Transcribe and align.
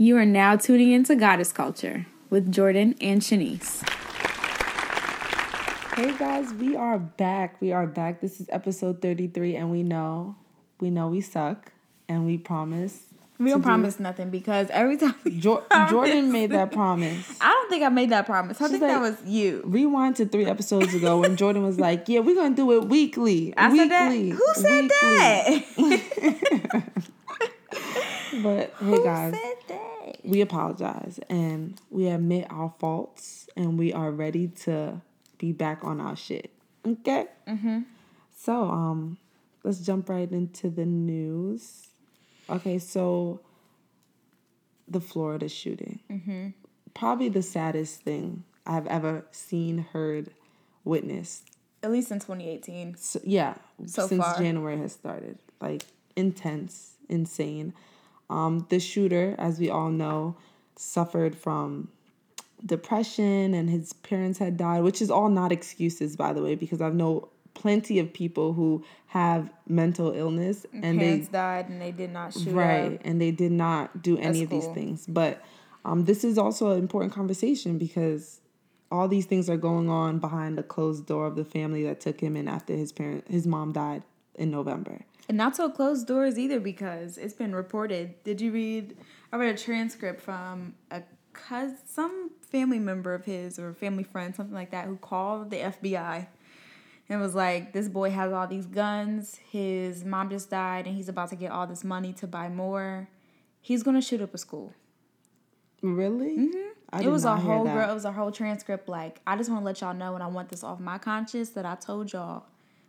You 0.00 0.16
are 0.16 0.24
now 0.26 0.54
tuning 0.56 0.92
into 0.92 1.16
Goddess 1.16 1.52
Culture 1.52 2.06
with 2.30 2.52
Jordan 2.52 2.94
and 3.00 3.20
Shanice. 3.20 3.82
Hey 5.96 6.16
guys, 6.16 6.52
we 6.54 6.76
are 6.76 6.98
back. 6.98 7.60
We 7.60 7.72
are 7.72 7.86
back. 7.86 8.20
This 8.20 8.40
is 8.40 8.48
episode 8.52 9.02
33, 9.02 9.56
and 9.56 9.70
we 9.72 9.82
know, 9.82 10.36
we 10.78 10.90
know 10.90 11.08
we 11.08 11.20
suck, 11.20 11.72
and 12.08 12.24
we 12.24 12.38
promise. 12.38 13.02
We 13.40 13.50
don't 13.50 13.58
to 13.58 13.62
do- 13.62 13.66
promise 13.66 13.98
nothing 14.00 14.30
because 14.30 14.68
every 14.70 14.96
time 14.96 15.14
we 15.24 15.38
Jo- 15.38 15.56
promise- 15.70 15.90
Jordan 15.90 16.30
made 16.32 16.50
that 16.52 16.70
promise. 16.70 17.36
I 17.40 17.48
don't 17.48 17.68
think 17.68 17.82
I 17.84 17.88
made 17.88 18.10
that 18.10 18.26
promise. 18.26 18.60
I 18.60 18.64
She's 18.64 18.78
think 18.78 18.82
that 18.82 19.00
was 19.00 19.16
you. 19.24 19.62
Rewind 19.64 20.14
to 20.16 20.26
three 20.26 20.46
episodes 20.46 20.94
ago 20.94 21.18
when 21.20 21.34
Jordan 21.36 21.64
was 21.64 21.80
like, 21.80 22.08
"Yeah, 22.08 22.20
we're 22.20 22.36
gonna 22.36 22.54
do 22.54 22.70
it 22.80 22.84
weekly." 22.84 23.52
I 23.56 23.70
weekly, 23.72 23.88
said 23.88 23.90
that. 23.90 24.36
Who 24.36 24.46
said 24.54 24.88
that? 26.62 26.84
But 28.42 28.74
hey, 28.78 28.84
Who 28.84 29.02
guys, 29.04 29.32
said 29.34 29.54
that? 29.68 29.87
We 30.28 30.42
apologize 30.42 31.18
and 31.30 31.80
we 31.90 32.06
admit 32.08 32.46
our 32.50 32.72
faults, 32.78 33.48
and 33.56 33.78
we 33.78 33.92
are 33.92 34.10
ready 34.10 34.48
to 34.48 35.00
be 35.38 35.52
back 35.52 35.82
on 35.82 36.00
our 36.00 36.16
shit. 36.16 36.52
Okay. 36.86 37.26
Mm-hmm. 37.48 37.80
So, 38.36 38.68
um, 38.68 39.16
let's 39.64 39.80
jump 39.80 40.08
right 40.08 40.30
into 40.30 40.68
the 40.68 40.84
news. 40.84 41.88
Okay, 42.50 42.78
so 42.78 43.40
the 44.86 45.00
Florida 45.00 45.48
shooting, 45.48 46.00
mm-hmm. 46.10 46.48
probably 46.94 47.28
the 47.28 47.42
saddest 47.42 48.00
thing 48.02 48.44
I've 48.66 48.86
ever 48.86 49.26
seen, 49.32 49.86
heard, 49.92 50.30
witnessed. 50.84 51.44
At 51.82 51.90
least 51.90 52.10
in 52.10 52.18
2018. 52.18 52.96
So, 52.96 53.20
yeah, 53.22 53.54
So 53.86 54.06
since 54.06 54.22
far. 54.22 54.38
January 54.38 54.78
has 54.78 54.92
started, 54.92 55.38
like 55.60 55.84
intense, 56.16 56.92
insane. 57.08 57.74
Um, 58.30 58.66
the 58.68 58.78
shooter, 58.80 59.34
as 59.38 59.58
we 59.58 59.70
all 59.70 59.90
know, 59.90 60.36
suffered 60.76 61.36
from 61.36 61.88
depression, 62.64 63.54
and 63.54 63.70
his 63.70 63.92
parents 63.92 64.38
had 64.38 64.56
died, 64.56 64.82
which 64.82 65.00
is 65.00 65.10
all 65.10 65.28
not 65.28 65.52
excuses, 65.52 66.16
by 66.16 66.32
the 66.32 66.42
way, 66.42 66.54
because 66.54 66.80
I've 66.80 66.94
know 66.94 67.28
plenty 67.54 67.98
of 67.98 68.12
people 68.12 68.52
who 68.52 68.84
have 69.06 69.50
mental 69.66 70.12
illness 70.12 70.64
and 70.72 71.00
Parents 71.00 71.26
they 71.28 71.32
died 71.32 71.68
and 71.68 71.80
they 71.82 71.90
did 71.90 72.12
not 72.12 72.32
shoot 72.32 72.52
right 72.52 72.92
up. 72.92 73.00
and 73.04 73.20
they 73.20 73.32
did 73.32 73.50
not 73.50 74.00
do 74.00 74.16
any 74.16 74.26
That's 74.26 74.40
of 74.42 74.50
these 74.50 74.64
cool. 74.66 74.74
things 74.74 75.06
but 75.08 75.42
um, 75.84 76.04
this 76.04 76.22
is 76.22 76.38
also 76.38 76.70
an 76.72 76.78
important 76.78 77.12
conversation 77.12 77.76
because 77.78 78.40
all 78.92 79.08
these 79.08 79.26
things 79.26 79.50
are 79.50 79.56
going 79.56 79.88
on 79.90 80.20
behind 80.20 80.56
the 80.56 80.62
closed 80.62 81.06
door 81.06 81.26
of 81.26 81.34
the 81.34 81.44
family 81.44 81.82
that 81.82 82.00
took 82.00 82.20
him 82.20 82.36
in 82.36 82.46
after 82.46 82.74
his 82.76 82.92
parent 82.92 83.24
his 83.28 83.44
mom 83.44 83.72
died 83.72 84.04
in 84.36 84.52
november 84.52 85.00
And 85.28 85.36
not 85.36 85.56
so 85.56 85.68
closed 85.68 86.06
doors 86.06 86.38
either 86.38 86.58
because 86.58 87.18
it's 87.18 87.34
been 87.34 87.54
reported. 87.54 88.22
Did 88.24 88.40
you 88.40 88.50
read? 88.50 88.96
I 89.32 89.36
read 89.36 89.54
a 89.54 89.58
transcript 89.58 90.22
from 90.22 90.74
a 90.90 91.02
cous 91.34 91.72
some 91.86 92.30
family 92.40 92.78
member 92.78 93.12
of 93.12 93.26
his 93.26 93.58
or 93.58 93.74
family 93.74 94.04
friend, 94.04 94.34
something 94.34 94.54
like 94.54 94.70
that, 94.70 94.86
who 94.86 94.96
called 94.96 95.50
the 95.50 95.58
FBI 95.58 96.26
and 97.08 97.20
was 97.20 97.34
like, 97.34 97.72
"This 97.72 97.88
boy 97.88 98.10
has 98.10 98.32
all 98.32 98.46
these 98.46 98.66
guns. 98.66 99.38
His 99.50 100.04
mom 100.04 100.30
just 100.30 100.50
died, 100.50 100.86
and 100.86 100.96
he's 100.96 101.08
about 101.08 101.30
to 101.30 101.36
get 101.36 101.50
all 101.50 101.66
this 101.66 101.84
money 101.84 102.12
to 102.14 102.26
buy 102.26 102.48
more. 102.48 103.08
He's 103.60 103.82
gonna 103.82 104.02
shoot 104.02 104.20
up 104.20 104.34
a 104.34 104.38
school." 104.38 104.72
really 105.80 106.36
mm-hmm. 106.36 107.00
It 107.00 107.08
was 107.08 107.24
a 107.24 107.36
whole 107.36 107.64
girl. 107.64 107.90
It 107.90 107.94
was 107.94 108.06
a 108.06 108.12
whole 108.12 108.32
transcript. 108.32 108.88
Like, 108.88 109.20
I 109.26 109.36
just 109.36 109.50
want 109.50 109.60
to 109.60 109.66
let 109.66 109.80
y'all 109.82 109.94
know, 109.94 110.14
and 110.14 110.22
I 110.22 110.26
want 110.26 110.48
this 110.48 110.64
off 110.64 110.80
my 110.80 110.96
conscience 110.96 111.50
that 111.50 111.66
I 111.66 111.74
told 111.74 112.12
y'all 112.12 112.46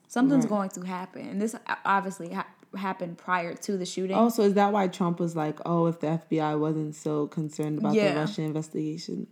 something's 0.10 0.44
Right. 0.46 0.50
going 0.50 0.70
to 0.72 0.82
happen. 0.82 1.22
And 1.30 1.42
this 1.42 1.56
obviously 1.86 2.34
ha- 2.34 2.48
happened 2.76 3.18
prior 3.18 3.54
to 3.54 3.78
the 3.78 3.86
shooting. 3.86 4.16
oh 4.18 4.28
so 4.30 4.44
is 4.44 4.54
that 4.56 4.72
why 4.74 4.88
trump 4.88 5.20
was 5.20 5.36
like 5.36 5.58
oh 5.66 5.88
if 5.88 6.00
the 6.02 6.08
fbi 6.30 6.60
wasn't 6.60 6.94
so 6.94 7.26
concerned 7.28 7.80
about 7.80 7.94
Yeah. 7.96 8.14
the 8.14 8.20
russian 8.20 8.44
investigations 8.44 9.28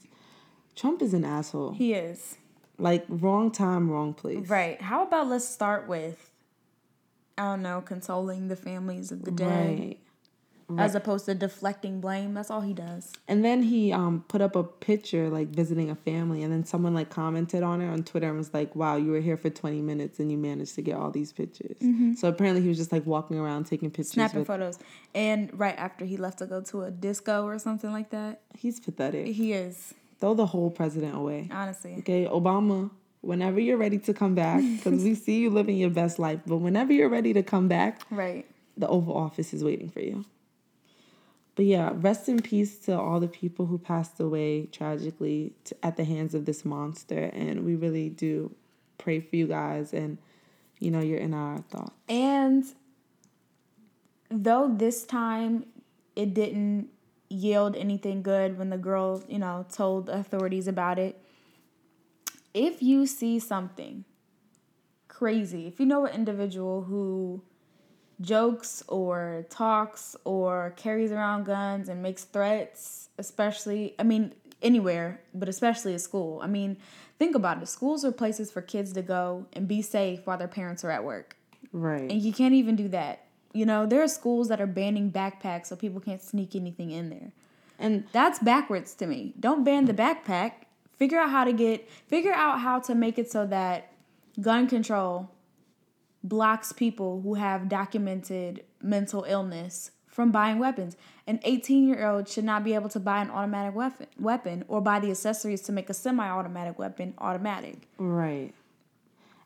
trump 0.76 1.04
is 1.04 1.14
an 1.14 1.24
asshole 1.24 1.74
He 1.74 1.94
is. 1.94 2.36
like 2.80 3.06
wrong 3.10 3.52
time 3.52 3.92
wrong 3.92 4.14
place 4.16 4.48
Right. 4.50 4.82
How 4.82 5.04
about 5.04 5.28
let's 5.28 5.48
start 5.48 5.88
with, 5.88 6.32
I 7.38 7.44
don't 7.44 7.62
know, 7.62 7.82
consoling 7.82 8.48
the 8.48 8.56
families 8.56 9.12
of 9.12 9.24
the 9.24 9.30
dead 9.32 9.78
right 9.80 10.00
as 10.78 10.96
opposed 10.96 11.26
to 11.26 11.34
deflecting 11.34 12.02
blame. 12.02 12.34
That's 12.34 12.52
all 12.52 12.60
he 12.62 12.74
does. 12.74 13.14
And 13.28 13.44
then 13.46 13.64
he 13.64 13.94
um 13.94 14.26
put 14.28 14.42
up 14.42 14.56
a 14.56 14.64
picture 14.64 15.30
like 15.30 15.48
visiting 15.48 15.90
a 15.90 15.96
family, 15.96 16.44
and 16.44 16.52
then 16.52 16.66
someone 16.66 16.94
like 16.94 17.10
commented 17.10 17.64
on 17.64 17.80
it 17.82 17.88
on 17.88 18.04
Twitter 18.04 18.28
and 18.28 18.38
was 18.38 18.54
like, 18.54 18.76
"Wow, 18.76 18.98
you 18.98 19.12
were 19.12 19.22
here 19.22 19.38
for 19.38 19.50
twenty 19.50 19.82
minutes 19.82 20.20
and 20.20 20.30
you 20.32 20.38
managed 20.38 20.76
to 20.76 20.82
get 20.82 20.96
all 20.98 21.10
these 21.12 21.32
pictures." 21.32 21.78
So 22.20 22.28
apparently 22.28 22.62
he 22.62 22.68
was 22.68 22.78
just 22.78 22.92
like 22.92 23.06
walking 23.06 23.38
around 23.40 23.66
taking 23.66 23.90
pictures. 23.90 24.12
Mm-hmm. 24.12 24.20
Snapping 24.20 24.40
with, 24.40 24.48
photos. 24.48 24.80
And 25.16 25.58
right 25.58 25.76
after 25.78 26.04
he 26.06 26.18
left 26.18 26.40
to 26.40 26.46
go 26.46 26.62
to 26.62 26.84
a 26.84 26.92
disco 26.92 27.46
or 27.46 27.58
something 27.60 27.92
like 27.92 28.10
that. 28.10 28.42
He's 28.58 28.80
pathetic. 28.80 29.28
He 29.28 29.54
is, 29.54 29.94
Throw 30.20 30.34
the 30.34 30.48
whole 30.48 30.70
president 30.70 31.16
away. 31.16 31.48
honestly. 31.52 31.96
Okay, 32.00 32.26
Obama. 32.26 32.92
Whenever 33.22 33.60
you're 33.60 33.78
ready 33.78 33.98
to 34.00 34.14
come 34.14 34.36
back, 34.36 34.62
because 34.62 35.04
we 35.04 35.16
see 35.26 35.40
you 35.40 35.50
living 35.50 35.76
your 35.78 35.90
best 35.90 36.20
life, 36.20 36.40
but 36.46 36.58
whenever 36.58 36.94
you're 36.94 37.10
ready 37.10 37.34
to 37.34 37.42
come 37.44 37.68
back, 37.68 38.02
Right. 38.12 38.46
the 38.78 38.88
Oval 38.88 39.18
Office 39.18 39.54
is 39.54 39.64
waiting 39.64 39.90
for 39.90 40.00
you. 40.02 40.24
But 41.58 41.66
yeah, 41.66 41.92
rest 41.96 42.30
in 42.30 42.40
peace 42.40 42.78
to 42.86 42.98
all 42.98 43.20
the 43.20 43.28
people 43.28 43.66
who 43.66 43.80
passed 43.80 44.20
away 44.20 44.68
tragically 44.68 45.54
to, 45.66 45.76
at 45.84 45.98
the 45.98 46.04
hands 46.04 46.36
of 46.36 46.46
this 46.46 46.64
monster. 46.64 47.32
And 47.34 47.66
we 47.66 47.76
really 47.76 48.10
do 48.10 48.56
pray 49.00 49.20
for 49.20 49.36
you 49.36 49.48
guys. 49.48 49.92
And, 49.92 50.20
you 50.78 50.92
know, 50.92 51.00
you're 51.00 51.18
in 51.18 51.34
our 51.34 51.58
thoughts. 51.58 51.96
And 52.08 52.64
though 54.30 54.72
this 54.72 55.04
time 55.04 55.66
it 56.16 56.36
didn't 56.36 56.90
yield 57.30 57.76
anything 57.76 58.22
good 58.22 58.60
when 58.60 58.70
the 58.70 58.78
girl, 58.78 59.24
you 59.28 59.40
know, 59.40 59.66
told 59.74 60.10
authorities 60.10 60.68
about 60.68 61.00
it, 61.00 61.20
if 62.54 62.84
you 62.84 63.08
see 63.08 63.40
something 63.40 64.06
crazy, 65.08 65.66
if 65.66 65.80
you 65.80 65.88
know 65.88 66.06
an 66.06 66.14
individual 66.14 66.84
who 66.84 67.42
jokes 68.22 68.84
or 68.88 69.46
talks 69.50 70.16
or 70.24 70.74
carries 70.76 71.12
around 71.12 71.46
guns 71.46 71.90
and 71.90 72.02
makes 72.02 72.24
threats, 72.24 73.10
especially, 73.18 73.96
I 74.00 74.04
mean, 74.04 74.34
anywhere, 74.62 75.22
but 75.34 75.50
especially 75.50 75.94
at 75.94 76.02
school. 76.02 76.40
I 76.42 76.48
mean, 76.48 76.78
think 77.20 77.36
about 77.36 77.62
it. 77.62 77.68
Schools 77.68 78.04
are 78.04 78.12
places 78.12 78.52
for 78.52 78.62
kids 78.62 78.94
to 78.94 79.02
go 79.02 79.46
and 79.54 79.68
be 79.68 79.82
safe 79.82 80.22
while 80.26 80.38
their 80.38 80.48
parents 80.48 80.84
are 80.84 80.92
at 80.92 81.04
work. 81.04 81.36
Right. 81.72 82.10
And 82.10 82.22
you 82.22 82.34
can't 82.34 82.54
even 82.54 82.76
do 82.76 82.88
that. 82.90 83.26
You 83.54 83.66
know, 83.66 83.86
there 83.86 84.02
are 84.02 84.08
schools 84.08 84.50
that 84.50 84.62
are 84.62 84.68
banning 84.68 85.12
backpacks 85.12 85.68
so 85.68 85.76
people 85.76 86.00
can't 86.00 86.22
sneak 86.22 86.56
anything 86.56 86.92
in 86.92 87.10
there. 87.10 87.32
And 87.80 88.06
That's 88.12 88.40
backwards 88.40 88.94
to 88.96 89.08
me. 89.08 89.34
Don't 89.40 89.64
ban 89.64 89.86
the 89.86 89.94
backpack. 89.94 90.54
Figure 90.98 91.20
out 91.20 91.30
how 91.30 91.44
to 91.44 91.54
get 91.54 91.88
figure 92.08 92.34
out 92.34 92.60
how 92.62 92.80
to 92.80 92.96
make 92.96 93.20
it 93.20 93.30
so 93.32 93.46
that 93.46 93.92
gun 94.42 94.68
control 94.68 95.30
blocks 96.28 96.72
people 96.72 97.22
who 97.22 97.36
have 97.36 97.70
documented 97.70 98.64
mental 98.82 99.24
illness 99.28 99.92
from 100.08 100.32
buying 100.32 100.58
weapons. 100.58 100.98
An 101.28 101.40
18-year-old 101.40 102.28
should 102.28 102.44
not 102.44 102.64
be 102.64 102.74
able 102.74 102.90
to 102.90 103.00
buy 103.00 103.22
an 103.22 103.30
automatic 103.30 103.76
weapon 103.76 104.08
weapon 104.20 104.66
or 104.68 104.82
buy 104.82 105.00
the 105.00 105.12
accessories 105.12 105.62
to 105.64 105.72
make 105.72 105.90
a 105.90 105.94
semi-automatic 105.94 106.80
weapon 106.80 107.14
automatic. 107.20 107.88
Right. 107.98 108.54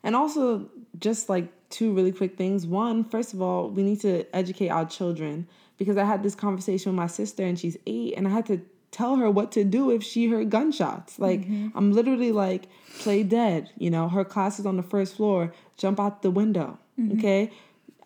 And 0.02 0.16
also, 0.16 0.68
just 0.98 1.28
like 1.28 1.52
two 1.70 1.92
really 1.92 2.12
quick 2.12 2.36
things. 2.36 2.66
One, 2.66 3.04
first 3.04 3.34
of 3.34 3.42
all, 3.42 3.68
we 3.70 3.82
need 3.82 4.00
to 4.00 4.24
educate 4.34 4.68
our 4.68 4.84
children 4.84 5.46
because 5.78 5.96
I 5.96 6.04
had 6.04 6.22
this 6.22 6.34
conversation 6.34 6.92
with 6.92 6.96
my 6.96 7.06
sister 7.06 7.44
and 7.44 7.58
she's 7.58 7.76
eight, 7.86 8.14
and 8.16 8.26
I 8.26 8.30
had 8.30 8.46
to 8.46 8.60
tell 8.92 9.16
her 9.16 9.28
what 9.28 9.50
to 9.50 9.64
do 9.64 9.90
if 9.90 10.04
she 10.04 10.28
heard 10.28 10.50
gunshots. 10.50 11.18
Like, 11.18 11.40
mm-hmm. 11.40 11.76
I'm 11.76 11.92
literally 11.92 12.30
like, 12.30 12.68
play 13.00 13.24
dead. 13.24 13.70
You 13.76 13.90
know, 13.90 14.08
her 14.08 14.24
class 14.24 14.60
is 14.60 14.66
on 14.66 14.76
the 14.76 14.82
first 14.82 15.16
floor, 15.16 15.52
jump 15.76 15.98
out 15.98 16.22
the 16.22 16.30
window. 16.30 16.78
Mm-hmm. 17.00 17.18
Okay. 17.18 17.50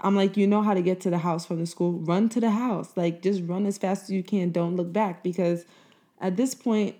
I'm 0.00 0.14
like, 0.14 0.36
you 0.36 0.46
know 0.46 0.62
how 0.62 0.74
to 0.74 0.82
get 0.82 1.00
to 1.02 1.10
the 1.10 1.18
house 1.18 1.44
from 1.44 1.58
the 1.58 1.66
school, 1.66 1.92
run 1.92 2.28
to 2.30 2.40
the 2.40 2.50
house. 2.50 2.92
Like, 2.96 3.20
just 3.20 3.42
run 3.44 3.66
as 3.66 3.76
fast 3.76 4.04
as 4.04 4.10
you 4.10 4.22
can. 4.22 4.52
Don't 4.52 4.76
look 4.76 4.92
back 4.92 5.22
because 5.22 5.66
at 6.20 6.36
this 6.36 6.54
point, 6.54 6.96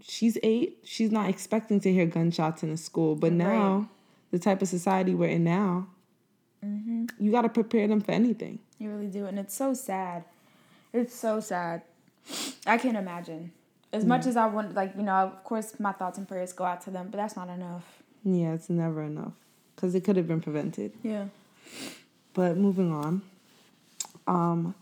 she's 0.00 0.38
eight. 0.42 0.78
She's 0.84 1.10
not 1.10 1.28
expecting 1.28 1.80
to 1.80 1.92
hear 1.92 2.06
gunshots 2.06 2.62
in 2.62 2.70
a 2.70 2.76
school. 2.76 3.14
But 3.14 3.32
now, 3.32 3.90
the 4.30 4.38
type 4.38 4.62
of 4.62 4.68
society 4.68 5.14
we're 5.14 5.28
in 5.28 5.44
now, 5.44 5.88
mm-hmm. 6.64 7.06
you 7.18 7.30
got 7.30 7.42
to 7.42 7.48
prepare 7.48 7.88
them 7.88 8.00
for 8.00 8.12
anything. 8.12 8.60
You 8.78 8.90
really 8.90 9.08
do, 9.08 9.26
and 9.26 9.38
it's 9.38 9.54
so 9.54 9.74
sad. 9.74 10.24
It's 10.92 11.14
so 11.14 11.40
sad. 11.40 11.82
I 12.66 12.78
can't 12.78 12.96
imagine. 12.96 13.52
As 13.92 14.04
much 14.04 14.26
as 14.26 14.36
I 14.36 14.46
want, 14.46 14.74
like 14.74 14.94
you 14.96 15.02
know, 15.02 15.12
of 15.14 15.44
course, 15.44 15.78
my 15.80 15.92
thoughts 15.92 16.18
and 16.18 16.28
prayers 16.28 16.52
go 16.52 16.64
out 16.64 16.82
to 16.82 16.90
them, 16.90 17.08
but 17.10 17.16
that's 17.16 17.36
not 17.36 17.48
enough. 17.48 18.02
Yeah, 18.22 18.52
it's 18.52 18.68
never 18.68 19.02
enough 19.02 19.32
because 19.74 19.94
it 19.94 20.04
could 20.04 20.16
have 20.16 20.28
been 20.28 20.40
prevented. 20.42 20.92
Yeah. 21.02 21.26
But 22.34 22.56
moving 22.58 22.92
on, 22.92 23.22
um, 24.26 24.74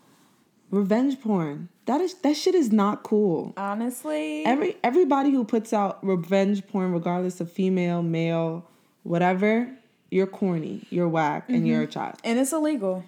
revenge 0.71 1.21
porn. 1.21 1.69
That 1.87 2.01
is 2.01 2.15
that 2.15 2.37
shit 2.37 2.57
is 2.57 2.73
not 2.73 3.05
cool. 3.05 3.55
Honestly, 3.57 4.45
Every 4.45 4.77
everybody 4.83 5.31
who 5.31 5.45
puts 5.45 5.73
out 5.73 6.05
revenge 6.05 6.67
porn, 6.67 6.93
regardless 6.93 7.41
of 7.41 7.51
female, 7.53 8.03
male, 8.03 8.69
whatever, 9.05 9.71
you're 10.11 10.27
corny, 10.27 10.85
you're 10.91 11.09
whack, 11.09 11.45
and 11.49 11.67
you're 11.69 11.83
a 11.83 11.87
child. 11.87 12.17
and 12.25 12.41
it's 12.41 12.53
illegal. 12.53 13.05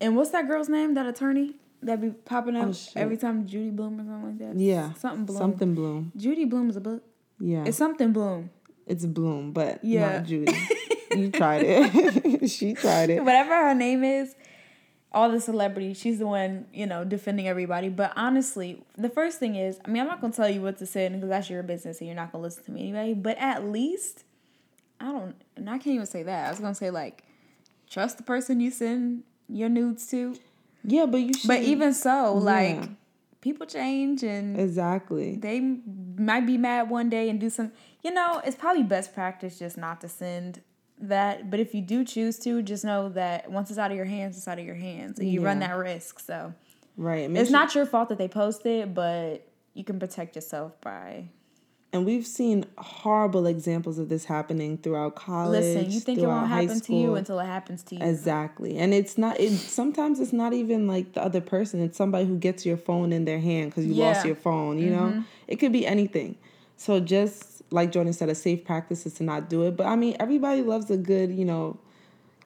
And 0.00 0.16
what's 0.16 0.30
that 0.30 0.48
girl's 0.48 0.68
name? 0.68 0.94
That 0.94 1.06
attorney 1.06 1.54
that 1.86 2.00
be 2.00 2.10
popping 2.10 2.56
oh, 2.56 2.62
up 2.70 2.74
Oh, 2.74 2.92
every 2.96 3.16
time 3.16 3.46
Judy 3.46 3.70
Bloom 3.70 4.00
or 4.00 4.04
something 4.04 4.24
like 4.24 4.38
that. 4.38 4.60
Yeah. 4.60 4.92
something 4.94 5.24
Bloom. 5.24 5.38
Something 5.38 5.74
Bloom. 5.74 6.12
Judy 6.16 6.44
Bloom 6.44 6.70
is 6.70 6.76
a 6.76 6.80
book. 6.80 7.02
Yeah. 7.38 7.64
It's 7.66 7.76
something 7.76 8.12
Bloom. 8.12 8.50
It's 8.86 9.04
Bloom, 9.06 9.52
but 9.52 9.82
Yeah. 9.84 10.18
not 10.18 10.24
Judy. 10.26 10.52
you 11.14 11.30
tried 11.30 11.62
it. 11.64 12.48
she 12.50 12.74
tried 12.74 13.10
it. 13.10 13.24
Whatever 13.24 13.54
her 13.54 13.74
name 13.74 14.04
is, 14.04 14.34
all 15.12 15.30
the 15.30 15.40
celebrities, 15.40 15.96
she's 15.98 16.18
the 16.18 16.26
one, 16.26 16.66
you 16.72 16.86
know, 16.86 17.04
defending 17.04 17.46
everybody. 17.46 17.88
But 17.88 18.12
honestly, 18.16 18.84
the 18.98 19.08
first 19.08 19.38
thing 19.38 19.54
is, 19.54 19.78
I 19.84 19.90
mean, 19.90 20.02
I'm 20.02 20.08
not 20.08 20.20
gonna 20.20 20.32
tell 20.32 20.48
you 20.50 20.60
what 20.60 20.78
to 20.78 20.86
say 20.86 21.08
because 21.08 21.28
that's 21.28 21.48
your 21.48 21.62
business 21.62 22.00
and 22.00 22.08
you're 22.08 22.16
not 22.16 22.32
gonna 22.32 22.42
listen 22.42 22.64
to 22.64 22.72
me 22.72 22.80
anyway. 22.80 23.14
But 23.14 23.38
at 23.38 23.64
least, 23.64 24.24
I 25.00 25.06
don't, 25.06 25.36
and 25.56 25.70
I 25.70 25.78
can't 25.78 25.94
even 25.94 26.06
say 26.06 26.24
that. 26.24 26.46
I 26.46 26.50
was 26.50 26.58
gonna 26.58 26.74
say 26.74 26.90
like, 26.90 27.24
trust 27.88 28.16
the 28.16 28.24
person 28.24 28.60
you 28.60 28.70
send 28.70 29.22
your 29.48 29.68
nudes 29.68 30.06
to. 30.08 30.34
Yeah, 30.84 31.06
but 31.06 31.18
you 31.18 31.32
should. 31.34 31.48
But 31.48 31.62
even 31.62 31.94
so, 31.94 32.34
like, 32.34 32.76
Yeah. 32.76 32.86
people 33.40 33.66
change 33.66 34.22
and 34.22 34.58
exactly. 34.60 35.36
they 35.36 35.60
might 36.18 36.46
be 36.46 36.56
mad 36.58 36.88
one 36.90 37.08
day 37.10 37.28
and 37.28 37.38
do 37.40 37.50
some 37.50 37.72
you 38.02 38.10
know 38.10 38.40
it's 38.44 38.56
probably 38.56 38.82
best 38.82 39.12
practice 39.14 39.58
just 39.58 39.76
not 39.76 40.00
to 40.00 40.08
send 40.08 40.60
that 40.98 41.50
but 41.50 41.58
if 41.60 41.74
you 41.74 41.82
do 41.82 42.04
choose 42.04 42.38
to 42.38 42.62
just 42.62 42.84
know 42.84 43.08
that 43.10 43.50
once 43.50 43.68
it's 43.68 43.78
out 43.78 43.90
of 43.90 43.96
your 43.96 44.06
hands 44.06 44.36
it's 44.38 44.46
out 44.48 44.58
of 44.58 44.64
your 44.64 44.74
hands 44.76 45.18
and 45.18 45.28
you 45.28 45.42
run 45.42 45.58
that 45.58 45.76
risk 45.76 46.18
so 46.20 46.54
Right. 46.96 47.28
Make 47.28 47.40
it's 47.42 47.50
sure- 47.50 47.58
not 47.58 47.74
your 47.74 47.84
fault 47.86 48.08
that 48.10 48.18
they 48.18 48.28
post 48.28 48.64
it 48.64 48.94
but 48.94 49.46
you 49.74 49.84
can 49.84 49.98
protect 49.98 50.36
yourself 50.36 50.80
by 50.80 51.28
And 51.94 52.04
we've 52.04 52.26
seen 52.26 52.66
horrible 52.76 53.46
examples 53.46 54.00
of 54.00 54.08
this 54.08 54.24
happening 54.24 54.78
throughout 54.78 55.14
college. 55.14 55.62
listen 55.62 55.92
you 55.92 56.00
think 56.00 56.18
it 56.18 56.26
won't 56.26 56.48
happen 56.48 56.80
to 56.80 56.92
you 56.92 57.04
school. 57.04 57.14
until 57.14 57.38
it 57.38 57.46
happens 57.46 57.84
to 57.84 57.94
you 57.94 58.02
Exactly. 58.02 58.76
And 58.78 58.92
it's 58.92 59.16
not 59.16 59.38
it 59.38 59.52
sometimes 59.52 60.18
it's 60.18 60.32
not 60.32 60.52
even 60.52 60.88
like 60.88 61.12
the 61.12 61.22
other 61.22 61.40
person. 61.40 61.80
It's 61.80 61.96
somebody 61.96 62.24
who 62.24 62.36
gets 62.36 62.66
your 62.66 62.76
phone 62.76 63.12
in 63.12 63.26
their 63.26 63.38
hand 63.38 63.72
cuz 63.72 63.86
you 63.86 63.94
lost 63.94 64.26
your 64.26 64.34
phone, 64.34 64.80
you 64.80 64.90
know? 64.90 65.02
Mm-hmm. 65.02 65.20
It 65.46 65.56
could 65.60 65.70
be 65.70 65.86
anything. 65.86 66.34
So 66.76 66.98
just 66.98 67.62
like 67.70 67.92
Jordan 67.92 68.12
said 68.12 68.28
a 68.28 68.34
safe 68.34 68.64
practice 68.64 69.06
is 69.06 69.14
to 69.14 69.22
not 69.22 69.48
do 69.48 69.62
it. 69.62 69.76
But 69.76 69.86
I 69.86 69.94
mean, 69.94 70.16
everybody 70.18 70.62
loves 70.62 70.90
a 70.90 70.96
good, 70.96 71.30
you 71.30 71.44
know, 71.44 71.78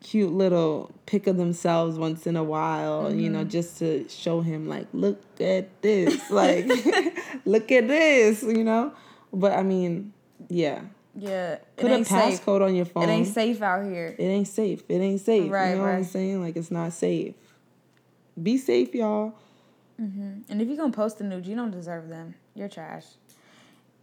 cute 0.02 0.34
little 0.34 0.92
pic 1.06 1.26
of 1.26 1.38
themselves 1.38 1.98
once 1.98 2.26
in 2.26 2.36
a 2.36 2.44
while, 2.44 3.14
you 3.14 3.30
know, 3.30 3.40
mm-hmm. 3.40 3.48
just 3.48 3.78
to 3.78 4.06
show 4.10 4.42
him 4.42 4.68
like, 4.68 4.88
look 4.92 5.22
at 5.40 5.80
this. 5.80 6.20
Like 6.30 6.66
look 7.46 7.72
at 7.72 7.88
this, 7.88 8.42
you 8.42 8.62
know? 8.62 8.92
But 9.32 9.52
I 9.52 9.62
mean, 9.62 10.12
yeah. 10.48 10.82
yeah 11.16 11.58
Put 11.76 11.90
a 11.90 12.04
safe 12.04 12.44
passcode 12.44 12.62
on 12.62 12.74
your 12.74 12.84
phone 12.84 13.04
it 13.04 13.12
ain't 13.12 13.28
safe 13.28 13.60
out 13.62 13.84
here 13.84 14.14
it 14.18 14.22
ain't 14.22 14.48
safe. 14.48 14.82
It 14.88 15.00
ain't 15.00 15.20
safe. 15.20 15.50
Right, 15.50 15.70
you 15.70 15.76
know 15.76 15.82
what 15.82 15.90
I'm 15.90 16.04
saying? 16.04 16.42
Like 16.42 16.56
it's 16.56 16.70
not 16.70 16.92
safe. 16.92 17.34
Be 18.40 18.56
safe, 18.56 18.94
y'all. 18.94 19.34
and 19.98 20.62
if 20.62 20.68
you're 20.68 20.76
gonna 20.76 20.92
post 20.92 21.18
the 21.18 21.24
nude, 21.24 21.46
you 21.46 21.56
don't 21.56 21.70
deserve 21.72 22.08
them 22.08 22.34
you're 22.54 22.68
trash 22.68 23.04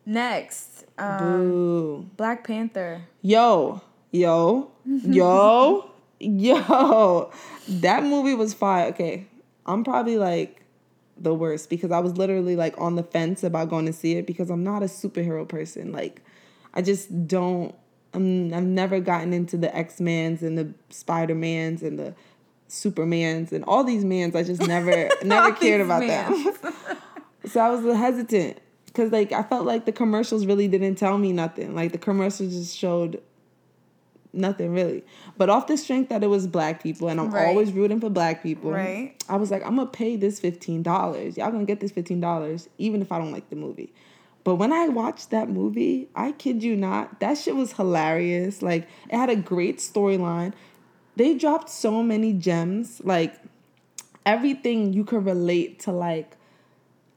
next 0.06 0.86
um 0.98 2.12
black 2.16 2.46
panther 2.46 3.02
Yo, 3.22 3.82
yo, 4.12 4.72
yo, 4.86 5.90
yo. 6.20 7.32
That 7.68 8.04
movie 8.04 8.36
was 8.36 8.54
fire. 8.54 8.90
Okay. 8.90 9.28
I'm 9.66 9.84
probably 9.84 10.18
like 10.18 10.62
the 11.18 11.34
worst 11.34 11.70
because 11.70 11.92
I 11.92 12.00
was 12.00 12.18
literally 12.18 12.56
like 12.56 12.80
on 12.80 12.96
the 12.96 13.04
fence 13.04 13.44
about 13.44 13.70
going 13.70 13.86
to 13.86 13.94
see 13.94 14.16
it 14.16 14.28
because 14.28 14.50
I'm 14.50 14.64
not 14.64 14.84
a 14.84 14.88
superhero 14.88 15.48
person. 15.48 15.92
Like 15.92 16.22
I 16.74 16.82
just 16.82 17.28
don't 17.28 17.74
I'm 18.14 18.54
I've 18.54 18.64
never 18.64 19.00
gotten 19.00 19.34
into 19.34 19.58
the 19.58 19.76
X-Mans 19.76 20.42
and 20.42 20.58
the 20.58 20.74
Spider-Mans 20.90 21.84
and 21.84 22.00
the 22.00 22.16
Supermans 22.70 23.52
and 23.52 23.64
all 23.66 23.84
these 23.84 24.04
mans. 24.04 24.36
I 24.36 24.44
just 24.44 24.66
never 24.68 25.10
never 25.24 25.52
cared 25.54 25.82
about 25.82 26.02
mans. 26.06 26.60
them. 26.60 26.74
so 27.46 27.60
I 27.60 27.70
was 27.70 27.96
hesitant 27.96 28.60
because 28.88 29.12
like 29.12 29.32
I 29.32 29.44
felt 29.44 29.66
like 29.66 29.86
the 29.86 29.92
commercials 29.92 30.46
really 30.46 30.68
didn't 30.68 30.96
tell 30.96 31.18
me 31.18 31.32
nothing. 31.32 31.76
Like 31.76 31.92
the 31.92 31.98
commercials 31.98 32.54
just 32.54 32.76
showed 32.76 33.22
nothing 34.36 34.74
really. 34.74 35.04
But 35.38 35.50
off 35.50 35.68
the 35.68 35.78
strength 35.78 36.10
that 36.10 36.24
it 36.24 36.28
was 36.28 36.48
black 36.48 36.82
people 36.82 37.08
and 37.08 37.20
I'm 37.20 37.32
Right. 37.32 37.48
always 37.48 37.72
rooting 37.72 38.00
for 38.00 38.10
black 38.10 38.44
people. 38.44 38.72
Right. 38.72 39.16
I 39.30 39.38
was 39.38 39.52
like, 39.52 39.66
I'm 39.66 39.76
gonna 39.76 39.90
pay 39.90 40.16
this 40.16 40.40
fifteen 40.40 40.84
dollars. 40.84 41.38
Y'all 41.38 41.52
gonna 41.52 41.66
get 41.66 41.80
this 41.80 41.92
fifteen 41.92 42.20
dollars 42.20 42.70
even 42.78 43.02
if 43.02 43.12
I 43.12 43.18
don't 43.18 43.32
like 43.32 43.50
the 43.50 43.56
movie. 43.56 43.94
But 44.44 44.56
when 44.56 44.72
I 44.72 44.88
watched 44.90 45.32
that 45.32 45.50
movie, 45.50 46.08
I 46.16 46.32
kid 46.32 46.64
you 46.64 46.76
not, 46.76 47.20
that 47.20 47.38
shit 47.38 47.56
was 47.56 47.74
hilarious. 47.74 48.62
Like 48.62 48.88
it 49.10 49.18
had 49.18 49.30
a 49.30 49.36
great 49.36 49.80
storyline. 49.80 50.54
They 51.16 51.34
dropped 51.34 51.70
so 51.70 52.04
many 52.04 52.34
gems. 52.34 53.02
Like 53.04 53.34
everything 54.26 54.94
you 54.94 55.04
could 55.04 55.26
relate 55.26 55.80
to 55.82 55.92
like 55.92 56.38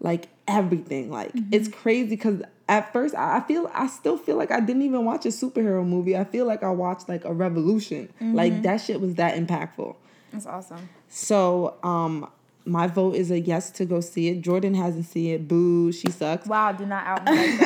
like 0.01 0.29
everything. 0.47 1.11
Like 1.11 1.33
it's 1.53 1.69
mm-hmm. 1.69 1.81
crazy 1.81 2.11
because 2.11 2.43
at 2.69 2.93
first 2.93 3.15
I 3.15 3.41
feel 3.41 3.71
I 3.75 3.87
still 3.87 4.17
feel 4.17 4.37
like 4.37 4.51
I 4.51 4.61
didn't 4.61 4.83
even 4.83 5.05
watch 5.05 5.25
a 5.25 5.31
superhero 5.31 5.87
movie. 5.87 6.17
I 6.17 6.25
feel 6.25 6.47
like 6.47 6.63
I 6.63 6.71
watched 6.71 7.09
like 7.09 7.25
a 7.25 7.33
revolution. 7.33 8.13
Like 8.21 8.63
that 8.63 8.81
shit 8.81 9.01
was 9.01 9.15
that 9.17 9.35
impactful. 9.35 9.97
That's 10.33 10.47
awesome. 10.47 10.89
So 11.09 11.77
um 11.83 12.31
my 12.65 12.87
vote 12.87 13.15
is 13.15 13.31
a 13.31 13.41
yes 13.41 13.71
to 13.73 13.87
go 13.87 14.01
see 14.01 14.29
it. 14.29 14.43
Jordan 14.43 14.75
hasn't 14.75 15.07
seen 15.07 15.35
it. 15.35 15.49
Boo, 15.49 15.91
she 15.91 16.11
sucks. 16.11 16.47
Wow, 16.47 16.73
do 16.73 16.85
not 16.85 17.07
out 17.07 17.25
me 17.25 17.33
like 17.33 17.61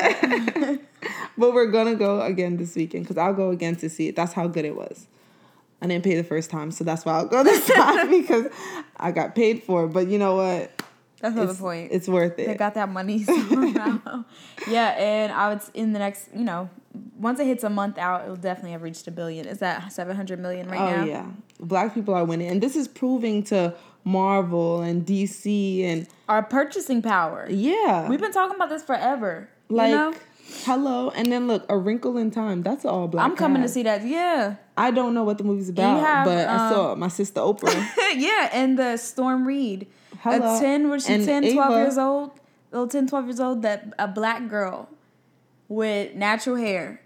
that. 0.53 0.79
But 1.37 1.53
we're 1.53 1.71
gonna 1.71 1.95
go 1.95 2.21
again 2.21 2.57
this 2.57 2.75
weekend 2.75 3.05
because 3.05 3.17
I'll 3.17 3.33
go 3.33 3.49
again 3.49 3.75
to 3.77 3.89
see 3.89 4.07
it. 4.07 4.15
That's 4.15 4.33
how 4.33 4.47
good 4.47 4.65
it 4.65 4.75
was. 4.75 5.07
I 5.81 5.87
didn't 5.87 6.03
pay 6.03 6.15
the 6.15 6.23
first 6.23 6.49
time, 6.49 6.71
so 6.71 6.83
that's 6.83 7.03
why 7.05 7.13
I'll 7.13 7.25
go 7.27 7.43
this 7.43 7.67
time 7.75 8.09
because 8.09 8.47
I 8.97 9.11
got 9.11 9.35
paid 9.35 9.63
for 9.63 9.85
it. 9.85 9.87
But 9.89 10.07
you 10.07 10.17
know 10.17 10.35
what? 10.35 10.71
That's 11.23 11.35
not 11.35 11.47
the 11.47 11.53
point. 11.53 11.91
it's 11.91 12.07
worth 12.07 12.37
it. 12.37 12.47
they 12.47 12.55
got 12.55 12.73
that 12.73 12.89
money 12.89 13.23
somehow. 13.23 14.25
yeah, 14.67 14.89
and 14.89 15.31
I 15.31 15.49
would 15.49 15.61
in 15.73 15.93
the 15.93 15.99
next, 15.99 16.27
you 16.35 16.43
know, 16.43 16.69
once 17.17 17.39
it 17.39 17.47
hits 17.47 17.63
a 17.63 17.69
month 17.69 17.97
out, 17.97 18.25
it 18.25 18.27
will 18.27 18.35
definitely 18.35 18.71
have 18.73 18.83
reached 18.83 19.07
a 19.07 19.11
billion. 19.11 19.47
Is 19.47 19.59
that 19.59 19.91
seven 19.93 20.15
hundred 20.15 20.39
million 20.39 20.67
right 20.67 20.81
oh 20.81 20.97
now? 20.97 21.03
yeah, 21.05 21.25
black 21.59 21.93
people 21.93 22.13
are 22.13 22.25
winning, 22.25 22.49
and 22.49 22.61
this 22.61 22.75
is 22.75 22.87
proving 22.89 23.41
to 23.43 23.73
Marvel 24.03 24.81
and 24.81 25.05
DC 25.05 25.83
and 25.85 26.07
Our 26.27 26.43
purchasing 26.43 27.01
power. 27.01 27.47
yeah, 27.49 28.09
We've 28.09 28.19
been 28.19 28.33
talking 28.33 28.55
about 28.55 28.69
this 28.69 28.83
forever. 28.83 29.47
like 29.69 29.91
you 29.91 29.95
know? 29.95 30.13
hello. 30.65 31.09
And 31.11 31.31
then 31.31 31.47
look, 31.47 31.65
A 31.69 31.77
Wrinkle 31.77 32.17
in 32.17 32.31
Time. 32.31 32.63
That's 32.63 32.85
all 32.85 33.07
black. 33.07 33.25
I'm 33.25 33.35
coming 33.35 33.61
to 33.61 33.69
see 33.69 33.83
that. 33.83 34.05
Yeah. 34.05 34.55
I 34.75 34.91
don't 34.91 35.13
know 35.13 35.23
what 35.23 35.37
the 35.37 35.43
movie's 35.43 35.69
about, 35.69 36.03
have, 36.03 36.25
but 36.25 36.47
I 36.47 36.67
um, 36.67 36.73
saw 36.73 36.95
my 36.95 37.07
sister 37.07 37.39
Oprah. 37.39 37.73
yeah, 38.15 38.49
and 38.51 38.77
the 38.77 38.97
Storm 38.97 39.47
Reid. 39.47 39.87
Hello. 40.23 40.55
A 40.55 40.59
10, 40.59 40.89
was 40.89 41.05
she 41.05 41.13
And 41.15 41.25
10, 41.25 41.53
12 41.53 41.71
Ava. 41.71 41.81
years 41.81 41.97
old? 41.97 42.31
Little 42.71 42.87
10, 42.87 43.07
12 43.07 43.25
years 43.25 43.39
old, 43.41 43.61
that 43.63 43.93
a 43.99 44.07
black 44.07 44.47
girl 44.47 44.87
with 45.67 46.15
natural 46.15 46.55
hair, 46.55 47.01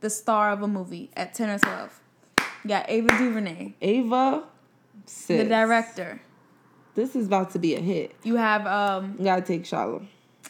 the 0.00 0.10
star 0.10 0.50
of 0.50 0.60
a 0.60 0.66
movie 0.66 1.10
at 1.16 1.34
10 1.34 1.50
or 1.50 1.58
12. 1.60 2.00
You 2.64 2.68
got 2.68 2.90
Ava 2.90 3.08
DuVernay, 3.16 3.74
Ava, 3.80 4.44
sis, 5.06 5.42
the 5.42 5.48
director. 5.48 6.20
This 6.96 7.14
is 7.14 7.26
about 7.28 7.50
to 7.52 7.58
be 7.60 7.74
a 7.76 7.80
hit. 7.80 8.14
You 8.24 8.36
have 8.36 8.66
um 8.66 9.14
You 9.18 9.24
gotta 9.24 9.42
take 9.42 9.64
Shallow. 9.64 10.04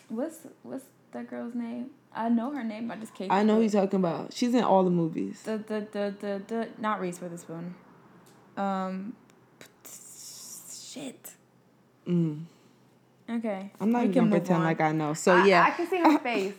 what's 0.09 0.39
what's 0.63 0.85
that 1.13 1.29
girl's 1.29 1.55
name? 1.55 1.91
I 2.15 2.29
know 2.31 2.51
her 2.53 2.65
name, 2.65 2.91
I 2.91 2.97
just 2.97 3.15
can't. 3.15 3.31
I 3.31 3.43
know 3.43 3.57
who 3.57 3.61
you're 3.63 3.71
talking 3.71 3.99
about. 4.01 4.33
She's 4.33 4.55
in 4.55 4.65
all 4.65 4.83
the 4.83 4.91
movies. 4.91 5.43
the 5.45 5.59
the 5.59 5.87
the 5.93 6.15
the, 6.21 6.43
the 6.47 6.69
not 6.79 7.01
Reese 7.01 7.21
Witherspoon. 7.21 7.75
Um 8.57 9.15
shit. 9.87 11.33
Mm. 12.09 12.43
Okay. 13.31 13.71
I'm 13.81 13.91
not 13.93 13.99
we 14.01 14.05
even 14.09 14.15
can 14.15 14.25
gonna 14.25 14.41
pretend 14.41 14.59
on. 14.59 14.65
like 14.65 14.81
I 14.81 14.93
know. 14.93 15.15
So 15.15 15.33
I- 15.37 15.47
yeah, 15.47 15.65
I, 15.65 15.71
can 15.71 15.87
see 15.89 15.99
her 15.99 16.19
face. 16.19 16.55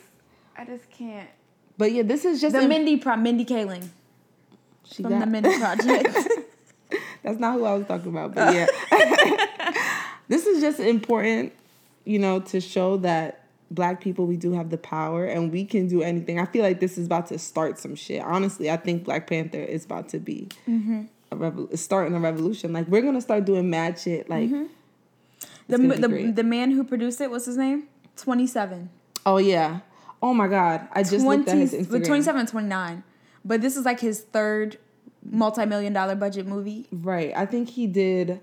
I 0.58 0.66
just 0.66 0.90
can't. 0.92 1.30
but 1.78 1.92
yeah, 1.92 2.04
this 2.04 2.26
is 2.26 2.40
just 2.42 2.54
The 2.56 2.62
im- 2.64 2.70
Mindy 2.70 2.98
Pro 2.98 3.16
Mindy 3.16 3.46
Kaling 3.46 3.88
she 4.86 5.02
from 5.04 5.12
got- 5.14 5.20
the 5.22 5.26
Mindy 5.28 5.58
Project. 5.58 6.18
That's 7.24 7.40
not 7.40 7.54
who 7.56 7.66
I 7.66 7.74
was 7.76 7.88
talking 7.88 8.10
about, 8.10 8.36
but 8.36 8.54
yeah. 8.54 8.68
this 10.28 10.46
is 10.46 10.62
just 10.62 10.80
important, 10.80 11.54
you 12.06 12.20
know, 12.20 12.40
to 12.42 12.60
show 12.62 12.98
that 12.98 13.46
black 13.72 14.02
people 14.02 14.26
we 14.28 14.38
do 14.38 14.52
have 14.52 14.70
the 14.70 14.78
power 14.78 15.26
and 15.26 15.52
we 15.52 15.66
can 15.66 15.88
do 15.88 16.02
anything. 16.04 16.40
I 16.40 16.46
feel 16.46 16.62
like 16.64 16.80
this 16.80 16.98
is 16.98 17.06
about 17.08 17.28
to 17.28 17.40
start 17.40 17.80
some 17.80 17.96
shit. 17.96 18.22
Honestly, 18.22 18.70
I 18.70 18.78
think 18.78 19.04
Black 19.06 19.26
Panther 19.28 19.58
is 19.60 19.86
about 19.86 20.10
to 20.10 20.20
be 20.20 20.48
Mm-hmm. 20.68 21.04
a 21.32 21.36
revol- 21.36 21.78
starting 21.78 22.14
a 22.16 22.20
revolution. 22.20 22.74
Like 22.74 22.88
we're 22.88 23.02
gonna 23.02 23.22
start 23.22 23.46
doing 23.46 23.70
mad 23.70 23.98
shit. 24.00 24.30
Like 24.30 24.50
the 25.68 25.78
the, 25.78 26.32
the 26.36 26.44
man 26.44 26.72
who 26.72 26.84
produced 26.84 27.22
it, 27.22 27.30
what's 27.32 27.46
his 27.46 27.58
name? 27.58 27.88
Twenty 28.16 28.48
seven. 28.48 28.90
oh 29.26 29.38
yeah, 29.38 29.80
oh 30.22 30.34
my 30.34 30.48
god, 30.48 30.88
I 30.92 31.04
just 31.04 31.26
looked 31.26 31.48
at 31.50 31.58
his 31.58 31.74
Instagram. 31.74 31.92
but 31.92 32.06
27 32.06 32.40
and 32.42 32.50
29. 32.50 33.04
But 33.46 33.62
this 33.62 33.76
is 33.76 33.84
like 33.86 34.00
his 34.00 34.22
third 34.22 34.78
multi-million 35.26 35.94
dollar 35.94 36.16
budget 36.16 36.46
movie. 36.46 36.88
Right, 36.92 37.34
I 37.36 37.46
think 37.46 37.70
he 37.70 37.88
did, 37.88 38.40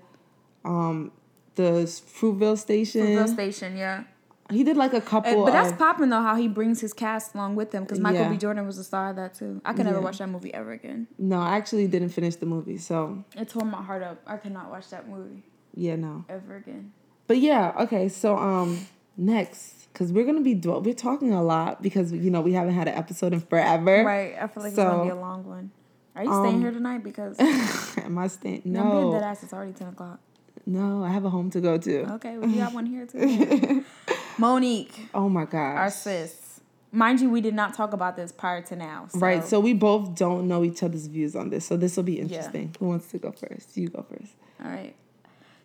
um, 0.65 1.11
the 1.55 1.83
Fruitvale 1.85 2.57
Station. 2.57 3.01
Fruitvale 3.01 3.33
Station, 3.33 3.77
yeah. 3.77 4.03
He 4.49 4.65
did 4.65 4.75
like 4.75 4.93
a 4.93 4.99
couple. 4.99 5.45
But 5.45 5.51
that's 5.53 5.71
of- 5.71 5.77
popping 5.77 6.09
though, 6.09 6.21
how 6.21 6.35
he 6.35 6.49
brings 6.49 6.81
his 6.81 6.91
cast 6.91 7.33
along 7.35 7.55
with 7.55 7.73
him 7.73 7.83
because 7.83 7.99
Michael 8.01 8.21
Yeah. 8.23 8.29
B. 8.29 8.37
Jordan 8.37 8.65
was 8.65 8.75
the 8.75 8.83
star 8.83 9.11
of 9.11 9.15
that 9.15 9.33
too. 9.33 9.61
I 9.63 9.71
could 9.73 9.85
never 9.85 9.99
Yeah. 9.99 10.03
watch 10.03 10.17
that 10.17 10.27
movie 10.27 10.53
ever 10.53 10.71
again. 10.73 11.07
No, 11.17 11.39
I 11.39 11.55
actually 11.55 11.87
didn't 11.87 12.09
finish 12.09 12.35
the 12.35 12.45
movie, 12.45 12.77
so 12.77 13.23
It 13.37 13.47
tore 13.47 13.63
my 13.65 13.81
heart 13.81 14.03
up. 14.03 14.21
I 14.27 14.35
could 14.35 14.51
not 14.51 14.69
watch 14.69 14.89
that 14.89 15.07
movie 15.07 15.43
yeah, 15.73 15.95
no. 15.95 16.25
ever 16.27 16.57
again. 16.57 16.91
But 17.31 17.37
yeah, 17.39 17.71
okay. 17.83 18.09
So 18.09 18.37
um, 18.37 18.85
next, 19.15 19.87
because 19.93 20.11
we're 20.11 20.25
gonna 20.25 20.41
be 20.41 20.53
we're 20.53 20.93
talking 20.93 21.31
a 21.31 21.41
lot 21.41 21.81
because 21.81 22.11
you 22.11 22.29
know 22.29 22.41
we 22.41 22.51
haven't 22.51 22.73
had 22.73 22.89
an 22.89 22.95
episode 22.95 23.31
in 23.31 23.39
forever. 23.39 24.03
Right. 24.03 24.35
I 24.37 24.47
feel 24.47 24.63
like 24.63 24.71
it's 24.73 24.75
gonna 24.75 25.03
be 25.05 25.11
a 25.11 25.15
long 25.15 25.45
one. 25.45 25.71
Are 26.13 26.25
you 26.25 26.29
staying 26.29 26.55
Um, 26.55 26.61
here 26.61 26.71
tonight? 26.71 27.05
Because 27.05 27.39
Am 27.99 28.17
I 28.17 28.27
staying? 28.27 28.63
no. 28.65 28.81
I'm 28.81 28.91
being 28.91 29.11
dead 29.13 29.23
ass. 29.23 29.43
It's 29.43 29.53
already 29.53 29.71
ten 29.71 29.87
o'clock. 29.87 30.19
no. 30.65 31.05
I 31.05 31.09
have 31.09 31.23
a 31.23 31.29
home 31.29 31.49
to 31.51 31.61
go 31.61 31.77
to. 31.77 32.13
Okay, 32.15 32.37
well, 32.37 32.49
got 32.53 32.73
one 32.73 32.85
here 32.85 33.05
too. 33.05 33.85
Mo'Nique, 34.37 35.07
Oh 35.13 35.29
my 35.29 35.45
gosh. 35.45 35.77
our 35.77 35.89
sis. 35.89 36.59
Mind 36.91 37.21
you, 37.21 37.29
we 37.29 37.39
did 37.39 37.53
not 37.53 37.73
talk 37.73 37.93
about 37.93 38.17
this 38.17 38.33
prior 38.33 38.61
to 38.63 38.75
now. 38.75 39.07
So. 39.07 39.19
Right. 39.19 39.45
So 39.45 39.61
we 39.61 39.73
both 39.73 40.15
don't 40.15 40.49
know 40.49 40.65
each 40.65 40.83
other's 40.83 41.07
views 41.07 41.37
on 41.37 41.49
this. 41.49 41.65
So 41.65 41.77
this 41.77 41.95
will 41.95 42.03
be 42.03 42.19
interesting. 42.19 42.75
Who 42.79 42.87
wants 42.87 43.07
to 43.11 43.19
go 43.19 43.31
first? 43.31 43.77
You 43.77 43.87
go 43.87 44.03
first. 44.09 44.33
All 44.61 44.69
right. 44.69 44.93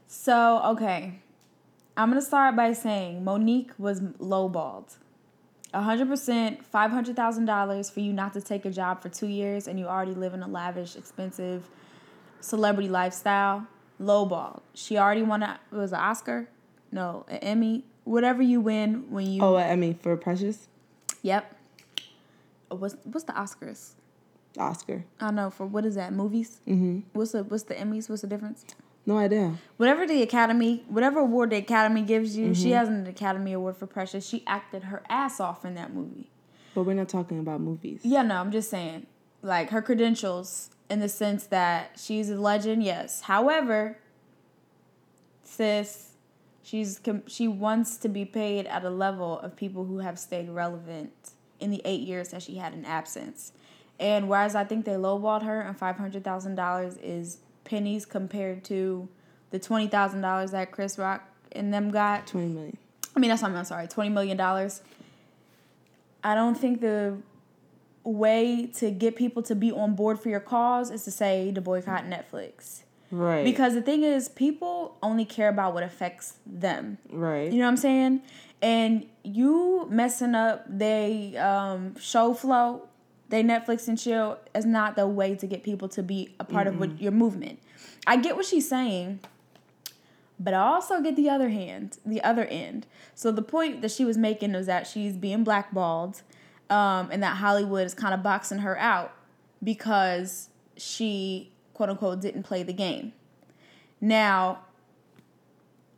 So, 0.06 0.60
okay. 0.66 1.18
I'm 1.96 2.10
going 2.10 2.20
to 2.20 2.26
start 2.26 2.54
by 2.54 2.72
saying 2.72 3.24
Mo'Nique 3.24 3.70
was 3.78 4.00
lowballed. 4.00 4.96
100%, 5.72 6.58
$500,000 6.72 7.92
for 7.92 8.00
you 8.00 8.12
not 8.12 8.32
to 8.34 8.40
take 8.40 8.64
a 8.64 8.70
job 8.70 9.02
for 9.02 9.08
two 9.08 9.26
years 9.26 9.66
and 9.66 9.78
you 9.78 9.86
already 9.86 10.14
live 10.14 10.34
in 10.34 10.42
a 10.42 10.48
lavish, 10.48 10.96
expensive 10.96 11.68
celebrity 12.40 12.88
lifestyle. 12.88 13.66
Lowballed. 14.00 14.60
She 14.74 14.98
already 14.98 15.22
won 15.22 15.42
a, 15.42 15.58
it 15.72 15.74
was 15.74 15.92
an 15.92 16.00
Oscar? 16.00 16.48
No, 16.92 17.24
an 17.28 17.38
Emmy. 17.38 17.84
Whatever 18.04 18.42
you 18.42 18.60
win 18.60 19.10
when 19.10 19.26
you. 19.26 19.42
Oh, 19.42 19.56
Emmy 19.56 19.94
for 20.00 20.16
Precious 20.16 20.68
Yep. 21.22 21.56
What's, 22.68 22.96
what's 23.04 23.24
the 23.24 23.32
Oscars? 23.32 23.92
Oscar. 24.58 25.04
I 25.20 25.30
know, 25.30 25.50
for 25.50 25.66
what 25.66 25.84
is 25.84 25.96
that? 25.96 26.12
Movies? 26.12 26.60
Mm-hmm. 26.68 27.00
What's 27.12 27.32
the, 27.32 27.42
what's 27.42 27.64
the 27.64 27.74
Emmys? 27.74 28.08
What's 28.08 28.22
the 28.22 28.28
difference? 28.28 28.64
No 29.08 29.18
idea. 29.18 29.54
whatever 29.76 30.06
the 30.06 30.20
academy 30.22 30.84
whatever 30.88 31.20
award 31.20 31.50
the 31.50 31.56
academy 31.56 32.02
gives 32.02 32.36
you 32.36 32.46
Mm-hmm. 32.46 32.62
she 32.62 32.70
has 32.72 32.88
an 32.88 33.06
academy 33.06 33.52
award 33.52 33.76
for 33.76 33.86
precious 33.86 34.26
she 34.26 34.42
acted 34.46 34.84
her 34.84 35.02
ass 35.08 35.38
off 35.40 35.64
in 35.64 35.74
that 35.76 35.94
movie 35.94 36.28
But 36.74 36.82
we're 36.86 36.94
not 36.94 37.08
talking 37.08 37.38
about 37.38 37.60
movies. 37.60 38.00
yeah 38.02 38.22
no 38.22 38.34
i'm 38.40 38.50
just 38.50 38.68
saying 38.68 39.06
like 39.42 39.70
her 39.70 39.80
credentials 39.80 40.70
in 40.90 40.98
the 41.00 41.08
sense 41.08 41.46
that 41.46 41.98
she's 41.98 42.30
a 42.30 42.36
legend 42.36 42.82
yes 42.82 43.20
however 43.22 43.98
sis 45.44 46.12
she's 46.62 47.00
she 47.26 47.46
wants 47.46 47.96
to 47.98 48.08
be 48.08 48.24
paid 48.24 48.66
at 48.66 48.84
a 48.84 48.90
level 48.90 49.38
of 49.40 49.54
people 49.56 49.84
who 49.84 49.98
have 49.98 50.18
stayed 50.18 50.48
relevant 50.48 51.12
in 51.60 51.70
the 51.70 51.80
eight 51.84 52.00
years 52.00 52.30
that 52.30 52.42
she 52.42 52.56
had 52.56 52.72
an 52.74 52.84
absence 52.84 53.52
and 54.00 54.28
whereas 54.28 54.54
i 54.56 54.64
think 54.64 54.84
they 54.84 54.92
lowballed 54.92 55.42
her 55.44 55.60
and 55.60 55.78
$500000 55.78 56.98
is 57.02 57.38
pennies 57.66 58.06
compared 58.06 58.64
to 58.64 59.08
the 59.50 59.60
$20000 59.60 60.50
that 60.50 60.72
chris 60.72 60.98
rock 60.98 61.22
and 61.52 61.72
them 61.72 61.90
got 61.90 62.26
Twenty 62.26 62.48
million. 62.48 62.78
I 63.14 63.18
mean, 63.20 63.30
that's 63.30 63.42
what 63.42 63.52
I'm 63.52 63.64
sorry, 63.64 63.86
$20 63.86 64.12
million. 64.12 64.38
I 64.40 66.34
don't 66.34 66.54
think 66.54 66.80
the 66.80 67.16
way 68.04 68.66
to 68.76 68.90
get 68.90 69.16
people 69.16 69.42
to 69.42 69.54
be 69.54 69.72
on 69.72 69.94
board 69.94 70.20
for 70.20 70.28
your 70.28 70.40
cause 70.40 70.90
is 70.90 71.04
to 71.04 71.10
say 71.10 71.50
to 71.52 71.60
boycott 71.60 72.04
Netflix. 72.04 72.82
Right. 73.10 73.44
Because 73.44 73.74
the 73.74 73.82
thing 73.82 74.02
is, 74.02 74.28
people 74.28 74.96
only 75.02 75.24
care 75.24 75.48
about 75.48 75.74
what 75.74 75.82
affects 75.82 76.34
them. 76.44 76.98
right. 77.10 77.50
You 77.50 77.58
know 77.58 77.64
what 77.64 77.70
I'm 77.70 77.76
saying? 77.76 78.22
And 78.62 79.06
you 79.22 79.86
messing 79.90 80.34
up 80.34 80.64
they 80.68 81.36
um, 81.36 81.96
show 81.98 82.34
flow, 82.34 82.88
they 83.28 83.42
Netflix 83.42 83.88
and 83.88 83.98
chill 83.98 84.38
is 84.54 84.64
not 84.64 84.96
the 84.96 85.06
way 85.06 85.34
to 85.34 85.46
get 85.46 85.62
people 85.62 85.88
to 85.90 86.02
be 86.02 86.34
a 86.38 86.44
part 86.44 86.66
of 86.66 86.78
what 86.78 87.00
your 87.00 87.12
movement. 87.12 87.58
I 88.06 88.16
get 88.16 88.36
what 88.36 88.46
she's 88.46 88.68
saying, 88.68 89.20
but 90.38 90.54
I 90.54 90.58
also 90.58 91.00
get 91.00 91.16
the 91.16 91.28
other 91.28 91.48
hand, 91.48 91.98
the 92.04 92.22
other 92.22 92.44
end. 92.44 92.86
So 93.14 93.32
the 93.32 93.42
point 93.42 93.82
that 93.82 93.90
she 93.90 94.04
was 94.04 94.16
making 94.16 94.52
was 94.52 94.66
that 94.66 94.86
she's 94.86 95.16
being 95.16 95.42
blackballed, 95.44 96.22
um, 96.70 97.10
and 97.10 97.22
that 97.22 97.36
Hollywood 97.38 97.86
is 97.86 97.94
kind 97.94 98.14
of 98.14 98.22
boxing 98.22 98.58
her 98.58 98.78
out 98.78 99.12
because 99.62 100.48
she 100.76 101.50
quote 101.74 101.90
unquote 101.90 102.20
didn't 102.20 102.44
play 102.44 102.62
the 102.62 102.72
game. 102.72 103.12
Now, 104.00 104.60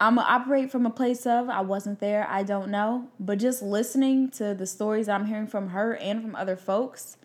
I'm 0.01 0.17
gonna 0.17 0.29
operate 0.29 0.71
from 0.71 0.87
a 0.87 0.91
place 0.91 1.27
of 1.27 1.49
I 1.49 1.61
wasn't 1.61 1.99
there, 1.99 2.27
I 2.29 2.45
don't 2.45 2.71
know, 2.71 3.09
but 3.19 3.39
just 3.39 3.63
listening 3.63 4.31
to 4.33 4.55
the 4.55 4.67
stories 4.67 5.09
I'm 5.09 5.27
hearing 5.27 5.49
from 5.49 5.69
her 5.71 5.97
and 5.97 6.23
from 6.23 6.37
other 6.37 6.57
folks, 6.57 7.17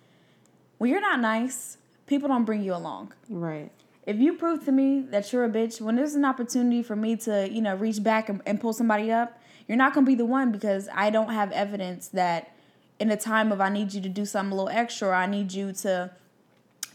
when 0.79 0.89
you're 0.89 1.01
not 1.01 1.19
nice, 1.19 1.77
people 2.07 2.27
don't 2.27 2.45
bring 2.45 2.63
you 2.63 2.73
along. 2.73 3.13
Right. 3.29 3.71
If 4.05 4.17
you 4.17 4.33
prove 4.33 4.65
to 4.65 4.71
me 4.71 5.01
that 5.11 5.31
you're 5.31 5.45
a 5.45 5.49
bitch, 5.49 5.79
when 5.79 5.95
there's 5.95 6.15
an 6.15 6.25
opportunity 6.25 6.81
for 6.83 6.95
me 6.95 7.15
to, 7.17 7.47
you 7.49 7.61
know, 7.61 7.75
reach 7.75 8.03
back 8.03 8.27
and, 8.27 8.41
and 8.45 8.59
pull 8.59 8.73
somebody 8.73 9.11
up, 9.11 9.39
you're 9.67 9.77
not 9.77 9.93
gonna 9.93 10.07
be 10.07 10.15
the 10.15 10.25
one 10.25 10.51
because 10.51 10.89
I 10.93 11.11
don't 11.11 11.31
have 11.31 11.51
evidence 11.51 12.07
that 12.09 12.55
in 12.99 13.11
a 13.11 13.17
time 13.17 13.51
of 13.51 13.61
I 13.61 13.69
need 13.69 13.93
you 13.93 14.01
to 14.01 14.09
do 14.09 14.25
something 14.25 14.51
a 14.51 14.55
little 14.55 14.69
extra 14.69 15.09
or 15.09 15.13
I 15.13 15.27
need 15.27 15.53
you 15.53 15.73
to 15.73 16.11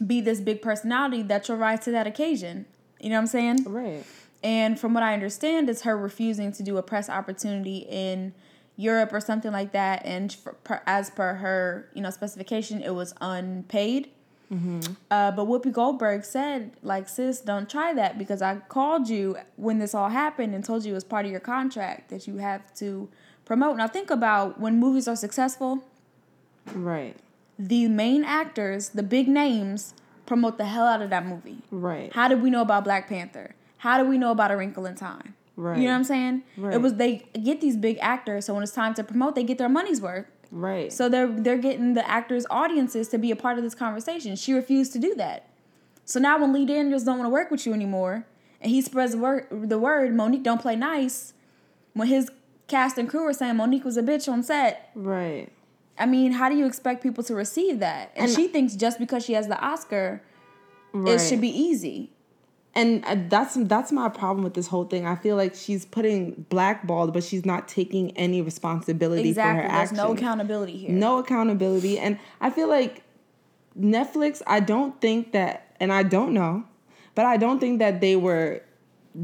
be 0.05 0.21
this 0.21 0.41
big 0.41 0.61
personality 0.61 1.21
that 1.23 1.47
you'll 1.47 1.57
rise 1.57 1.79
to 1.81 1.91
that 1.91 2.05
occasion. 2.05 2.65
You 2.99 3.09
know 3.09 3.15
what 3.15 3.21
I'm 3.21 3.27
saying? 3.27 3.63
Right. 3.65 4.03
And 4.43 4.79
from 4.79 4.93
what 4.93 5.03
I 5.03 5.13
understand, 5.13 5.69
it's 5.69 5.81
her 5.81 5.97
refusing 5.97 6.51
to 6.53 6.63
do 6.63 6.77
a 6.77 6.83
press 6.83 7.09
opportunity 7.09 7.79
in 7.89 8.33
Europe 8.77 9.11
or 9.11 9.19
something 9.19 9.51
like 9.51 9.73
that. 9.73 10.01
And 10.05 10.31
for, 10.31 10.53
per, 10.53 10.81
as 10.85 11.09
per 11.09 11.33
her, 11.35 11.89
you 11.93 12.01
know, 12.01 12.09
specification, 12.09 12.81
it 12.81 12.95
was 12.95 13.13
unpaid. 13.21 14.11
Uh, 14.51 15.29
but 15.31 15.45
Whoopi 15.45 15.71
Goldberg 15.71 16.23
said, 16.25 16.71
like, 16.81 17.07
sis, 17.07 17.39
don't 17.39 17.69
try 17.69 17.93
that 17.93 18.17
because 18.17 18.41
I 18.41 18.55
called 18.55 19.07
you 19.07 19.37
when 19.57 19.77
this 19.77 19.93
all 19.93 20.09
happened 20.09 20.55
and 20.55 20.65
told 20.65 20.85
you 20.85 20.93
it 20.93 20.95
was 20.95 21.03
part 21.03 21.25
of 21.25 21.31
your 21.31 21.39
contract 21.39 22.09
that 22.09 22.25
you 22.27 22.37
have 22.37 22.73
to 22.77 23.09
promote. 23.45 23.77
Now 23.77 23.87
think 23.87 24.09
about 24.09 24.59
when 24.59 24.79
movies 24.79 25.07
are 25.07 25.15
successful, 25.15 25.83
Right. 26.73 27.15
the 27.59 27.87
main 27.89 28.23
actors, 28.23 28.89
the 28.89 29.03
big 29.03 29.27
names, 29.27 29.93
promote 30.25 30.57
the 30.57 30.65
hell 30.65 30.87
out 30.87 31.03
of 31.03 31.11
that 31.11 31.27
movie. 31.27 31.59
Right. 31.69 32.11
How 32.13 32.27
did 32.27 32.41
we 32.41 32.49
know 32.49 32.61
about 32.61 32.83
Black 32.83 33.07
Panther? 33.07 33.53
How 33.79 34.01
do 34.01 34.07
we 34.09 34.17
know 34.17 34.31
about 34.31 34.51
A 34.51 34.57
Wrinkle 34.57 34.85
in 34.85 34.95
Time? 34.95 35.35
Right. 35.55 35.77
You 35.77 35.85
know 35.85 35.91
what 35.91 35.97
I'm 35.97 36.03
saying? 36.05 36.43
Right. 36.55 36.73
It 36.75 36.81
was 36.81 36.93
they 36.95 37.27
get 37.43 37.59
these 37.59 37.75
big 37.75 37.97
actors, 37.99 38.45
so 38.45 38.53
when 38.53 38.63
it's 38.63 38.71
time 38.71 38.93
to 38.93 39.03
promote, 39.03 39.35
they 39.35 39.43
get 39.43 39.57
their 39.57 39.67
money's 39.69 39.99
worth. 39.99 40.25
Right. 40.51 40.91
So 40.93 41.09
they're 41.09 41.27
they're 41.27 41.57
getting 41.57 41.93
the 41.95 42.07
actors' 42.09 42.45
audiences 42.49 43.09
to 43.09 43.17
be 43.17 43.29
a 43.31 43.35
part 43.35 43.57
of 43.57 43.63
this 43.63 43.75
conversation. 43.75 44.35
She 44.35 44.53
refused 44.53 44.93
to 44.93 44.99
do 44.99 45.13
that. 45.15 45.47
So 46.05 46.19
now 46.19 46.39
when 46.39 46.53
Lee 46.53 46.65
Daniels 46.65 47.03
don't 47.03 47.17
want 47.19 47.27
to 47.27 47.33
work 47.33 47.51
with 47.51 47.65
you 47.65 47.73
anymore, 47.73 48.25
and 48.61 48.71
he 48.71 48.81
spreads 48.81 49.11
the 49.11 49.17
word, 49.19 49.47
the 49.51 49.77
word 49.77 50.11
Mo'Nique 50.13 50.43
don't 50.43 50.61
play 50.61 50.75
nice, 50.75 51.33
when 51.93 52.07
his 52.07 52.31
cast 52.67 52.97
and 52.97 53.07
crew 53.09 53.25
are 53.27 53.33
saying 53.33 53.55
Mo'Nique 53.55 53.83
was 53.83 53.97
a 53.97 54.01
bitch 54.03 54.31
on 54.31 54.41
set, 54.43 54.89
right. 54.95 55.49
I 55.99 56.05
mean, 56.05 56.31
how 56.31 56.47
do 56.49 56.55
you 56.55 56.65
expect 56.65 57.03
people 57.03 57.23
to 57.25 57.35
receive 57.35 57.79
that? 57.79 58.11
And, 58.15 58.25
And- 58.27 58.35
she 58.35 58.47
thinks 58.47 58.75
just 58.75 58.97
because 58.99 59.23
she 59.25 59.33
has 59.33 59.47
the 59.49 59.59
Oscar, 59.59 60.21
Right. 60.93 61.13
it 61.15 61.19
should 61.19 61.41
be 61.41 61.49
easy. 61.49 62.11
And 62.75 63.03
uh, 63.05 63.15
that's 63.29 63.55
that's 63.55 63.91
my 63.91 64.09
problem 64.09 64.43
with 64.43 64.53
this 64.53 64.67
whole 64.67 64.85
thing. 64.85 65.05
I 65.05 65.15
feel 65.15 65.35
like 65.35 65.55
she's 65.55 65.85
putting 65.85 66.45
blackballed, 66.49 67.13
but 67.13 67.23
she's 67.23 67.45
not 67.45 67.67
taking 67.67 68.15
any 68.17 68.41
responsibility 68.41 69.29
Exactly. 69.29 69.61
for 69.63 69.63
her 69.63 69.67
There's 69.69 69.91
actions. 69.91 69.97
no 69.97 70.11
accountability 70.13 70.77
here. 70.77 70.89
no 70.91 71.17
accountability, 71.17 71.97
and 71.99 72.19
I 72.41 72.49
feel 72.49 72.67
like 72.67 73.03
Netflix. 73.79 74.41
I 74.47 74.59
don't 74.59 74.99
think 75.01 75.31
that, 75.31 75.75
and 75.79 75.91
I 75.91 76.03
don't 76.03 76.33
know, 76.33 76.63
but 77.15 77.25
I 77.25 77.37
don't 77.37 77.59
think 77.59 77.79
that 77.79 78.01
they 78.01 78.15
were 78.15 78.61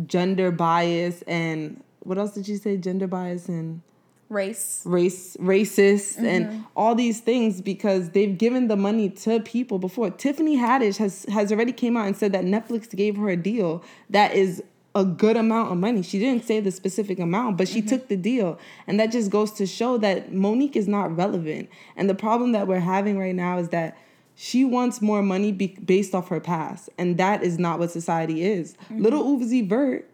gender 0.08 0.52
bias 0.52 1.22
and 1.24 1.82
what 2.00 2.18
else 2.18 2.34
did 2.34 2.46
she 2.46 2.56
say? 2.56 2.75
Gender 2.78 3.08
bias 3.08 3.48
and 3.48 3.82
Race. 4.29 4.82
race 4.86 5.38
racist 5.39 6.15
Mm-hmm. 6.15 6.25
and 6.25 6.65
all 6.75 6.96
these 6.96 7.20
things 7.22 7.62
because 7.62 8.10
they've 8.12 8.38
given 8.38 8.67
the 8.67 8.75
money 8.75 9.10
to 9.10 9.39
people 9.41 9.77
before. 9.79 10.10
Tiffany 10.10 10.58
Haddish 10.58 10.98
has 10.98 11.25
has 11.32 11.51
already 11.51 11.72
came 11.72 11.96
out 11.96 12.08
and 12.08 12.17
said 12.17 12.32
that 12.32 12.44
Netflix 12.44 12.89
gave 12.96 13.17
her 13.17 13.29
a 13.29 13.38
deal 13.38 13.84
that 14.10 14.34
is 14.34 14.63
a 14.96 15.03
good 15.05 15.36
amount 15.38 15.72
of 15.72 15.77
money. 15.77 16.01
She 16.01 16.17
didn't 16.20 16.46
say 16.46 16.60
the 16.62 16.72
specific 16.72 17.20
amount, 17.20 17.58
but 17.58 17.67
she 17.67 17.79
Mm-hmm. 17.79 17.89
took 17.89 18.08
the 18.08 18.15
deal. 18.17 18.58
And 18.88 19.00
that 19.00 19.12
just 19.12 19.29
goes 19.29 19.51
to 19.53 19.65
show 19.67 19.98
that 20.00 20.32
Mo'Nique 20.32 20.75
is 20.77 20.88
not 20.88 21.15
relevant. 21.15 21.70
And 21.98 22.10
the 22.10 22.15
problem 22.15 22.53
that 22.53 22.65
we're 22.67 22.79
having 22.79 23.20
right 23.20 23.36
now 23.36 23.58
is 23.58 23.70
that 23.70 23.98
she 24.36 24.63
wants 24.65 25.01
more 25.01 25.22
money 25.22 25.51
be- 25.51 25.77
based 25.86 26.15
off 26.15 26.29
her 26.29 26.39
past, 26.39 26.89
and 26.98 27.17
that 27.17 27.44
is 27.44 27.60
not 27.60 27.77
what 27.79 27.91
society 27.91 28.44
is. 28.44 28.74
Mm-hmm. 28.86 29.01
Little 29.03 29.24
Uzi 29.38 29.67
Vert 29.67 30.10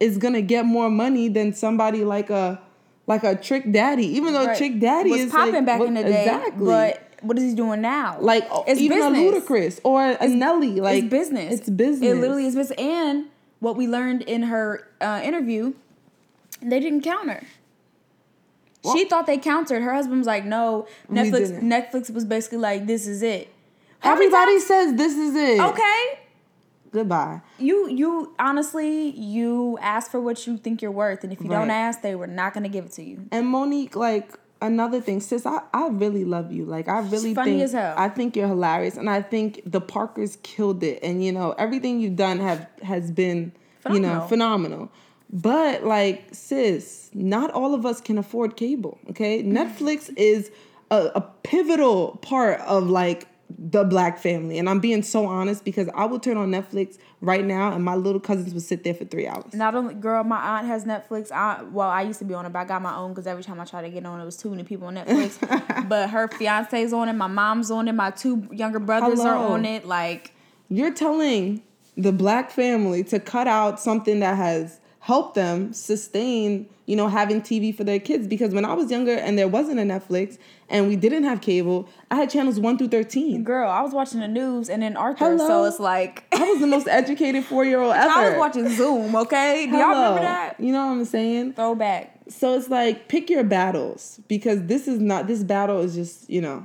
is 0.00 0.18
gonna 0.18 0.42
get 0.42 0.64
more 0.66 0.90
money 0.90 1.28
than 1.28 1.52
somebody 1.52 2.04
like 2.04 2.30
a 2.30 2.60
like 3.10 3.24
a 3.24 3.34
Trick 3.36 3.70
Daddy, 3.70 4.06
even 4.16 4.32
though 4.32 4.46
Right. 4.46 4.56
Trick 4.56 4.80
Daddy 4.80 5.10
was 5.10 5.20
is 5.22 5.32
popping 5.32 5.54
like, 5.54 5.66
back 5.66 5.78
what- 5.80 5.88
in 5.88 5.94
the 5.94 6.02
day. 6.04 6.22
exactly. 6.24 6.64
But 6.64 7.02
what 7.22 7.36
is 7.36 7.44
he 7.44 7.54
doing 7.54 7.82
now? 7.82 8.16
like 8.20 8.48
it's 8.66 8.80
even 8.80 8.98
business. 8.98 9.18
a 9.18 9.52
Ludacris 9.52 9.80
or 9.84 10.02
a 10.18 10.28
Nelly, 10.28 10.80
like 10.80 11.02
it's 11.04 11.10
business. 11.10 11.52
It's 11.60 11.68
business. 11.68 12.10
It 12.10 12.14
literally 12.16 12.46
is 12.46 12.54
business. 12.54 12.78
And 12.78 13.26
what 13.58 13.76
we 13.76 13.86
learned 13.86 14.22
in 14.22 14.44
her 14.44 14.86
uh, 15.02 15.20
interview, 15.22 15.74
they 16.62 16.80
didn't 16.80 17.02
counter. 17.02 17.42
Well- 18.82 18.96
she 18.96 19.04
thought 19.04 19.26
they 19.26 19.36
countered. 19.38 19.82
Her 19.82 19.92
husband 19.92 20.18
was 20.20 20.26
like, 20.26 20.46
"No, 20.46 20.86
Netflix." 21.12 21.60
Netflix 21.62 22.10
was 22.10 22.24
basically 22.24 22.58
like, 22.58 22.86
"This 22.86 23.06
is 23.06 23.22
it." 23.22 23.52
Everybody 24.02 24.58
says 24.60 24.94
this 24.94 25.14
is 25.14 25.34
it. 25.34 25.60
Okay. 25.60 26.19
Goodbye. 26.92 27.40
You 27.58 27.88
you 27.88 28.34
honestly 28.38 29.10
you 29.10 29.78
ask 29.80 30.10
for 30.10 30.20
what 30.20 30.46
you 30.46 30.56
think 30.56 30.82
you're 30.82 30.90
worth, 30.90 31.22
and 31.22 31.32
if 31.32 31.40
you 31.40 31.48
don't 31.48 31.70
ask, 31.70 32.02
they 32.02 32.14
were 32.14 32.26
not 32.26 32.52
gonna 32.52 32.68
give 32.68 32.86
it 32.86 32.92
to 32.92 33.02
you. 33.02 33.26
And 33.30 33.46
Mo'Nique, 33.46 33.94
like 33.94 34.32
another 34.60 35.00
thing, 35.00 35.20
sis, 35.20 35.46
I, 35.46 35.60
I 35.72 35.88
really 35.88 36.24
love 36.24 36.50
you. 36.52 36.64
Like 36.64 36.88
I 36.88 36.98
really 37.00 37.34
funny 37.34 37.52
think 37.52 37.62
as 37.62 37.72
hell. 37.72 37.94
I 37.96 38.08
think 38.08 38.34
you're 38.34 38.48
hilarious, 38.48 38.96
and 38.96 39.08
I 39.08 39.22
think 39.22 39.62
the 39.64 39.80
Parkers 39.80 40.38
killed 40.42 40.82
it. 40.82 40.98
And 41.02 41.24
you 41.24 41.32
know 41.32 41.52
everything 41.58 42.00
you've 42.00 42.16
done 42.16 42.40
have 42.40 42.66
has 42.82 43.10
been 43.10 43.52
you 43.90 44.00
know 44.00 44.26
Phenomenal. 44.26 44.28
phenomenal. 44.28 44.92
But 45.32 45.84
like 45.84 46.24
sis, 46.32 47.08
not 47.14 47.52
all 47.52 47.72
of 47.74 47.86
us 47.86 48.00
can 48.00 48.18
afford 48.18 48.56
cable. 48.56 48.98
Okay, 49.10 49.44
mm. 49.44 49.52
Netflix 49.52 50.12
is 50.16 50.50
a, 50.90 51.10
a 51.14 51.20
pivotal 51.44 52.18
part 52.20 52.60
of 52.62 52.88
like 52.90 53.28
the 53.58 53.84
black 53.84 54.18
family, 54.18 54.58
and 54.58 54.68
I'm 54.68 54.80
being 54.80 55.02
so 55.02 55.26
honest 55.26 55.64
because 55.64 55.88
I 55.94 56.04
will 56.04 56.18
turn 56.18 56.36
on 56.36 56.50
Netflix 56.50 56.98
right 57.20 57.44
now, 57.44 57.72
and 57.72 57.84
my 57.84 57.94
little 57.94 58.20
cousins 58.20 58.54
would 58.54 58.62
sit 58.62 58.84
there 58.84 58.94
for 58.94 59.04
three 59.04 59.26
hours. 59.26 59.52
Not 59.54 59.74
only, 59.74 59.94
girl, 59.94 60.24
my 60.24 60.58
aunt 60.58 60.66
has 60.66 60.84
Netflix. 60.84 61.32
I 61.32 61.62
well, 61.62 61.88
I 61.88 62.02
used 62.02 62.18
to 62.20 62.24
be 62.24 62.34
on 62.34 62.46
it, 62.46 62.52
but 62.52 62.60
I 62.60 62.64
got 62.64 62.82
my 62.82 62.94
own 62.94 63.10
because 63.10 63.26
every 63.26 63.42
time 63.42 63.60
I 63.60 63.64
tried 63.64 63.82
to 63.82 63.90
get 63.90 64.04
on, 64.06 64.20
it 64.20 64.24
was 64.24 64.36
too 64.36 64.50
many 64.50 64.64
people 64.64 64.86
on 64.86 64.94
Netflix. 64.96 65.38
but 65.88 66.10
her 66.10 66.28
fiance's 66.28 66.92
on 66.92 67.08
it, 67.08 67.14
my 67.14 67.26
mom's 67.26 67.70
on 67.70 67.88
it, 67.88 67.92
my 67.92 68.10
two 68.10 68.48
younger 68.52 68.78
brothers 68.80 69.20
are 69.20 69.36
on 69.36 69.64
it. 69.64 69.86
Like, 69.86 70.34
You're 70.68 70.94
telling 70.94 71.62
the 71.96 72.12
black 72.12 72.50
family 72.50 73.04
to 73.04 73.20
cut 73.20 73.46
out 73.46 73.80
something 73.80 74.20
that 74.20 74.36
has 74.36 74.79
helped 75.00 75.34
them 75.34 75.72
sustain, 75.72 76.68
you 76.84 76.94
know, 76.94 77.08
having 77.08 77.40
TV 77.40 77.74
for 77.74 77.84
their 77.84 77.98
kids. 77.98 78.26
Because 78.26 78.52
when 78.52 78.66
I 78.66 78.74
was 78.74 78.90
younger 78.90 79.14
and 79.14 79.38
there 79.38 79.48
wasn't 79.48 79.80
a 79.80 79.82
Netflix 79.82 80.38
and 80.68 80.88
we 80.88 80.96
didn't 80.96 81.24
have 81.24 81.40
cable, 81.40 81.88
I 82.10 82.16
had 82.16 82.28
channels 82.28 82.60
1 82.60 82.76
through 82.76 82.88
13. 82.88 83.42
girl, 83.42 83.68
I 83.70 83.80
was 83.80 83.92
watching 83.92 84.20
the 84.20 84.28
news 84.28 84.68
and 84.68 84.82
then 84.82 84.96
Arthur, 84.96 85.38
so 85.38 85.64
it's 85.64 85.80
like 85.80 86.24
I 86.32 86.44
was 86.44 86.60
the 86.60 86.66
most 86.66 86.86
educated 86.86 87.44
four 87.44 87.64
year 87.64 87.80
old 87.80 87.94
ever. 87.94 88.10
I 88.10 88.30
was 88.30 88.38
watching 88.38 88.68
Zoom. 88.68 89.16
Okay, 89.16 89.66
do 89.66 89.72
y'all 89.72 89.88
Hello. 89.88 90.00
remember 90.00 90.20
that? 90.20 90.60
You 90.60 90.72
know 90.72 90.86
what 90.86 90.92
I'm 90.92 91.04
saying? 91.06 91.54
Throwback. 91.54 92.14
So 92.28 92.54
it's 92.56 92.68
like 92.68 93.08
pick 93.08 93.30
your 93.30 93.42
battles 93.42 94.20
because 94.28 94.66
this 94.66 94.86
is 94.86 95.00
not 95.00 95.26
this 95.26 95.42
battle 95.42 95.80
is 95.80 95.94
just, 95.94 96.28
you 96.28 96.42
know, 96.42 96.62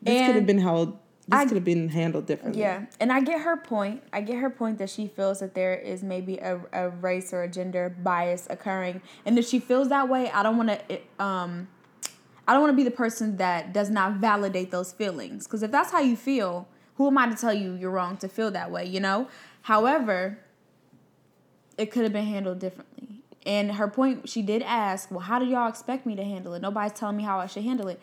this 0.00 0.26
could 0.26 0.36
have 0.36 0.46
been 0.46 0.58
held 0.58 0.96
this 1.28 1.40
I- 1.40 1.44
could 1.44 1.56
have 1.56 1.64
been 1.64 1.90
handled 1.90 2.26
differently. 2.26 2.62
Yeah, 2.62 2.86
and 2.98 3.12
I 3.12 3.20
get 3.20 3.42
her 3.42 3.56
point. 3.56 4.02
I 4.12 4.22
get 4.22 4.38
her 4.38 4.50
point 4.50 4.78
that 4.78 4.90
she 4.90 5.06
feels 5.06 5.40
that 5.40 5.54
there 5.54 5.74
is 5.74 6.02
maybe 6.02 6.38
a, 6.38 6.60
a 6.72 6.88
race 6.88 7.32
or 7.32 7.42
a 7.42 7.48
gender 7.48 7.94
bias 8.02 8.46
occurring, 8.50 9.02
and 9.26 9.38
if 9.38 9.46
she 9.46 9.58
feels 9.58 9.88
that 9.90 10.08
way, 10.08 10.30
I 10.30 10.42
don't 10.42 10.56
want 10.56 10.70
to. 10.70 11.00
Um, 11.22 11.68
I 12.46 12.52
don't 12.54 12.62
want 12.62 12.72
to 12.72 12.76
be 12.76 12.82
the 12.82 12.90
person 12.90 13.36
that 13.36 13.74
does 13.74 13.90
not 13.90 14.14
validate 14.14 14.70
those 14.70 14.92
feelings. 14.92 15.46
Because 15.46 15.62
if 15.62 15.70
that's 15.70 15.92
how 15.92 16.00
you 16.00 16.16
feel, 16.16 16.66
who 16.96 17.06
am 17.06 17.18
I 17.18 17.28
to 17.28 17.36
tell 17.36 17.52
you 17.52 17.74
you're 17.74 17.90
wrong 17.90 18.16
to 18.18 18.28
feel 18.28 18.50
that 18.52 18.70
way? 18.70 18.86
You 18.86 19.00
know. 19.00 19.28
However, 19.62 20.38
it 21.76 21.90
could 21.90 22.04
have 22.04 22.12
been 22.12 22.24
handled 22.24 22.58
differently. 22.58 23.22
And 23.44 23.72
her 23.72 23.88
point, 23.88 24.28
she 24.28 24.42
did 24.42 24.62
ask, 24.62 25.10
"Well, 25.10 25.20
how 25.20 25.38
do 25.38 25.46
y'all 25.46 25.68
expect 25.68 26.06
me 26.06 26.16
to 26.16 26.24
handle 26.24 26.54
it? 26.54 26.60
Nobody's 26.62 26.98
telling 26.98 27.16
me 27.16 27.22
how 27.22 27.38
I 27.38 27.46
should 27.46 27.64
handle 27.64 27.88
it." 27.88 28.00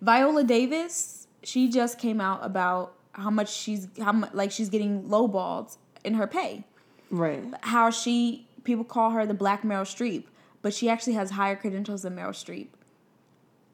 Viola 0.00 0.44
Davis, 0.44 1.27
she 1.42 1.68
just 1.68 1.98
came 1.98 2.20
out 2.20 2.40
about 2.44 2.94
how 3.12 3.30
much 3.30 3.52
she's 3.52 3.88
how 4.00 4.12
much 4.12 4.32
like 4.32 4.50
she's 4.50 4.68
getting 4.68 5.04
lowballed 5.04 5.76
in 6.04 6.14
her 6.14 6.26
pay. 6.26 6.64
Right. 7.10 7.42
How 7.62 7.90
she 7.90 8.46
people 8.64 8.84
call 8.84 9.10
her 9.10 9.24
the 9.26 9.34
Black 9.34 9.62
Meryl 9.62 9.82
Streep, 9.82 10.24
but 10.62 10.74
she 10.74 10.88
actually 10.88 11.14
has 11.14 11.30
higher 11.30 11.56
credentials 11.56 12.02
than 12.02 12.16
Meryl 12.16 12.30
Streep. 12.30 12.68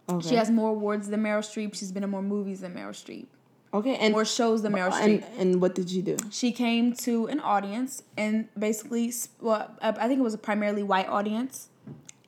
Okay. 0.08 0.28
She 0.28 0.34
has 0.36 0.50
more 0.50 0.70
awards 0.70 1.08
than 1.08 1.22
Meryl 1.22 1.40
Streep. 1.40 1.74
She's 1.74 1.90
been 1.90 2.04
in 2.04 2.10
more 2.10 2.22
movies 2.22 2.60
than 2.60 2.74
Meryl 2.74 2.90
Streep, 2.90 3.26
okay. 3.72 3.96
And 3.96 4.12
more 4.12 4.24
shows 4.24 4.62
than 4.62 4.72
Meryl 4.72 4.92
and, 4.92 5.22
Streep. 5.22 5.24
and 5.38 5.60
what 5.60 5.74
did 5.74 5.90
she 5.90 6.02
do? 6.02 6.16
she 6.30 6.52
came 6.52 6.92
to 6.92 7.26
an 7.28 7.40
audience 7.40 8.02
and 8.16 8.48
basically 8.58 9.12
well 9.40 9.74
uh, 9.80 9.92
i 9.98 10.06
think 10.06 10.20
it 10.20 10.22
was 10.22 10.34
a 10.34 10.38
primarily 10.38 10.82
white 10.82 11.08
audience 11.08 11.68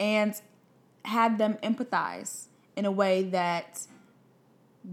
and 0.01 0.41
had 1.05 1.39
them 1.39 1.57
empathize 1.63 2.47
in 2.77 2.85
a 2.85 2.91
way 2.91 3.23
that 3.23 3.87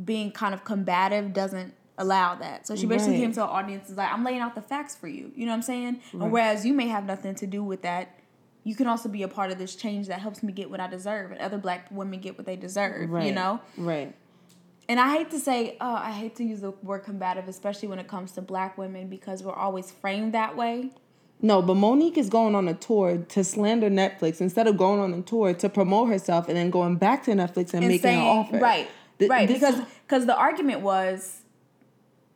being 0.05 0.31
kind 0.31 0.53
of 0.53 0.63
combative 0.63 1.33
doesn't 1.33 1.73
allow 1.97 2.33
that 2.35 2.65
so 2.65 2.75
she 2.75 2.85
basically 2.87 3.13
Right. 3.15 3.21
came 3.21 3.31
to 3.33 3.43
an 3.43 3.49
audience 3.49 3.87
and 3.87 3.89
was 3.89 3.97
like 3.97 4.11
i'm 4.11 4.23
laying 4.23 4.39
out 4.39 4.55
the 4.55 4.61
facts 4.61 4.95
for 4.95 5.07
you 5.07 5.31
you 5.35 5.45
know 5.45 5.51
what 5.51 5.57
i'm 5.57 5.61
saying 5.61 5.99
Right. 6.11 6.23
and 6.23 6.31
whereas 6.31 6.65
you 6.65 6.73
may 6.73 6.87
have 6.87 7.05
nothing 7.05 7.35
to 7.35 7.45
do 7.47 7.63
with 7.63 7.83
that 7.83 8.17
you 8.63 8.75
can 8.75 8.87
also 8.87 9.09
be 9.09 9.21
a 9.23 9.27
part 9.27 9.51
of 9.51 9.57
this 9.59 9.75
change 9.75 10.07
that 10.07 10.19
helps 10.19 10.41
me 10.41 10.51
get 10.51 10.71
what 10.71 10.79
i 10.79 10.87
deserve 10.87 11.31
and 11.31 11.39
other 11.39 11.57
black 11.59 11.87
women 11.91 12.19
get 12.19 12.35
what 12.37 12.47
they 12.47 12.55
deserve 12.55 13.09
Right. 13.11 13.27
you 13.27 13.33
know 13.33 13.59
Right. 13.77 14.15
and 14.89 14.99
I 14.99 15.15
hate 15.15 15.29
to 15.31 15.39
say, 15.39 15.77
oh, 15.79 15.93
I 15.95 16.11
hate 16.11 16.35
to 16.37 16.43
use 16.43 16.59
the 16.61 16.71
word 16.83 17.03
combative, 17.05 17.47
especially 17.47 17.87
when 17.87 17.99
it 17.99 18.07
comes 18.09 18.33
to 18.33 18.41
black 18.41 18.77
women, 18.77 19.07
because 19.07 19.41
we're 19.41 19.53
always 19.53 19.89
framed 19.91 20.33
that 20.33 20.57
way. 20.57 20.91
No, 21.41 21.61
but 21.61 21.75
Mo'Nique 21.75 22.17
is 22.17 22.29
going 22.29 22.53
on 22.53 22.67
a 22.67 22.73
tour 22.73 23.17
to 23.17 23.43
slander 23.45 23.89
Netflix 23.89 24.41
instead 24.41 24.67
of 24.67 24.75
going 24.77 24.99
on 24.99 25.13
a 25.13 25.21
tour 25.21 25.53
to 25.53 25.69
promote 25.69 26.09
herself 26.09 26.49
and 26.49 26.57
then 26.57 26.69
going 26.69 26.97
back 26.97 27.23
to 27.23 27.31
Netflix 27.31 27.73
and, 27.73 27.75
And 27.75 27.87
making 27.87 27.99
saying, 28.01 28.19
an 28.19 28.27
offer. 28.27 28.59
right, 28.59 28.89
Th- 29.19 29.29
right, 29.29 29.47
because 29.47 29.79
because 30.05 30.25
the 30.25 30.35
argument 30.35 30.81
was, 30.81 31.41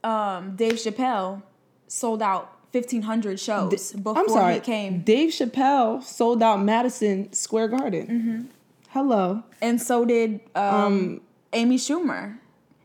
um, 0.03 0.55
Dave 0.55 0.73
Chappelle 0.73 1.41
sold 1.87 2.21
out 2.21 2.53
fifteen 2.71 3.01
hundred 3.03 3.39
shows 3.39 3.93
before 3.93 4.17
I'm 4.17 4.29
sorry. 4.29 4.55
he 4.55 4.59
came, 4.59 5.01
Dave 5.01 5.29
Chappelle 5.31 6.03
sold 6.03 6.43
out 6.43 6.61
Madison 6.61 7.31
Square 7.33 7.69
Garden. 7.69 8.07
Mm-hmm. 8.07 8.41
Hello. 8.89 9.43
and 9.61 9.81
so 9.81 10.05
did 10.05 10.39
um, 10.55 11.21
Amy 11.53 11.77
Schumer. 11.77 12.37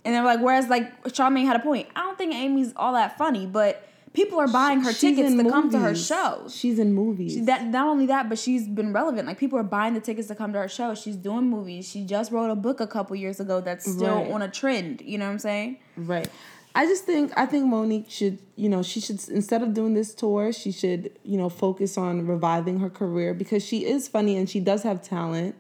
And 0.05 0.15
they're 0.15 0.25
like, 0.25 0.41
whereas 0.41 0.69
like 0.69 1.05
Charmaine 1.05 1.47
had 1.47 1.55
a 1.57 1.61
point. 1.61 1.89
I 1.95 2.01
don't 2.03 2.19
think 2.19 2.35
Amy's 2.35 2.73
all 2.77 2.95
that 2.95 3.17
funny, 3.17 3.47
but 3.47 3.89
people 4.13 4.39
are 4.39 4.49
buying 4.49 4.81
her 4.81 4.93
She's 4.93 5.17
tickets 5.17 5.35
to 5.35 5.49
come 5.51 5.71
to 5.71 5.79
her 5.79 5.89
movies. 5.89 6.07
shows. 6.07 6.55
She's 6.55 6.79
in 6.79 6.93
movies. 6.95 7.45
that 7.47 7.67
not 7.67 7.87
only 7.89 8.07
that, 8.07 8.29
but 8.29 8.39
she's 8.39 8.69
been 8.69 8.93
relevant. 8.93 9.27
Like 9.27 9.39
people 9.39 9.59
are 9.59 9.63
buying 9.65 9.95
the 9.95 10.01
tickets 10.01 10.29
to 10.29 10.35
come 10.35 10.53
to 10.53 10.59
her 10.59 10.69
show. 10.69 10.95
She's 10.95 11.17
doing 11.17 11.49
movies. 11.49 11.89
She 11.89 12.05
just 12.05 12.31
wrote 12.33 12.51
a 12.51 12.55
book 12.57 12.81
a 12.81 12.87
couple 12.87 13.17
years 13.17 13.41
ago 13.41 13.61
that's 13.61 13.91
still 13.91 14.17
Right. 14.17 14.31
on 14.31 14.43
a 14.43 14.49
trend. 14.51 15.01
You 15.01 15.19
know 15.19 15.27
what 15.27 15.33
I'm 15.33 15.39
saying? 15.39 15.79
Right. 15.97 16.29
I 16.75 16.87
just 16.87 17.05
think 17.05 17.33
I 17.37 17.45
think 17.47 17.67
Mo'Nique 17.71 18.11
should, 18.11 18.39
you 18.57 18.69
know, 18.71 18.83
she 18.83 18.99
should 19.01 19.21
instead 19.29 19.63
of 19.63 19.75
doing 19.75 19.93
this 19.93 20.15
tour, 20.15 20.53
she 20.53 20.73
should, 20.73 21.11
you 21.23 21.37
know, 21.37 21.51
focus 21.51 21.99
on 21.99 22.27
reviving 22.27 22.79
her 22.81 22.89
career 22.89 23.35
because 23.35 23.63
she 23.65 23.85
is 23.85 24.09
funny 24.09 24.37
and 24.39 24.49
she 24.49 24.59
does 24.59 24.83
have 24.83 25.03
talent. 25.03 25.55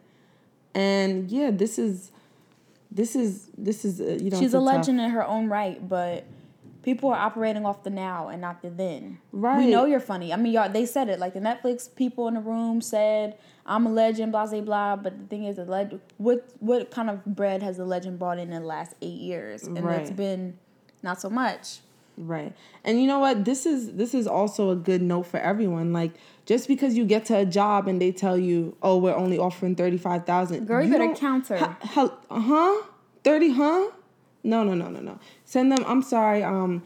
And 0.75 1.31
yeah, 1.31 1.51
this 1.51 1.79
is 1.79 2.13
this 2.91 3.15
is 3.15 3.49
this 3.59 3.85
is 3.85 4.01
uh, 4.01 4.19
you 4.23 4.31
know 4.31 4.39
She's 4.41 4.55
a 4.55 4.57
tough- 4.59 4.65
legend 4.65 5.01
in 5.01 5.11
her 5.11 5.27
own 5.27 5.49
right, 5.49 5.87
but 5.87 6.25
people 6.83 7.11
are 7.11 7.17
operating 7.19 7.65
off 7.65 7.83
the 7.85 7.91
now 7.91 8.29
and 8.29 8.41
not 8.41 8.63
the 8.63 8.71
then. 8.71 9.19
Right. 9.33 9.59
We 9.59 9.67
know 9.71 9.85
you're 9.85 10.01
funny. 10.01 10.33
I 10.33 10.37
mean, 10.37 10.53
y'all. 10.53 10.69
They 10.71 10.87
said 10.87 11.09
it. 11.09 11.19
Like 11.19 11.35
the 11.35 11.41
Netflix 11.41 11.89
people 11.95 12.29
in 12.29 12.35
the 12.35 12.41
room 12.41 12.81
said, 12.81 13.37
"I'm 13.67 13.87
a 13.87 13.91
legend." 13.91 14.33
Blah 14.33 14.47
blah 14.47 14.61
blah. 14.61 14.97
But 14.97 15.19
the 15.19 15.27
thing 15.27 15.45
is, 15.45 15.57
the 15.57 15.65
leg- 15.65 16.01
what 16.19 16.47
what 16.61 16.91
kind 16.91 17.09
of 17.11 17.25
bread 17.25 17.63
has 17.63 17.77
the 17.77 17.85
legend 17.85 18.19
brought 18.19 18.39
in 18.39 18.53
in 18.53 18.61
the 18.63 18.67
last 18.67 18.95
eight 19.03 19.21
years? 19.21 19.65
And 19.65 19.79
it's 19.79 20.11
been 20.11 20.59
not 21.03 21.21
so 21.21 21.31
much. 21.31 21.81
Right. 22.19 22.53
And 22.85 23.01
you 23.01 23.07
know 23.07 23.21
what? 23.21 23.45
This 23.47 23.65
is 23.65 23.93
this 23.95 24.13
is 24.15 24.27
also 24.27 24.71
a 24.71 24.77
good 24.77 25.01
note 25.01 25.23
for 25.25 25.39
everyone. 25.41 25.93
Like 25.95 26.13
just 26.45 26.69
because 26.69 26.95
you 26.95 27.05
get 27.07 27.25
to 27.27 27.39
a 27.39 27.47
job 27.47 27.89
and 27.89 28.03
they 28.03 28.13
tell 28.13 28.37
you, 28.37 28.77
"Oh, 28.83 28.99
we're 28.99 29.15
only 29.15 29.39
offering 29.39 29.75
35,000." 29.77 30.67
Girl, 30.67 30.85
you 30.85 30.91
better 30.93 31.07
don't- 31.07 31.19
counter. 31.19 31.77
Huh? 31.81 32.83
30, 33.25 33.51
huh? 33.53 33.91
No, 34.45 34.65
no, 34.65 34.75
no, 34.75 34.89
no, 34.89 35.01
no. 35.01 35.19
Send 35.45 35.73
them, 35.73 35.85
"I'm 35.87 36.03
sorry, 36.03 36.43
um 36.43 36.83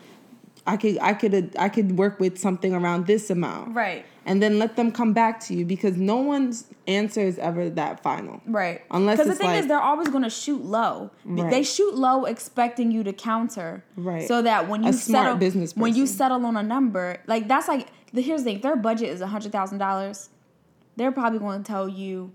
I 0.66 0.77
could 0.77 0.99
I 1.01 1.14
could 1.14 1.55
I 1.59 1.69
could 1.69 1.97
work 1.97 2.19
with 2.19 2.38
something 2.38 2.75
around 2.75 3.07
this 3.07 3.31
amount." 3.31 3.75
Right. 3.75 4.05
And 4.25 4.42
then 4.42 4.59
let 4.59 4.75
them 4.75 4.90
come 4.90 5.12
back 5.12 5.38
to 5.47 5.55
you 5.55 5.64
because 5.64 5.97
no 5.97 6.16
one's 6.16 6.64
answer 6.88 7.21
is 7.21 7.38
ever 7.38 7.71
that 7.71 8.03
final. 8.03 8.40
Right. 8.45 8.83
Unless 8.90 9.19
because 9.19 9.29
the 9.29 9.37
thing 9.37 9.55
is, 9.55 9.69
they're 9.69 9.79
always 9.79 10.09
going 10.09 10.25
to 10.25 10.31
shoot 10.31 10.64
low. 10.64 11.12
Right. 11.25 11.49
They 11.49 11.62
shoot 11.62 11.95
low, 11.95 12.25
expecting 12.25 12.90
you 12.90 13.05
to 13.05 13.12
counter. 13.12 13.85
Right. 13.95 14.27
So 14.27 14.42
that 14.42 14.69
when 14.69 14.83
A 14.83 14.88
you 14.88 14.92
smart 14.95 15.27
settle, 15.27 15.38
business 15.38 15.77
when 15.77 15.95
you 15.95 16.07
settle 16.07 16.45
on 16.45 16.57
a 16.57 16.62
number, 16.62 17.23
like 17.29 17.47
that's 17.47 17.69
like 17.69 17.87
the 18.12 18.21
here's 18.21 18.42
the 18.42 18.51
thing: 18.51 18.61
their 18.62 18.77
budget 18.77 19.11
is 19.11 19.21
a 19.21 19.29
hundred 19.29 19.53
thousand 19.53 19.79
dollars. 19.79 20.31
They're 20.97 21.12
probably 21.12 21.38
going 21.38 21.62
to 21.62 21.64
tell 21.66 21.88
you 21.88 22.33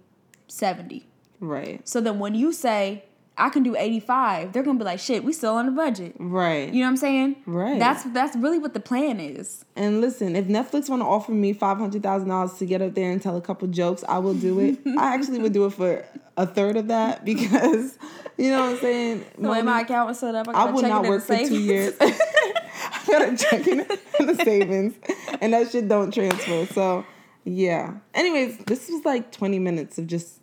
seventy. 0.48 1.08
Right. 1.42 1.86
So 1.88 2.00
then 2.00 2.20
when 2.20 2.36
you 2.36 2.54
say 2.54 3.04
I 3.38 3.50
can 3.50 3.63
do 3.63 3.76
eighty 3.76 4.00
five, 4.00 4.52
they're 4.52 4.62
going 4.62 4.78
to 4.78 4.84
be 4.84 4.86
like, 4.86 5.00
shit, 5.00 5.24
we 5.24 5.34
still 5.34 5.56
on 5.56 5.65
the 5.65 5.72
budget. 5.72 6.15
Right. 6.20 6.72
You 6.72 6.82
know 6.82 6.86
what 6.86 6.89
I'm 6.89 6.98
saying? 6.98 7.36
Right. 7.46 7.80
That's 7.80 8.04
that's 8.06 8.36
really 8.36 8.60
what 8.60 8.74
the 8.74 8.80
plan 8.80 9.20
is. 9.20 9.65
And 9.76 10.02
listen, 10.02 10.36
if 10.36 10.46
Netflix 10.46 10.89
want 10.89 11.02
to 11.02 11.06
offer 11.06 11.32
me 11.32 11.54
five 11.54 11.78
hundred 11.78 12.04
thousand 12.04 12.30
dollars 12.30 12.54
to 12.56 12.65
get 12.65 12.82
up 12.82 12.94
there 12.94 13.10
and 13.10 13.22
tell 13.22 13.38
a 13.38 13.41
couple 13.41 13.67
jokes, 13.70 14.04
I 14.08 14.20
will 14.20 14.34
do 14.34 14.60
it. 14.60 14.80
I 14.98 15.13
actually 15.13 15.39
would 15.39 15.54
do 15.54 15.65
it 15.65 15.74
for 15.74 16.06
a 16.38 16.46
third 16.46 16.78
of 16.78 16.88
that 16.89 17.24
because, 17.26 17.98
you 18.38 18.52
know 18.52 18.62
what 18.62 18.70
I'm 18.74 18.78
saying. 18.80 19.26
The 19.38 19.50
way 19.50 19.62
my 19.62 19.82
account 19.82 20.10
was 20.10 20.20
set 20.20 20.36
up, 20.36 20.48
I, 20.50 20.52
I 20.52 20.72
check 20.74 20.89
not 20.89 21.06
in 21.06 21.10
work 21.10 21.24
for 21.24 21.38
two 21.38 21.60
years. 21.60 21.96
I 22.02 23.04
gotta 23.08 23.38
check 23.38 23.67
in, 23.67 23.78
the 23.78 24.41
savings, 24.44 24.96
and 25.39 25.54
that 25.54 25.72
shit 25.72 25.88
don't 25.88 26.13
transfer. 26.13 26.65
So, 26.67 27.06
yeah. 27.44 27.96
Anyways, 28.13 28.58
this 28.65 28.89
was 28.89 29.06
like 29.06 29.32
twenty 29.32 29.60
minutes 29.60 29.98
of 29.98 30.08
just 30.08 30.41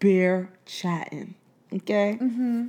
bare 0.00 0.50
chatting. 0.66 1.34
Okay. 1.72 2.18
Mm-hmm. 2.20 2.66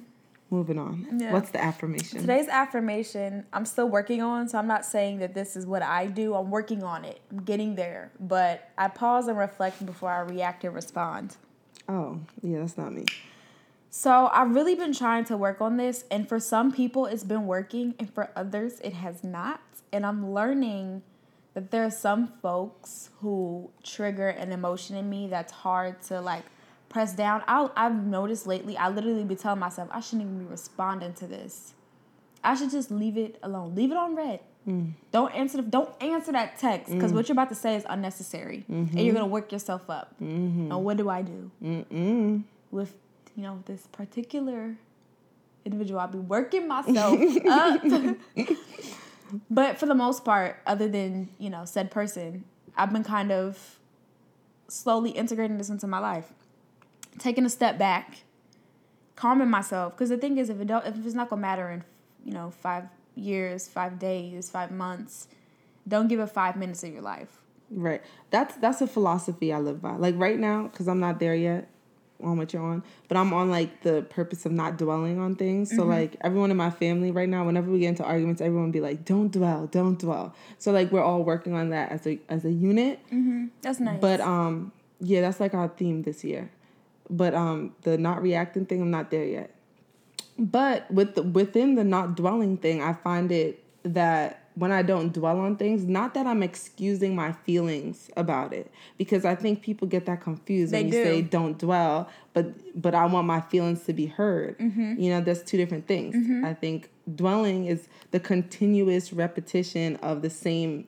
moving 0.49 0.77
on. 0.77 1.19
Yeah. 1.19 1.33
What's 1.33 1.49
the 1.49 1.61
affirmation? 1.63 2.19
Today's 2.21 2.47
affirmation, 2.47 3.45
I'm 3.51 3.65
still 3.65 3.89
working 3.89 4.21
on, 4.21 4.47
so 4.47 4.57
I'm 4.57 4.67
not 4.67 4.85
saying 4.85 5.19
that 5.19 5.33
this 5.33 5.55
is 5.55 5.65
what 5.65 5.81
I 5.81 6.05
do. 6.07 6.33
I'm 6.35 6.49
working 6.49 6.83
on 6.83 7.03
it. 7.05 7.19
I'm 7.31 7.43
getting 7.43 7.75
there. 7.75 8.11
But 8.19 8.69
I 8.77 8.87
pause 8.87 9.27
and 9.27 9.37
reflect 9.37 9.85
before 9.85 10.11
I 10.11 10.19
react 10.19 10.63
and 10.63 10.73
respond. 10.73 11.37
oh, 11.89 12.19
yeah, 12.41 12.59
that's 12.59 12.77
not 12.77 12.93
me. 12.93 13.05
So 13.89 14.29
I've 14.33 14.53
really 14.53 14.75
been 14.75 14.93
trying 14.93 15.23
to 15.25 15.37
work 15.37 15.61
on 15.61 15.77
this, 15.77 16.03
and 16.11 16.27
for 16.27 16.39
some 16.39 16.71
people 16.71 17.05
it's 17.05 17.23
been 17.23 17.47
working, 17.47 17.95
and 17.99 18.13
for 18.13 18.29
others 18.35 18.79
it 18.81 18.93
has 18.93 19.23
not. 19.23 19.61
And 19.93 20.05
I'm 20.05 20.33
learning 20.33 21.01
that 21.53 21.71
there 21.71 21.85
are 21.85 21.91
some 21.91 22.27
folks 22.41 23.09
who 23.21 23.69
trigger 23.83 24.27
an 24.27 24.51
emotion 24.51 24.97
in 24.97 25.09
me 25.09 25.27
that's 25.27 25.53
hard 25.53 26.01
to 26.03 26.19
like 26.19 26.43
press 26.95 27.13
down. 27.13 27.43
i 27.45 27.69
I've 27.75 28.05
noticed 28.05 28.47
lately, 28.47 28.77
I 28.77 28.87
literally 28.87 29.25
be 29.25 29.35
telling 29.35 29.59
myself 29.59 29.89
I 29.91 29.99
shouldn't 29.99 30.21
even 30.21 30.39
be 30.39 30.45
responding 30.45 31.11
to 31.15 31.27
this. 31.27 31.73
I 32.41 32.55
should 32.55 32.71
just 32.71 32.89
leave 32.89 33.17
it 33.17 33.37
alone. 33.43 33.75
Leave 33.75 33.91
it 33.91 33.97
on 33.97 34.15
red. 34.15 34.39
Mm. 34.65 34.93
Don't 35.11 35.33
answer. 35.35 35.57
The, 35.57 35.63
don't 35.63 35.91
answer 36.01 36.31
that 36.31 36.57
text 36.57 36.93
because 36.93 37.11
mm. 37.11 37.15
what 37.15 37.27
you're 37.27 37.33
about 37.33 37.49
to 37.49 37.55
say 37.55 37.75
is 37.75 37.85
unnecessary, 37.89 38.63
and 38.69 38.87
mm-hmm. 38.87 38.97
you're 38.97 39.13
gonna 39.13 39.27
work 39.27 39.51
yourself 39.51 39.89
up. 39.89 40.15
Mm-hmm. 40.21 40.71
And 40.71 40.85
what 40.85 40.95
do 40.95 41.09
I 41.09 41.21
do 41.21 41.51
Mm-mm. 41.61 42.43
with 42.71 42.95
you 43.35 43.43
know 43.43 43.61
this 43.65 43.87
particular 43.91 44.77
individual? 45.65 45.99
I'll 45.99 46.07
be 46.07 46.17
working 46.17 46.67
myself 46.67 47.19
up. 47.45 47.83
but 49.51 49.77
for 49.77 49.85
the 49.85 49.95
most 49.95 50.23
part, 50.23 50.61
other 50.65 50.87
than 50.87 51.29
you 51.39 51.49
know 51.49 51.65
said 51.65 51.91
person, 51.91 52.45
I've 52.77 52.93
been 52.93 53.03
kind 53.03 53.31
of 53.31 53.79
slowly 54.67 55.11
integrating 55.11 55.57
this 55.57 55.69
into 55.69 55.87
my 55.87 55.99
life, 55.99 56.31
taking 57.17 57.45
a 57.45 57.49
step 57.49 57.77
back, 57.77 58.23
calming 59.15 59.49
myself. 59.49 59.93
Because 59.93 60.09
the 60.09 60.17
thing 60.17 60.37
is, 60.37 60.49
if 60.49 60.59
it 60.59 60.67
don't, 60.67 60.85
if 60.85 61.05
it's 61.05 61.15
not 61.15 61.29
gonna 61.29 61.41
matter 61.41 61.69
in 61.69 61.83
you 62.23 62.33
know 62.33 62.51
five 62.51 62.85
years, 63.15 63.67
five 63.67 63.99
days, 63.99 64.49
five 64.49 64.71
months, 64.71 65.27
don't 65.87 66.07
give 66.07 66.19
it 66.19 66.27
five 66.27 66.55
minutes 66.55 66.83
of 66.83 66.91
your 66.91 67.01
life. 67.01 67.41
Right. 67.71 68.01
That's 68.29 68.55
that's 68.55 68.81
a 68.81 68.87
philosophy 68.87 69.51
I 69.51 69.59
live 69.59 69.81
by. 69.81 69.95
Like 69.95 70.15
right 70.17 70.39
now, 70.39 70.63
because 70.63 70.87
I'm 70.87 70.99
not 70.99 71.19
there 71.19 71.35
yet 71.35 71.69
on 72.23 72.37
what 72.37 72.53
you're 72.53 72.63
on, 72.63 72.83
but 73.07 73.17
I'm 73.17 73.33
on 73.33 73.49
like 73.49 73.81
the 73.81 74.03
purpose 74.03 74.45
of 74.45 74.51
not 74.51 74.77
dwelling 74.77 75.19
on 75.19 75.35
things. 75.35 75.75
So 75.75 75.83
like 75.83 76.15
everyone 76.21 76.51
in 76.51 76.57
my 76.57 76.69
family 76.69 77.11
right 77.11 77.27
now, 77.27 77.45
whenever 77.45 77.69
we 77.71 77.79
get 77.79 77.89
into 77.89 78.03
arguments, 78.03 78.41
everyone 78.41 78.71
be 78.71 78.81
like, 78.81 79.03
"Don't 79.05 79.31
dwell, 79.31 79.67
don't 79.67 79.99
dwell." 79.99 80.33
So 80.57 80.71
like 80.71 80.91
we're 80.91 81.03
all 81.03 81.23
working 81.23 81.53
on 81.53 81.69
that 81.69 81.91
as 81.91 82.05
a 82.07 82.19
as 82.29 82.45
a 82.45 82.51
unit. 82.51 82.99
That's 83.61 83.79
nice. 83.79 83.99
But 83.99 84.21
um, 84.21 84.71
yeah, 84.99 85.21
that's 85.21 85.39
like 85.39 85.53
our 85.53 85.67
theme 85.67 86.03
this 86.03 86.23
year. 86.23 86.51
But 87.09 87.33
um, 87.33 87.75
the 87.83 87.97
not 87.97 88.21
reacting 88.21 88.65
thing, 88.65 88.81
I'm 88.81 88.91
not 88.91 89.11
there 89.11 89.25
yet. 89.25 89.51
But 90.37 90.89
with 90.91 91.15
the, 91.15 91.23
within 91.23 91.75
the 91.75 91.83
not 91.83 92.15
dwelling 92.15 92.57
thing, 92.57 92.81
I 92.81 92.93
find 92.93 93.31
it 93.31 93.63
that 93.83 94.41
when 94.55 94.71
I 94.71 94.81
don't 94.81 95.13
dwell 95.13 95.39
on 95.39 95.57
things, 95.57 95.83
not 95.83 96.13
that 96.13 96.25
I'm 96.25 96.41
excusing 96.41 97.13
my 97.15 97.33
feelings 97.33 98.09
about 98.15 98.53
it, 98.53 98.71
because 98.97 99.25
I 99.25 99.35
think 99.35 99.61
people 99.61 99.87
get 99.87 100.05
that 100.05 100.21
confused 100.21 100.73
They 100.73 100.83
when 100.83 100.85
you 100.87 100.91
do. 100.91 101.03
say 101.03 101.21
don't 101.21 101.57
dwell, 101.57 102.09
but 102.33 102.81
but 102.81 102.95
I 102.95 103.05
want 103.05 103.27
my 103.27 103.41
feelings 103.41 103.83
to 103.83 103.93
be 103.93 104.05
heard. 104.05 104.57
Mm-hmm. 104.57 104.99
You 104.99 105.09
know, 105.11 105.21
that's 105.21 105.41
two 105.41 105.57
different 105.57 105.87
things. 105.87 106.15
I 106.45 106.53
think 106.53 106.89
dwelling 107.13 107.65
is 107.65 107.87
the 108.11 108.19
continuous 108.19 109.13
repetition 109.13 109.97
of 109.97 110.21
the 110.21 110.29
same 110.29 110.87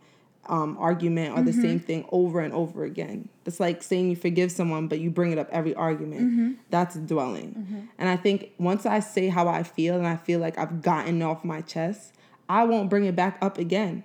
um, 0.50 0.78
argument 0.80 1.38
or 1.38 1.42
the 1.42 1.52
Mm-hmm. 1.52 1.62
same 1.62 1.80
thing 1.80 2.06
over 2.12 2.40
and 2.42 2.54
over 2.54 2.84
again. 2.84 3.30
It's 3.46 3.60
like 3.60 3.82
saying 3.84 4.10
you 4.10 4.16
forgive 4.16 4.52
someone, 4.52 4.88
but 4.88 5.00
you 5.00 5.10
bring 5.10 5.32
it 5.32 5.38
up 5.38 5.50
every 5.52 5.74
argument. 5.76 6.58
That's 6.70 6.96
dwelling. 6.96 7.88
And 7.98 8.10
I 8.10 8.16
think 8.18 8.52
once 8.58 8.86
I 8.86 9.00
say 9.00 9.28
how 9.30 9.48
I 9.48 9.64
feel 9.64 9.96
and 9.96 10.08
I 10.08 10.16
feel 10.18 10.40
like 10.40 10.58
I've 10.58 10.82
gotten 10.82 11.22
off 11.22 11.44
my 11.44 11.62
chest, 11.62 12.14
I 12.50 12.64
won't 12.64 12.90
bring 12.90 13.06
it 13.06 13.16
back 13.16 13.38
up 13.42 13.58
again. 13.58 14.04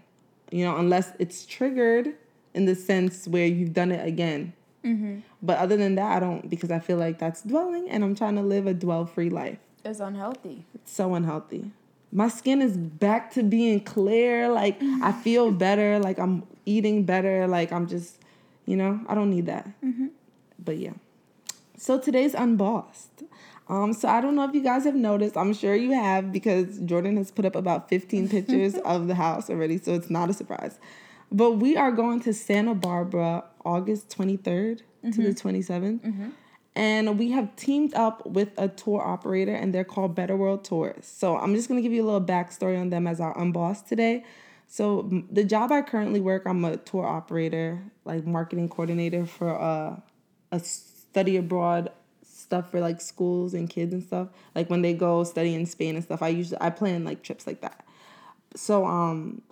You 0.50 0.64
know, 0.64 0.76
unless 0.76 1.12
it's 1.18 1.46
triggered 1.46 2.14
in 2.54 2.66
the 2.66 2.74
sense 2.74 3.26
where 3.26 3.46
you've 3.46 3.72
done 3.72 3.90
it 3.92 4.06
again. 4.06 4.52
But 5.40 5.58
other 5.58 5.76
than 5.76 5.94
that, 5.94 6.16
I 6.16 6.20
don't 6.20 6.50
because 6.50 6.70
I 6.72 6.80
feel 6.80 6.96
like 6.96 7.18
that's 7.18 7.42
dwelling 7.42 7.88
and 7.88 8.02
I'm 8.02 8.14
trying 8.16 8.34
to 8.34 8.42
live 8.42 8.66
a 8.66 8.74
dwell 8.74 9.06
free 9.06 9.30
life. 9.30 9.58
it's 9.84 10.00
unhealthy. 10.00 10.64
It's 10.74 10.92
so 10.92 11.14
unhealthy. 11.14 11.70
My 12.12 12.28
skin 12.28 12.60
is 12.60 12.76
back 12.76 13.32
to 13.32 13.42
being 13.42 13.80
clear. 13.80 14.48
Like 14.48 14.76
I 14.76 14.84
mm-hmm. 14.84 15.20
feel 15.22 15.50
better. 15.50 15.98
Like 15.98 16.18
I'm 16.18 16.44
eating 16.66 17.04
better. 17.04 17.46
Like 17.46 17.72
I'm 17.72 17.86
just, 17.86 18.18
you 18.66 18.76
know, 18.76 19.00
I 19.08 19.14
don't 19.14 19.30
need 19.30 19.46
that. 19.46 19.66
Mm-hmm. 19.82 20.08
But 20.62 20.76
yeah. 20.76 20.92
So 21.76 21.98
today's 21.98 22.34
unbossed. 22.34 23.24
Um, 23.68 23.92
so 23.92 24.08
I 24.08 24.20
don't 24.20 24.34
know 24.34 24.44
if 24.44 24.54
you 24.54 24.62
guys 24.62 24.84
have 24.84 24.94
noticed. 24.94 25.36
I'm 25.36 25.54
sure 25.54 25.74
you 25.74 25.92
have 25.92 26.30
because 26.30 26.78
Jordan 26.80 27.16
has 27.16 27.30
put 27.30 27.44
up 27.44 27.56
about 27.56 27.88
15 27.88 28.28
pictures 28.36 28.74
of 28.76 29.08
the 29.08 29.14
house 29.14 29.48
already, 29.48 29.78
so 29.78 29.94
it's 29.94 30.10
not 30.10 30.28
a 30.28 30.34
surprise. 30.34 30.78
But 31.30 31.52
we 31.52 31.76
are 31.76 31.90
going 31.90 32.20
to 32.20 32.34
Santa 32.34 32.74
Barbara 32.74 33.44
August 33.64 34.10
23rd 34.10 34.78
to 34.78 34.82
the 35.02 35.08
mm-hmm. 35.10 35.48
27th. 35.48 36.32
And 36.74 37.18
we 37.18 37.30
have 37.32 37.54
teamed 37.56 37.94
up 37.94 38.24
with 38.26 38.50
a 38.56 38.68
tour 38.68 39.02
operator, 39.02 39.54
and 39.54 39.74
they're 39.74 39.84
called 39.84 40.14
Better 40.14 40.36
World 40.36 40.64
Tours. 40.64 41.06
So 41.06 41.36
I'm 41.36 41.54
just 41.54 41.68
gonna 41.68 41.82
give 41.82 41.92
you 41.92 42.02
a 42.02 42.06
little 42.06 42.26
backstory 42.26 42.80
on 42.80 42.90
them 42.90 43.06
as 43.06 43.20
our 43.20 43.34
unboss 43.36 43.86
today. 43.86 44.24
So 44.68 45.24
the 45.30 45.44
job 45.44 45.70
I 45.70 45.82
currently 45.82 46.20
work, 46.20 46.44
I'm 46.46 46.64
a 46.64 46.78
tour 46.78 47.06
operator, 47.06 47.82
like 48.06 48.24
marketing 48.26 48.70
coordinator 48.70 49.26
for 49.26 49.60
uh, 49.60 49.96
a 50.50 50.60
study 50.60 51.36
abroad 51.36 51.90
stuff 52.24 52.70
for 52.70 52.80
like 52.80 53.00
schools 53.00 53.54
and 53.54 53.68
kids 53.68 53.92
and 53.92 54.02
stuff. 54.02 54.28
Like 54.54 54.70
when 54.70 54.82
they 54.82 54.94
go 54.94 55.24
study 55.24 55.54
in 55.54 55.66
Spain 55.66 55.94
and 55.94 56.04
stuff, 56.04 56.22
I 56.22 56.28
usually 56.28 56.58
I 56.60 56.70
plan 56.70 57.04
like 57.04 57.22
trips 57.22 57.46
like 57.46 57.60
that. 57.62 57.84
So 58.54 58.84
um 58.84 59.42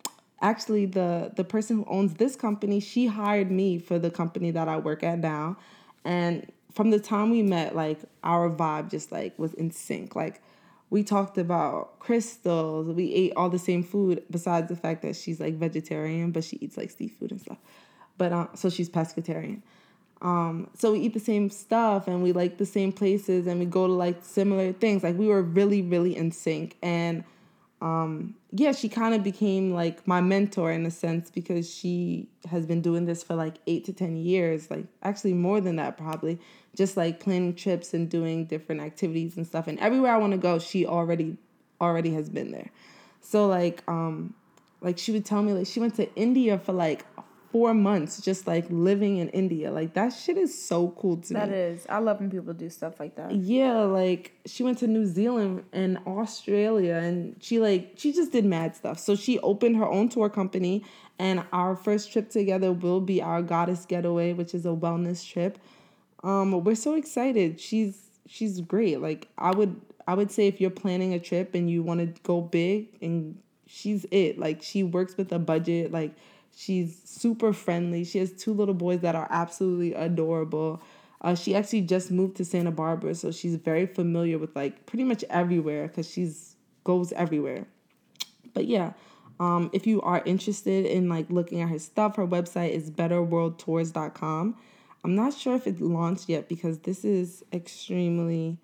actually 0.43 0.87
the 0.87 1.33
the 1.35 1.45
person 1.45 1.79
who 1.79 1.85
owns 1.89 2.15
this 2.15 2.37
company, 2.37 2.81
she 2.81 3.07
hired 3.07 3.51
me 3.51 3.79
for 3.79 3.99
the 3.99 4.11
company 4.11 4.51
that 4.51 4.69
I 4.69 4.77
work 4.77 5.03
at 5.03 5.19
now. 5.19 5.57
And 6.05 6.51
from 6.73 6.91
the 6.91 7.01
time 7.01 7.31
we 7.31 7.43
met, 7.43 7.75
like 7.75 7.99
our 8.23 8.51
vibe 8.51 8.91
just 8.91 9.13
like 9.13 9.39
was 9.39 9.55
in 9.55 9.71
sync. 9.71 10.15
Like 10.15 10.43
we 10.91 11.03
talked 11.03 11.39
about 11.39 11.99
crystals. 12.01 12.89
We 12.89 13.13
ate 13.15 13.33
all 13.37 13.49
the 13.49 13.59
same 13.59 13.83
food 13.83 14.23
besides 14.31 14.69
the 14.69 14.77
fact 14.77 15.03
that 15.03 15.17
she's 15.17 15.41
like 15.41 15.55
vegetarian, 15.55 16.33
but 16.33 16.45
she 16.45 16.59
eats 16.61 16.77
like 16.77 16.91
seafood 16.91 17.31
and 17.31 17.41
stuff. 17.41 17.59
But 18.19 18.33
um, 18.33 18.49
so 18.55 18.69
she's 18.69 18.91
pescatarian. 18.91 19.63
Um, 20.23 20.69
so 20.77 20.93
we 20.93 21.01
eat 21.01 21.15
the 21.15 21.21
same 21.21 21.49
stuff 21.49 22.07
and 22.07 22.23
we 22.23 22.33
like 22.33 22.59
the 22.59 22.67
same 22.67 22.93
places 22.93 23.47
and 23.47 23.59
we 23.59 23.65
go 23.65 23.87
to 23.87 23.93
like 23.93 24.19
similar 24.23 24.73
things. 24.73 25.03
Like 25.03 25.17
we 25.17 25.29
were 25.29 25.43
really, 25.43 25.81
really 25.81 26.15
in 26.15 26.31
sync. 26.31 26.77
And 26.83 27.25
um, 27.81 28.35
yeah, 28.53 28.73
she 28.73 28.89
kind 28.89 29.15
of 29.15 29.23
became 29.23 29.73
like 29.73 30.07
my 30.07 30.21
mentor 30.21 30.71
in 30.71 30.85
a 30.85 30.91
sense 30.91 31.31
because 31.31 31.73
she 31.73 32.29
has 32.51 32.67
been 32.67 32.83
doing 32.83 33.07
this 33.07 33.23
for 33.23 33.35
like 33.35 33.57
eight 33.67 33.85
to 33.87 33.93
10 33.93 34.17
years, 34.17 34.71
like 34.71 34.85
actually 35.03 35.33
more 35.33 35.61
than 35.61 35.77
that, 35.77 35.97
probably 35.97 36.39
just 36.77 36.97
like 36.97 37.21
planning 37.21 37.55
trips 37.55 37.95
and 37.95 38.11
doing 38.11 38.45
different 38.45 38.83
activities 38.83 39.37
and 39.37 39.47
stuff. 39.47 39.67
And 39.67 39.79
everywhere 39.81 40.13
I 40.13 40.19
want 40.19 40.33
to 40.33 40.39
go, 40.39 40.59
she 40.59 40.87
already, 40.87 41.37
already 41.81 42.13
has 42.15 42.29
been 42.29 42.51
there. 42.51 42.71
So 43.23 43.47
like, 43.47 43.83
um, 43.89 44.35
like 44.83 44.99
she 44.99 45.13
would 45.13 45.25
tell 45.25 45.43
me 45.43 45.53
like 45.53 45.67
she 45.67 45.81
went 45.81 45.95
to 45.97 46.15
India 46.15 46.59
for 46.59 46.73
like 46.73 47.05
four 47.51 47.75
months, 47.75 48.21
just 48.21 48.47
like 48.47 48.65
living 48.69 49.19
in 49.19 49.29
India. 49.31 49.71
Like 49.71 49.95
that 49.95 50.11
shit 50.11 50.37
is 50.37 50.57
so 50.57 50.91
cool 50.91 51.17
to 51.17 51.35
me. 51.35 51.41
That 51.41 51.51
is. 51.51 51.87
I 51.89 51.99
love 51.99 52.21
when 52.21 52.31
people 52.31 52.55
do 52.55 52.71
stuff 52.71 53.01
like 53.01 53.17
that. 53.17 53.33
Yeah, 53.33 53.81
like 53.81 54.33
she 54.47 54.63
went 54.63 54.79
to 54.79 54.87
New 54.87 55.07
Zealand 55.07 55.65
and 55.73 55.99
Australia 56.07 56.95
and 56.95 57.37
she 57.41 57.59
like 57.59 57.93
she 57.97 58.13
just 58.13 58.33
did 58.33 58.45
mad 58.45 58.77
stuff. 58.77 58.99
So 58.99 59.17
she 59.17 59.39
opened 59.41 59.77
her 59.77 59.87
own 59.87 60.09
tour 60.09 60.29
company 60.29 60.85
and 61.19 61.45
our 61.53 61.75
first 61.75 62.13
trip 62.13 62.31
together 62.31 62.73
will 62.73 63.01
be 63.01 63.21
our 63.21 63.43
goddess 63.43 63.85
getaway, 63.85 64.33
which 64.33 64.55
is 64.55 64.65
a 64.65 64.71
wellness 64.71 65.27
trip. 65.27 65.59
Um 66.23 66.63
we're 66.63 66.75
so 66.77 66.95
excited. 66.95 67.61
She's 67.61 68.11
she's 68.27 68.61
great. 68.61 69.01
Like 69.01 69.29
I 69.39 69.51
would 69.51 69.81
I 70.07 70.15
would 70.15 70.31
say 70.31 70.47
if 70.47 70.61
you're 70.61 70.71
planning 70.71 71.15
a 71.15 71.19
trip 71.19 71.55
and 71.55 71.69
you 71.69 71.83
want 71.83 72.01
to 72.01 72.23
go 72.23 72.41
big 72.41 72.89
and 73.03 73.39
she's 73.67 74.07
it. 74.11 74.39
Like 74.39 74.63
she 74.63 74.83
works 74.83 75.17
with 75.17 75.33
a 75.33 75.39
budget, 75.39 75.93
like 75.93 76.15
she's 76.57 77.01
super 77.05 77.53
friendly. 77.53 78.05
She 78.05 78.19
has 78.19 78.33
two 78.33 78.53
little 78.53 78.75
boys 78.75 79.01
that 79.01 79.15
are 79.15 79.29
absolutely 79.31 79.95
adorable. 79.95 80.83
Uh, 81.21 81.35
she 81.35 81.55
actually 81.55 81.83
just 81.83 82.11
moved 82.11 82.37
to 82.37 82.45
Santa 82.45 82.71
Barbara, 82.71 83.15
so 83.15 83.31
she's 83.31 83.57
very 83.57 83.87
familiar 83.87 84.39
with 84.39 84.55
like 84.57 84.87
pretty 84.87 85.05
much 85.05 85.25
everywhere 85.29 85.89
because 85.89 86.11
she's 86.11 86.57
goes 86.85 87.13
everywhere. 87.13 87.67
But 88.55 88.67
yeah, 88.67 88.93
um, 89.39 89.71
if 89.73 89.87
you 89.87 90.01
are 90.03 90.23
interested 90.25 90.87
in 90.87 91.09
like 91.09 91.31
looking 91.31 91.61
at 91.61 91.69
her 91.69 91.79
stuff, 91.79 92.17
her 92.17 92.27
website 92.27 92.71
is 92.71 92.91
betterworldtours.com. 92.91 94.57
I'm 95.03 95.15
not 95.15 95.35
sure 95.35 95.57
if 95.57 95.67
it 95.67 95.81
launched 95.81 96.29
yet 96.29 96.49
because 96.49 96.81
this 96.81 97.05
is 97.05 97.45
extremely 97.53 98.59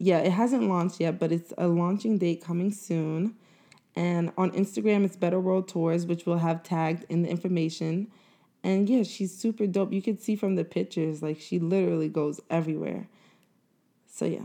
yeah, 0.00 0.18
it 0.18 0.30
hasn't 0.30 0.62
launched 0.62 1.00
yet, 1.00 1.18
but 1.18 1.32
it's 1.32 1.52
a 1.58 1.66
launching 1.66 2.18
date 2.18 2.42
coming 2.42 2.70
soon. 2.70 3.34
And 3.98 4.30
on 4.38 4.52
Instagram, 4.52 5.04
it's 5.04 5.16
Better 5.16 5.40
World 5.40 5.66
Tours, 5.66 6.06
which 6.06 6.24
we'll 6.24 6.38
have 6.38 6.62
tagged 6.62 7.04
in 7.08 7.22
the 7.22 7.28
information. 7.28 8.06
And 8.62 8.88
yeah, 8.88 9.02
she's 9.02 9.36
super 9.36 9.66
dope. 9.66 9.92
You 9.92 10.00
can 10.00 10.16
see 10.16 10.36
from 10.36 10.54
the 10.54 10.62
pictures, 10.62 11.20
like 11.20 11.40
she 11.40 11.58
literally 11.58 12.08
goes 12.08 12.40
everywhere. 12.48 13.08
So 14.06 14.24
yeah, 14.24 14.44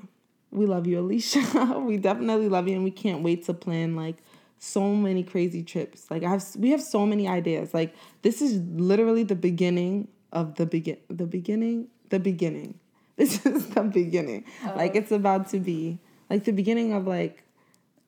we 0.50 0.66
love 0.66 0.88
you, 0.88 1.00
Alicia. 1.00 1.80
we 1.86 1.98
definitely 1.98 2.50
love 2.50 2.68
you, 2.68 2.74
and 2.74 2.84
we 2.84 2.90
can't 2.90 3.22
wait 3.22 3.46
to 3.46 3.54
plan 3.54 3.96
like 3.96 4.24
so 4.58 4.96
many 4.96 5.22
crazy 5.22 5.62
trips. 5.62 6.10
Like 6.10 6.24
I 6.24 6.32
have, 6.32 6.44
we 6.58 6.72
have 6.72 6.82
so 6.82 7.06
many 7.06 7.28
ideas. 7.28 7.76
Like 7.76 7.94
this 8.24 8.42
is 8.42 8.60
literally 8.74 9.22
the 9.22 9.36
beginning 9.36 10.08
of 10.32 10.56
the 10.56 10.66
begin, 10.66 10.98
the 11.12 11.28
beginning, 11.28 11.90
the 12.10 12.20
beginning. 12.20 12.80
This 13.16 13.46
is 13.46 13.68
the 13.68 13.84
beginning. 13.84 14.46
Oh. 14.66 14.74
Like 14.76 14.96
it's 14.96 15.12
about 15.12 15.50
to 15.50 15.60
be 15.60 16.00
like 16.32 16.44
the 16.46 16.54
beginning 16.54 16.94
of 16.94 17.06
like. 17.06 17.43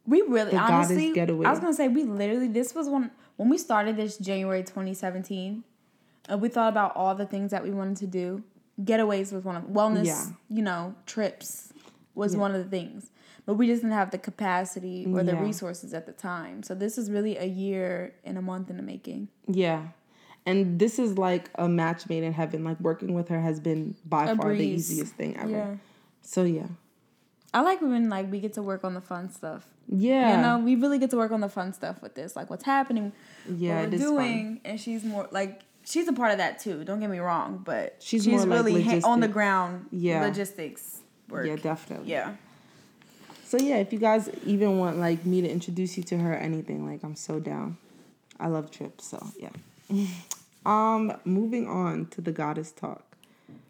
We 0.05 0.21
really 0.21 0.51
the 0.51 0.57
honestly. 0.57 1.13
Getaway. 1.13 1.45
I 1.45 1.51
was 1.51 1.59
gonna 1.59 1.73
say 1.73 1.87
we 1.87 2.03
literally 2.03 2.47
this 2.47 2.75
was 2.75 2.87
one 2.87 3.11
when 3.37 3.49
we 3.49 3.57
started 3.57 3.97
this 3.97 4.17
January 4.17 4.63
twenty 4.63 4.93
seventeen. 4.93 5.63
Uh, 6.31 6.37
we 6.37 6.49
thought 6.49 6.69
about 6.69 6.95
all 6.95 7.13
the 7.15 7.25
things 7.25 7.51
that 7.51 7.63
we 7.63 7.71
wanted 7.71 7.97
to 7.97 8.07
do. 8.07 8.43
Getaways 8.81 9.31
was 9.31 9.43
one 9.43 9.55
of 9.55 9.63
wellness. 9.63 10.05
Yeah. 10.05 10.25
You 10.49 10.63
know, 10.63 10.95
trips 11.05 11.71
was 12.13 12.33
yeah. 12.33 12.39
one 12.39 12.55
of 12.55 12.63
the 12.63 12.69
things 12.69 13.11
but 13.45 13.55
we 13.55 13.67
just 13.67 13.81
didn't 13.81 13.93
have 13.93 14.11
the 14.11 14.17
capacity 14.17 15.05
or 15.05 15.23
the 15.23 15.33
yeah. 15.33 15.41
resources 15.41 15.93
at 15.93 16.05
the 16.05 16.11
time. 16.11 16.63
So 16.63 16.73
this 16.73 16.97
is 16.97 17.11
really 17.11 17.37
a 17.37 17.45
year 17.45 18.15
and 18.23 18.37
a 18.37 18.41
month 18.41 18.69
in 18.69 18.77
the 18.77 18.83
making. 18.83 19.29
Yeah. 19.47 19.83
And 20.47 20.79
this 20.79 20.99
is 20.99 21.17
like 21.17 21.49
a 21.55 21.67
match 21.67 22.09
made 22.09 22.23
in 22.23 22.33
heaven. 22.33 22.63
Like 22.63 22.79
working 22.79 23.13
with 23.13 23.29
her 23.29 23.39
has 23.39 23.59
been 23.59 23.95
by 24.03 24.25
a 24.25 24.35
far 24.35 24.47
breeze. 24.47 24.87
the 24.87 24.93
easiest 24.93 25.15
thing 25.15 25.37
ever. 25.37 25.79
So 26.21 26.43
yeah. 26.43 26.67
I 27.55 27.61
like 27.61 27.81
when 27.81 28.09
like 28.09 28.29
we 28.29 28.41
get 28.41 28.53
to 28.55 28.61
work 28.61 28.83
on 28.83 28.93
the 28.93 29.01
fun 29.01 29.31
stuff. 29.31 29.65
Yeah. 29.87 30.35
You 30.35 30.41
know, 30.41 30.65
we 30.65 30.75
really 30.75 30.99
get 30.99 31.09
to 31.11 31.17
work 31.17 31.31
on 31.31 31.39
the 31.39 31.47
fun 31.47 31.71
stuff 31.71 32.01
with 32.01 32.13
this. 32.13 32.35
Like 32.35 32.49
what's 32.49 32.65
happening, 32.65 33.13
yeah, 33.49 33.79
what 33.81 33.91
we're 33.91 33.97
doing. 33.97 34.43
Fun. 34.55 34.61
And 34.65 34.79
she's 34.79 35.05
more 35.05 35.29
like 35.31 35.61
she's 35.85 36.09
a 36.09 36.13
part 36.13 36.33
of 36.33 36.39
that 36.39 36.59
too. 36.59 36.83
Don't 36.83 36.99
get 36.99 37.09
me 37.09 37.19
wrong, 37.19 37.61
but 37.63 37.95
she's, 37.99 38.25
she's 38.25 38.45
really 38.45 38.83
like 38.83 39.03
ha- 39.03 39.09
on 39.09 39.21
the 39.21 39.29
ground 39.29 39.85
yeah. 39.89 40.21
logistics 40.21 40.99
work. 41.29 41.47
Yeah, 41.47 41.55
definitely. 41.55 42.11
Yeah. 42.11 42.33
So 43.45 43.57
yeah, 43.57 43.77
if 43.77 43.93
you 43.93 43.99
guys 43.99 44.29
even 44.45 44.77
want 44.77 44.97
like 44.97 45.25
me 45.25 45.39
to 45.39 45.49
introduce 45.49 45.95
you 45.95 46.03
to 46.03 46.17
her 46.17 46.33
or 46.33 46.37
anything, 46.37 46.85
like 46.85 47.03
I'm 47.03 47.15
so 47.15 47.39
down. 47.39 47.77
I 48.37 48.47
love 48.47 48.69
trips, 48.69 49.07
so 49.07 49.25
yeah. 49.39 49.51
um, 50.65 51.13
moving 51.23 51.69
on 51.69 52.07
to 52.07 52.19
the 52.19 52.33
goddess 52.33 52.73
talk. 52.73 53.15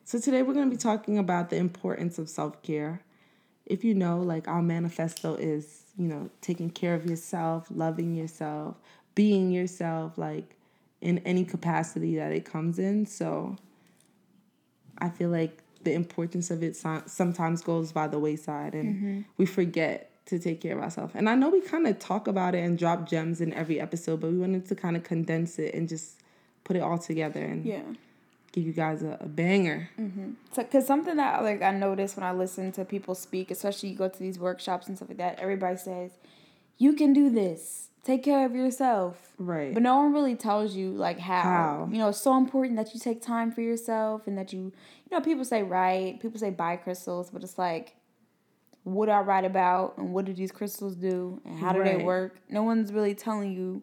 So 0.05 0.19
today 0.19 0.41
we're 0.41 0.55
gonna 0.55 0.71
be 0.71 0.75
talking 0.75 1.19
about 1.19 1.51
the 1.51 1.57
importance 1.57 2.17
of 2.17 2.29
self 2.29 2.63
care. 2.63 3.01
If 3.65 3.83
you 3.83 3.93
know, 3.93 4.19
like 4.19 4.47
our 4.47 4.61
manifesto 4.61 5.35
is, 5.35 5.83
you 5.97 6.07
know, 6.07 6.29
taking 6.41 6.69
care 6.69 6.93
of 6.93 7.05
yourself, 7.05 7.67
loving 7.69 8.15
yourself, 8.15 8.75
being 9.15 9.51
yourself, 9.51 10.17
like 10.17 10.55
in 11.01 11.19
any 11.19 11.45
capacity 11.45 12.15
that 12.17 12.31
it 12.31 12.45
comes 12.45 12.79
in. 12.79 13.05
So 13.05 13.57
I 14.97 15.09
feel 15.09 15.29
like 15.29 15.61
the 15.83 15.93
importance 15.93 16.49
of 16.51 16.63
it 16.63 16.75
sometimes 16.75 17.61
goes 17.61 17.91
by 17.91 18.07
the 18.07 18.19
wayside 18.19 18.73
and 18.73 18.95
mm-hmm. 18.95 19.21
we 19.37 19.45
forget 19.45 20.11
to 20.25 20.39
take 20.39 20.59
care 20.61 20.75
of 20.75 20.83
ourselves. 20.83 21.13
And 21.15 21.29
I 21.29 21.35
know 21.35 21.49
we 21.49 21.61
kind 21.61 21.85
of 21.85 21.99
talk 21.99 22.27
about 22.27 22.55
it 22.55 22.63
and 22.63 22.77
drop 22.77 23.07
gems 23.07 23.41
in 23.41 23.53
every 23.53 23.79
episode, 23.79 24.21
but 24.21 24.31
we 24.31 24.37
wanted 24.37 24.67
to 24.67 24.75
kind 24.75 24.97
of 24.97 25.03
condense 25.03 25.59
it 25.59 25.75
and 25.75 25.87
just 25.87 26.19
put 26.63 26.75
it 26.75 26.81
all 26.81 26.97
together 26.97 27.43
and 27.43 27.63
yeah. 27.63 27.83
Give 28.55 28.65
you 28.65 28.73
guys 28.73 29.03
a, 29.03 29.17
a 29.19 29.27
banger. 29.27 29.89
Mm-hmm. 29.99 30.31
So, 30.53 30.63
cause 30.63 30.87
something 30.87 31.17
that 31.17 31.43
like 31.43 31.61
I 31.61 31.71
notice 31.71 32.15
when 32.15 32.23
I 32.23 32.31
listen 32.31 32.71
to 32.73 32.85
people 32.85 33.13
speak, 33.13 33.51
especially 33.51 33.89
you 33.89 33.95
go 33.95 34.07
to 34.07 34.19
these 34.19 34.39
workshops 34.39 34.87
and 34.87 34.97
stuff 34.97 35.09
like 35.09 35.17
that, 35.17 35.39
everybody 35.39 35.77
says, 35.77 36.11
"You 36.77 36.93
can 36.93 37.13
do 37.13 37.29
this 37.29 37.89
take 38.05 38.23
care 38.23 38.45
of 38.45 38.55
yourself. 38.55 39.33
Right. 39.37 39.73
But 39.73 39.83
no 39.83 39.97
one 39.97 40.13
really 40.13 40.35
tells 40.35 40.75
you 40.75 40.91
like 40.91 41.19
how. 41.19 41.41
how. 41.41 41.89
You 41.91 41.97
know, 41.97 42.09
it's 42.09 42.21
so 42.21 42.37
important 42.37 42.77
that 42.77 42.93
you 42.93 42.99
take 42.99 43.21
time 43.21 43.51
for 43.51 43.61
yourself 43.61 44.27
and 44.27 44.37
that 44.37 44.53
you 44.53 44.59
you 44.61 45.17
know, 45.17 45.21
people 45.21 45.43
say 45.43 45.63
write, 45.63 46.21
people 46.21 46.39
say 46.39 46.51
buy 46.51 46.77
crystals, 46.77 47.29
but 47.31 47.43
it's 47.43 47.57
like 47.57 47.95
what 48.83 49.07
do 49.07 49.11
I 49.11 49.21
write 49.21 49.45
about 49.45 49.97
and 49.97 50.13
what 50.13 50.25
do 50.25 50.33
these 50.33 50.51
crystals 50.51 50.95
do 50.95 51.41
and 51.43 51.57
how 51.57 51.73
do 51.73 51.79
right. 51.79 51.97
they 51.97 52.03
work? 52.03 52.37
No 52.49 52.61
one's 52.61 52.93
really 52.93 53.15
telling 53.15 53.51
you 53.51 53.81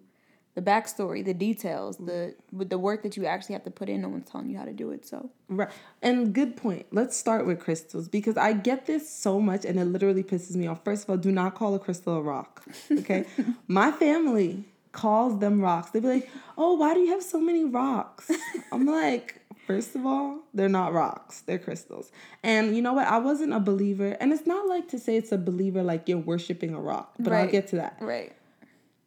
the 0.55 0.63
backstory, 0.63 1.25
the 1.25 1.35
details, 1.35 1.97
the 1.97 2.03
mm-hmm. 2.03 2.59
with 2.59 2.69
the 2.69 2.79
work 2.79 3.03
that 3.03 3.17
you 3.17 3.27
actually 3.27 3.55
have 3.55 3.65
to 3.65 3.71
put 3.71 3.89
in. 3.89 4.03
No 4.03 4.09
one's 4.09 4.31
telling 4.31 4.51
you 4.51 4.59
how 4.59 4.65
to 4.65 4.73
do 4.73 4.91
it. 4.91 5.07
So 5.07 5.31
right, 5.49 5.71
and 6.03 6.35
good 6.35 6.57
point. 6.57 6.87
Let's 6.91 7.17
start 7.17 7.47
with 7.47 7.59
crystals 7.61 8.09
because 8.09 8.37
I 8.37 8.53
get 8.53 8.87
this 8.87 9.09
so 9.09 9.41
much, 9.41 9.65
and 9.65 9.79
it 9.79 9.87
literally 9.87 10.23
pisses 10.23 10.55
me 10.55 10.67
off. 10.67 10.85
First 10.85 11.05
of 11.05 11.11
all, 11.11 11.17
do 11.17 11.33
not 11.33 11.55
call 11.55 11.75
a 11.75 11.79
crystal 11.79 12.17
a 12.17 12.23
rock. 12.23 12.65
Okay, 12.91 13.25
my 13.69 13.91
family 13.93 14.65
calls 14.93 15.41
them 15.41 15.61
rocks. 15.61 15.91
They 15.91 16.01
be 16.01 16.09
like, 16.09 16.31
"Oh, 16.59 16.75
why 16.75 16.95
do 16.95 17.01
you 17.01 17.11
have 17.13 17.23
so 17.23 17.41
many 17.41 17.65
rocks?" 17.65 18.31
I'm 18.73 18.87
like. 18.87 19.39
First 19.65 19.95
of 19.95 20.05
all, 20.05 20.41
they're 20.53 20.69
not 20.69 20.93
rocks, 20.93 21.43
they're 21.43 21.57
crystals. 21.57 22.11
And 22.43 22.75
you 22.75 22.83
know 22.83 22.95
what? 22.95 23.07
I 23.07 23.19
wasn't 23.19 23.53
a 23.53 23.61
believer, 23.61 24.17
and 24.21 24.33
it's 24.33 24.45
not 24.45 24.67
like 24.67 24.89
to 24.89 24.99
say 24.99 25.17
it's 25.17 25.31
a 25.31 25.39
believer 25.39 25.85
like 25.85 26.09
you're 26.09 26.19
worshiping 26.19 26.75
a 26.75 26.81
rock, 26.81 27.15
but 27.21 27.31
right. 27.31 27.45
I'll 27.45 27.51
get 27.51 27.69
to 27.69 27.77
that. 27.77 27.97
Right. 28.01 28.35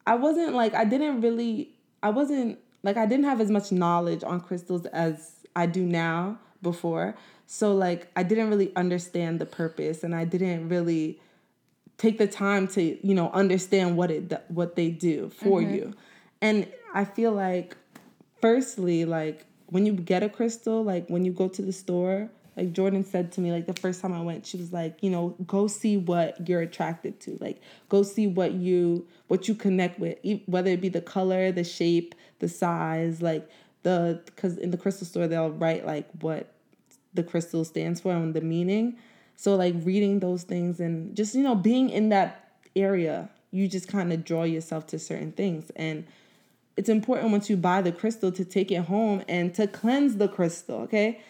I 0.08 0.16
wasn't 0.16 0.54
like 0.54 0.74
I 0.74 0.86
didn't 0.86 1.22
really 1.22 1.70
I 2.04 2.10
wasn't 2.10 2.60
like 2.84 2.98
I 2.98 3.06
didn't 3.06 3.26
have 3.26 3.42
as 3.42 3.50
much 3.50 3.72
knowledge 3.72 4.24
on 4.24 4.40
crystals 4.40 4.86
as 4.88 5.32
I 5.56 5.66
do 5.66 5.84
now 5.84 6.40
before. 6.62 7.16
So 7.48 7.74
like 7.74 8.08
I 8.16 8.24
didn't 8.24 8.50
really 8.50 8.76
understand 8.76 9.40
the 9.40 9.46
purpose 9.46 10.04
and 10.04 10.14
I 10.16 10.26
didn't 10.26 10.70
really 10.70 11.20
take 11.98 12.18
the 12.18 12.28
time 12.28 12.68
to, 12.70 13.08
you 13.08 13.16
know, 13.16 13.32
understand 13.32 13.98
what 13.98 14.12
it 14.12 14.32
what 14.50 14.76
they 14.76 14.90
do 14.90 15.30
for 15.30 15.62
mm-hmm. 15.62 15.76
you. 15.76 15.94
And 16.42 16.68
I 16.94 17.06
feel 17.06 17.32
like 17.32 17.76
firstly 18.42 19.06
like 19.06 19.46
when 19.68 19.86
you 19.86 19.94
get 19.94 20.24
a 20.24 20.30
crystal, 20.30 20.84
like 20.84 21.08
when 21.08 21.26
you 21.26 21.32
go 21.32 21.48
to 21.48 21.62
the 21.62 21.74
store, 21.74 22.30
like 22.56 22.72
Jordan 22.72 23.04
said 23.04 23.32
to 23.34 23.42
me, 23.42 23.52
like 23.52 23.66
the 23.66 23.74
first 23.74 24.02
time 24.02 24.14
I 24.14 24.22
went, 24.22 24.46
she 24.46 24.58
was 24.58 24.72
like, 24.72 25.02
you 25.02 25.10
know, 25.10 25.36
go 25.46 25.68
see 25.68 25.98
what 25.98 26.48
you're 26.48 26.62
attracted 26.62 27.20
to. 27.22 27.38
Like, 27.42 27.62
go 27.90 28.04
see 28.04 28.28
what 28.28 28.54
you 28.54 29.08
what 29.28 29.48
you 29.48 29.56
connect 29.56 30.00
with, 30.00 30.18
whether 30.46 30.72
it 30.72 30.82
be 30.82 30.90
the 30.90 31.02
color, 31.02 31.52
the 31.52 31.64
shape, 31.64 32.16
the 32.40 32.48
size, 32.48 33.22
like 33.22 33.50
the 33.84 34.22
because 34.26 34.58
in 34.58 34.72
the 34.72 34.78
crystal 34.78 35.06
store 35.06 35.28
they'll 35.28 35.52
write 35.52 35.86
like 35.86 36.08
what 36.22 36.52
the 37.14 37.24
crystal 37.24 37.64
stands 37.64 38.02
for 38.02 38.12
and 38.12 38.34
the 38.34 38.42
meaning. 38.42 38.98
So 39.36 39.56
like 39.56 39.76
reading 39.80 40.20
those 40.20 40.44
things 40.44 40.80
and 40.80 41.16
just 41.16 41.36
you 41.36 41.44
know 41.44 41.56
being 41.56 41.90
in 41.90 42.10
that 42.10 42.58
area, 42.76 43.30
you 43.52 43.68
just 43.68 43.88
kind 43.88 44.14
of 44.14 44.24
draw 44.24 44.44
yourself 44.44 44.88
to 44.88 45.00
certain 45.00 45.32
things 45.32 45.72
and 45.76 46.06
it's 46.78 46.90
important 46.90 47.32
once 47.32 47.50
you 47.50 47.56
buy 47.56 47.82
the 47.82 47.92
crystal 47.92 48.34
to 48.34 48.44
take 48.44 48.70
it 48.70 48.82
home 48.82 49.24
and 49.30 49.56
to 49.56 49.66
cleanse 49.66 50.18
the 50.18 50.28
crystal, 50.28 50.82
okay? 50.82 51.22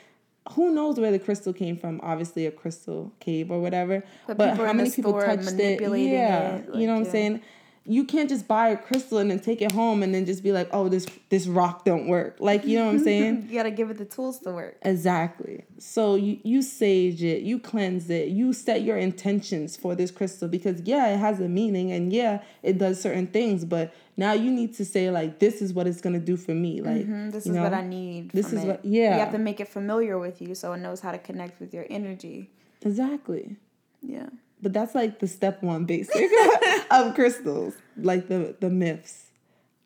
who 0.51 0.71
knows 0.71 0.99
where 0.99 1.11
the 1.11 1.19
crystal 1.19 1.53
came 1.53 1.75
from? 1.77 1.99
Obviously, 2.03 2.45
a 2.45 2.51
crystal 2.51 3.11
cave 3.19 3.49
or 3.49 3.59
whatever. 3.59 4.03
But, 4.27 4.37
but 4.37 4.57
how 4.57 4.73
many 4.73 4.91
people 4.91 5.13
touched 5.13 5.53
it? 5.53 5.81
Yeah, 5.81 6.57
it, 6.57 6.69
like, 6.69 6.81
you 6.81 6.87
know 6.87 6.93
what 6.93 6.99
yeah. 7.01 7.05
I'm 7.05 7.05
saying 7.05 7.41
you 7.87 8.03
can't 8.03 8.27
just 8.27 8.47
buy 8.47 8.69
a 8.69 8.77
crystal 8.77 9.19
and 9.19 9.29
then 9.29 9.39
take 9.39 9.61
it 9.61 9.71
home 9.71 10.01
and 10.01 10.13
then 10.13 10.25
just 10.25 10.41
be 10.43 10.51
like, 10.51 10.67
oh, 10.71 10.89
this 10.89 11.05
this 11.29 11.45
rock 11.45 11.85
don't 11.85 12.07
work. 12.07 12.37
Like, 12.39 12.65
you 12.65 12.79
know 12.79 12.85
what 12.85 12.95
I'm 12.95 13.03
saying? 13.03 13.47
you 13.49 13.57
gotta 13.57 13.71
give 13.71 13.91
it 13.91 13.97
the 13.97 14.05
tools 14.05 14.39
to 14.39 14.51
work. 14.51 14.77
Exactly. 14.81 15.63
So 15.77 16.15
you 16.15 16.39
you 16.43 16.61
sage 16.63 17.23
it, 17.23 17.43
you 17.43 17.59
cleanse 17.59 18.09
it, 18.09 18.29
you 18.29 18.53
set 18.53 18.81
your 18.81 18.97
intentions 18.97 19.77
for 19.77 19.93
this 19.93 20.09
crystal 20.09 20.47
because 20.47 20.81
yeah, 20.81 21.13
it 21.13 21.17
has 21.17 21.39
a 21.39 21.47
meaning 21.47 21.91
and 21.91 22.11
yeah, 22.11 22.41
it 22.63 22.79
does 22.79 22.99
certain 22.99 23.27
things, 23.27 23.63
but 23.63 23.93
now 24.17 24.33
you 24.33 24.49
need 24.49 24.75
to 24.75 24.85
say 24.85 25.11
like, 25.11 25.39
this 25.39 25.61
is 25.61 25.71
what 25.71 25.85
it's 25.85 26.01
gonna 26.01 26.19
do 26.19 26.37
for 26.37 26.55
me. 26.55 26.81
Like, 26.81 27.03
mm-hmm. 27.03 27.29
this 27.29 27.45
is 27.45 27.51
know, 27.51 27.61
what 27.61 27.73
I 27.73 27.81
need. 27.81 28.31
This 28.31 28.51
is 28.51 28.63
it. 28.63 28.67
what 28.67 28.85
yeah. 28.85 29.13
You 29.13 29.19
have 29.19 29.31
to 29.33 29.37
make 29.37 29.59
it 29.59 29.67
familiar 29.67 30.17
with 30.17 30.41
you 30.41 30.55
so 30.55 30.73
it 30.73 30.77
knows 30.77 31.01
how 31.01 31.11
to 31.11 31.19
connect 31.19 31.59
with 31.59 31.73
your 31.73 31.85
energy. 31.89 32.49
Exactly. 32.81 33.57
Yeah. 34.01 34.29
But 34.65 34.73
that's 34.73 34.95
like 34.95 35.19
the 35.19 35.27
step 35.27 35.61
one 35.61 35.85
basic 35.85 36.27
of 36.89 37.13
crystals, 37.13 37.75
like 37.95 38.29
the 38.29 38.55
the 38.59 38.71
myths. 38.71 39.25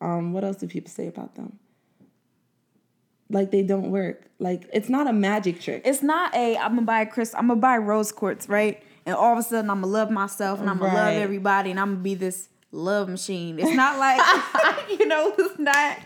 Um, 0.00 0.32
what 0.32 0.42
else 0.42 0.56
do 0.56 0.66
people 0.66 0.90
say 0.90 1.06
about 1.06 1.34
them? 1.34 1.58
Like 3.28 3.50
they 3.50 3.62
don't 3.62 3.90
work. 3.90 4.22
Like 4.38 4.70
it's 4.72 4.88
not 4.88 5.06
a 5.06 5.12
magic 5.12 5.60
trick. 5.60 5.82
It's 5.84 6.02
not 6.02 6.34
a 6.34 6.56
I'm 6.56 6.76
gonna 6.76 6.86
buy 6.86 7.02
a 7.02 7.06
crystal. 7.06 7.38
I'm 7.38 7.48
gonna 7.48 7.60
buy 7.60 7.76
rose 7.76 8.10
quartz, 8.10 8.48
right? 8.48 8.82
And 9.04 9.14
all 9.14 9.34
of 9.34 9.38
a 9.38 9.42
sudden 9.42 9.68
I'm 9.68 9.82
gonna 9.82 9.92
love 9.92 10.10
myself 10.10 10.60
and 10.60 10.70
I'm 10.70 10.78
gonna 10.78 10.94
right. 10.94 11.12
love 11.12 11.22
everybody 11.22 11.70
and 11.72 11.78
I'm 11.78 11.90
gonna 11.90 12.02
be 12.02 12.14
this 12.14 12.48
love 12.72 13.10
machine. 13.10 13.58
It's 13.58 13.76
not 13.76 13.98
like 13.98 14.18
you 14.98 15.06
know, 15.06 15.34
it's 15.36 15.58
not 15.58 15.98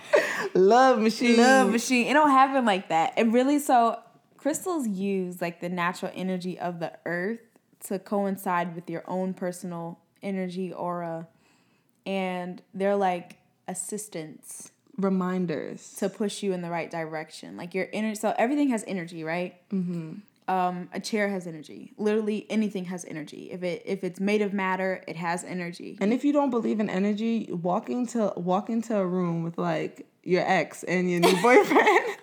love 0.52 0.98
machine. 0.98 1.36
Love 1.36 1.70
machine. 1.70 2.08
It 2.08 2.14
don't 2.14 2.30
happen 2.30 2.64
like 2.64 2.88
that. 2.88 3.16
It 3.18 3.28
really 3.28 3.60
so 3.60 4.00
crystals 4.36 4.88
use 4.88 5.40
like 5.40 5.60
the 5.60 5.68
natural 5.68 6.10
energy 6.16 6.58
of 6.58 6.80
the 6.80 6.90
earth 7.06 7.38
to 7.84 7.98
coincide 7.98 8.74
with 8.74 8.88
your 8.90 9.04
own 9.06 9.34
personal 9.34 9.98
energy 10.22 10.72
aura 10.72 11.28
and 12.06 12.62
they're 12.72 12.96
like 12.96 13.38
assistants 13.68 14.70
reminders. 14.96 15.94
to 15.94 16.08
push 16.08 16.42
you 16.42 16.52
in 16.52 16.62
the 16.62 16.70
right 16.70 16.90
direction. 16.90 17.56
Like 17.56 17.74
your 17.74 17.88
energy 17.92 18.16
so 18.16 18.34
everything 18.36 18.70
has 18.70 18.84
energy 18.86 19.24
right? 19.24 19.54
Mm-hmm. 19.70 20.14
um, 20.48 20.88
a 20.92 21.00
chair 21.00 21.28
has 21.28 21.46
energy. 21.46 21.92
Literally 21.96 22.46
anything 22.50 22.86
has 22.86 23.04
energy. 23.04 23.50
If 23.50 23.62
it 23.62 23.82
if 23.84 24.04
it's 24.04 24.20
made 24.20 24.42
of 24.42 24.52
matter 24.52 25.02
it 25.06 25.16
has 25.16 25.44
energy. 25.44 25.98
And 26.00 26.12
if 26.12 26.24
you 26.24 26.32
don't 26.32 26.50
believe 26.50 26.80
in 26.80 26.88
energy 26.88 27.48
walk 27.50 27.90
into 27.90 28.32
walk 28.36 28.70
into 28.70 28.96
a 28.96 29.06
room 29.06 29.42
with 29.42 29.58
like 29.58 30.06
your 30.22 30.42
ex 30.46 30.84
and 30.84 31.10
your 31.10 31.20
new 31.20 31.36
boyfriend 31.42 32.16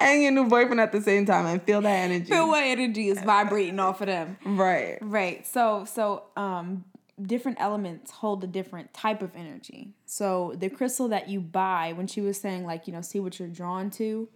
and 0.00 0.22
your 0.22 0.32
new 0.32 0.48
boyfriend 0.48 0.80
at 0.80 0.92
the 0.92 1.00
same 1.00 1.26
time 1.26 1.46
and 1.46 1.62
feel 1.62 1.80
that 1.80 1.90
energy. 1.90 2.30
Feel 2.30 2.48
what 2.48 2.62
energy 2.62 3.08
is 3.08 3.20
vibrating 3.20 3.78
off 3.78 4.00
of 4.00 4.06
them. 4.06 4.36
Right. 4.44 4.98
Right. 5.00 5.46
So 5.46 5.84
so 5.84 6.24
um 6.36 6.84
different 7.20 7.60
elements 7.60 8.12
hold 8.12 8.44
a 8.44 8.46
different 8.46 8.94
type 8.94 9.22
of 9.22 9.34
energy. 9.34 9.92
So 10.06 10.54
the 10.56 10.68
crystal 10.68 11.08
that 11.08 11.28
you 11.28 11.40
buy, 11.40 11.92
when 11.94 12.06
she 12.06 12.20
was 12.20 12.40
saying 12.40 12.64
like, 12.64 12.86
you 12.86 12.92
know, 12.92 13.00
see 13.00 13.18
what 13.18 13.38
you're 13.38 13.48
drawn 13.48 13.90
to, 13.92 14.28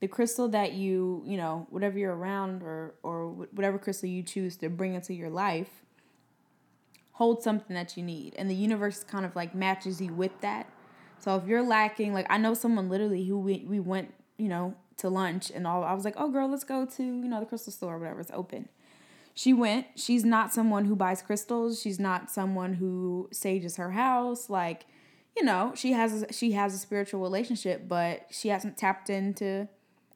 the 0.00 0.08
crystal 0.08 0.48
that 0.48 0.72
you, 0.72 1.22
you 1.26 1.36
know, 1.36 1.66
whatever 1.70 1.98
you're 1.98 2.14
around 2.14 2.62
or 2.62 2.94
or 3.02 3.28
whatever 3.28 3.78
crystal 3.78 4.08
you 4.08 4.22
choose 4.22 4.56
to 4.58 4.68
bring 4.68 4.94
into 4.94 5.12
your 5.14 5.30
life 5.30 5.82
holds 7.12 7.44
something 7.44 7.74
that 7.74 7.98
you 7.98 8.02
need. 8.02 8.34
And 8.38 8.48
the 8.48 8.54
universe 8.54 9.04
kind 9.04 9.26
of 9.26 9.36
like 9.36 9.54
matches 9.54 10.00
you 10.00 10.14
with 10.14 10.40
that. 10.40 10.66
So 11.18 11.36
if 11.36 11.46
you're 11.46 11.62
lacking, 11.62 12.14
like 12.14 12.26
I 12.30 12.38
know 12.38 12.54
someone 12.54 12.88
literally 12.88 13.26
who 13.26 13.38
we, 13.38 13.66
we 13.68 13.78
went, 13.78 14.14
you 14.38 14.48
know, 14.48 14.74
to 15.00 15.10
lunch 15.10 15.50
and 15.50 15.66
all 15.66 15.84
I 15.84 15.92
was 15.92 16.04
like, 16.04 16.14
Oh 16.16 16.30
girl, 16.30 16.48
let's 16.50 16.64
go 16.64 16.86
to, 16.86 17.02
you 17.02 17.28
know, 17.28 17.40
the 17.40 17.46
crystal 17.46 17.72
store 17.72 17.96
or 17.96 17.98
whatever, 17.98 18.20
it's 18.20 18.30
open 18.32 18.68
she 19.34 19.54
went. 19.54 19.86
She's 19.94 20.24
not 20.24 20.52
someone 20.52 20.84
who 20.84 20.96
buys 20.96 21.22
crystals. 21.22 21.80
She's 21.80 21.98
not 21.98 22.30
someone 22.30 22.74
who 22.74 23.28
sages 23.32 23.76
her 23.76 23.92
house. 23.92 24.50
Like, 24.50 24.84
you 25.36 25.44
know, 25.44 25.72
she 25.74 25.92
has 25.92 26.22
a, 26.22 26.32
she 26.32 26.52
has 26.52 26.74
a 26.74 26.78
spiritual 26.78 27.20
relationship, 27.20 27.88
but 27.88 28.26
she 28.30 28.48
hasn't 28.48 28.76
tapped 28.76 29.08
into 29.08 29.68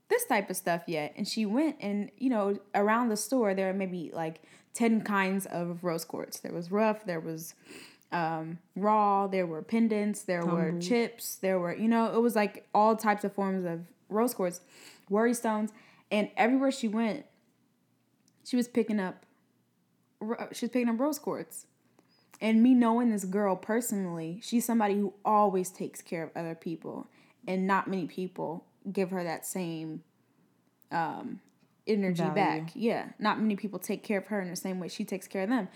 this 0.09 0.27
type 0.27 0.51
of 0.51 0.57
stuff 0.57 0.83
yet. 0.87 1.15
And 1.17 1.27
she 1.27 1.47
went 1.47 1.77
and, 1.81 2.11
you 2.19 2.29
know, 2.29 2.59
around 2.75 3.09
the 3.09 3.17
store 3.17 3.55
there 3.55 3.71
are 3.71 3.75
maybe 3.75 4.11
like 4.13 4.43
10 4.75 5.03
kinds 5.03 5.47
of 5.47 5.85
rose 5.85 6.05
quartz. 6.05 6.41
There 6.41 6.53
was 6.53 6.71
rough, 6.71 7.07
there 7.07 7.21
was 7.21 7.55
um, 8.13 8.59
raw, 8.77 9.27
there 9.27 9.47
were 9.47 9.63
pendants, 9.63 10.23
there 10.23 10.45
were 10.45 10.79
chips, 10.81 11.37
there 11.37 11.59
were, 11.59 11.75
you 11.75 11.89
know, 11.89 12.15
it 12.15 12.21
was 12.21 12.37
like 12.37 12.69
all 12.75 12.95
types 12.95 13.25
of 13.25 13.33
forms 13.33 13.65
of 13.65 13.81
rose 14.09 14.35
quartz, 14.35 14.61
worry 15.09 15.35
stones. 15.35 15.73
And 16.11 16.31
everywhere 16.37 16.71
she 16.71 16.89
went, 16.89 17.25
she 18.45 18.57
was 18.57 18.69
picking 18.69 19.01
up 19.01 19.25
she 20.53 20.67
was 20.67 20.71
picking 20.71 20.89
up 20.89 20.99
rose 20.99 21.19
quartz 21.19 21.67
and 22.41 22.63
me 22.63 22.75
knowing 22.75 23.11
this 23.11 23.25
girl 23.25 23.57
personally 23.57 24.41
she's 24.43 24.65
somebody 24.65 24.95
who 24.95 25.13
always 25.25 25.71
takes 25.71 26.01
care 26.01 26.23
of 26.23 26.31
other 26.37 26.55
people 26.55 27.09
and 27.47 27.67
not 27.67 27.89
many 27.89 28.07
people 28.07 28.65
give 28.91 29.11
her 29.11 29.25
that 29.25 29.45
same 29.45 30.03
um, 30.93 31.41
energy 31.87 32.23
Value. 32.23 32.35
back 32.35 32.71
yeah 32.75 33.07
not 33.19 33.41
many 33.41 33.57
people 33.57 33.79
take 33.79 34.03
care 34.03 34.19
of 34.19 34.27
her 34.29 34.41
in 34.41 34.49
the 34.49 34.57
same 34.57 34.79
way 34.79 34.89
she 34.89 35.05
takes 35.05 35.27
care 35.27 35.43
of 35.43 35.49
them 35.49 35.69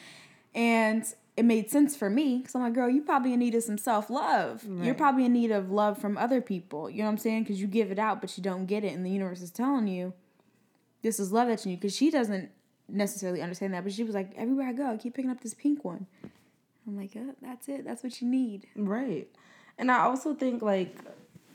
and 0.55 1.05
it 1.38 1.44
made 1.44 1.70
sense 1.70 1.96
for 1.96 2.11
me 2.11 2.38
because 2.38 2.55
i'm 2.55 2.62
like 2.62 2.74
girl 2.74 2.88
you 2.88 3.03
probably 3.03 3.33
in 3.33 3.38
need 3.38 3.55
of 3.55 3.62
some 3.62 3.79
self-love 3.79 4.62
right. 4.66 4.85
you're 4.85 4.94
probably 4.94 5.24
in 5.24 5.33
need 5.33 5.51
of 5.51 5.70
love 5.70 5.96
from 5.98 6.18
other 6.18 6.40
people 6.40 6.90
you 6.90 6.98
know 6.98 7.05
what 7.05 7.12
i'm 7.12 7.18
saying 7.18 7.42
because 7.42 7.61
you 7.61 7.66
give 7.66 7.90
it 7.90 7.98
out 7.98 8.20
but 8.20 8.37
you 8.37 8.42
don't 8.42 8.66
get 8.66 8.85
it 8.85 8.92
and 8.92 9.05
the 9.07 9.11
universe 9.11 9.40
is 9.40 9.51
telling 9.51 9.87
you 9.87 10.12
this 11.03 11.20
is 11.20 11.33
love 11.33 11.48
that 11.48 11.64
you 11.64 11.70
need 11.70 11.81
because 11.81 11.96
she 11.96 12.11
doesn't 12.11 12.51
necessarily 12.88 13.42
understand 13.42 13.74
that, 13.74 13.85
but 13.85 13.92
she 13.92 14.03
was 14.03 14.14
like, 14.14 14.33
everywhere 14.37 14.68
I 14.68 14.72
go, 14.72 14.87
I 14.87 14.96
keep 14.96 15.14
picking 15.14 15.31
up 15.31 15.40
this 15.40 15.55
pink 15.55 15.85
one. 15.85 16.07
I'm 16.87 16.96
like, 16.96 17.11
oh, 17.16 17.35
that's 17.42 17.68
it. 17.68 17.85
That's 17.85 18.03
what 18.03 18.20
you 18.20 18.29
need. 18.29 18.66
Right. 18.74 19.29
And 19.77 19.90
I 19.90 20.01
also 20.01 20.35
think 20.35 20.62
like 20.62 20.96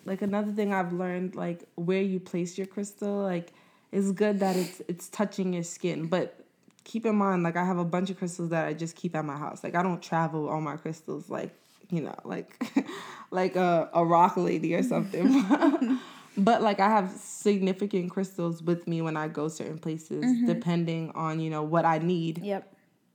like 0.05 0.21
another 0.21 0.51
thing 0.51 0.73
I've 0.73 0.93
learned 0.93 1.35
like 1.35 1.63
where 1.75 2.01
you 2.01 2.19
place 2.19 2.57
your 2.57 2.67
crystal 2.67 3.21
like 3.21 3.53
it's 3.91 4.11
good 4.11 4.39
that 4.41 4.55
it's 4.55 4.81
it's 4.87 5.09
touching 5.09 5.53
your 5.53 5.63
skin, 5.63 6.07
but 6.07 6.42
keep 6.83 7.05
in 7.05 7.15
mind 7.15 7.43
like 7.43 7.55
I 7.55 7.65
have 7.65 7.77
a 7.77 7.85
bunch 7.85 8.09
of 8.09 8.17
crystals 8.17 8.49
that 8.49 8.65
I 8.65 8.73
just 8.73 8.95
keep 8.95 9.15
at 9.15 9.25
my 9.25 9.37
house. 9.37 9.63
Like 9.63 9.75
I 9.75 9.83
don't 9.83 10.01
travel 10.01 10.49
all 10.49 10.61
my 10.61 10.77
crystals 10.77 11.29
like, 11.29 11.55
you 11.89 12.01
know, 12.01 12.15
like 12.23 12.61
like 13.31 13.55
a 13.55 13.89
a 13.93 14.05
rock 14.05 14.37
lady 14.37 14.75
or 14.75 14.83
something. 14.83 15.45
But 16.35 16.61
like 16.61 16.79
I 16.79 16.89
have 16.89 17.11
significant 17.11 18.11
crystals 18.11 18.63
with 18.63 18.87
me 18.87 19.01
when 19.01 19.15
I 19.15 19.27
go 19.27 19.47
certain 19.47 19.77
places, 19.77 20.23
mm-hmm. 20.23 20.47
depending 20.47 21.11
on 21.11 21.39
you 21.39 21.49
know 21.49 21.63
what 21.63 21.85
I 21.85 21.99
need. 21.99 22.39
Yep. 22.39 22.69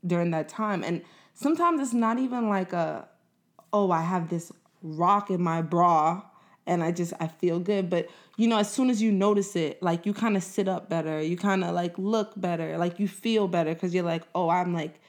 During 0.07 0.31
that 0.31 0.49
time, 0.49 0.85
and 0.85 1.03
sometimes 1.35 1.81
it's 1.81 1.93
not 1.93 2.21
even 2.21 2.49
like 2.49 2.73
a, 2.73 3.09
oh, 3.73 3.91
I 3.91 4.03
have 4.03 4.29
this 4.29 4.53
rock 4.81 5.29
in 5.29 5.43
my 5.43 5.61
bra 5.61 6.23
and 6.69 6.85
I 6.85 6.93
just 6.93 7.13
I 7.19 7.27
feel 7.27 7.59
good. 7.59 7.91
But 7.91 8.09
you 8.37 8.47
know, 8.47 8.59
as 8.59 8.71
soon 8.71 8.91
as 8.91 9.03
you 9.03 9.11
notice 9.11 9.57
it, 9.57 9.83
like 9.83 10.07
you 10.07 10.15
kind 10.15 10.37
of 10.37 10.45
sit 10.45 10.69
up 10.69 10.89
better, 10.89 11.21
you 11.21 11.37
kind 11.37 11.65
of 11.65 11.75
like 11.75 11.99
look 11.99 12.33
better, 12.37 12.79
like 12.79 13.01
you 13.01 13.09
feel 13.09 13.49
better 13.49 13.75
because 13.75 13.95
you're 13.95 14.05
like, 14.05 14.23
oh, 14.35 14.49
I'm 14.49 14.73
like, 14.73 15.01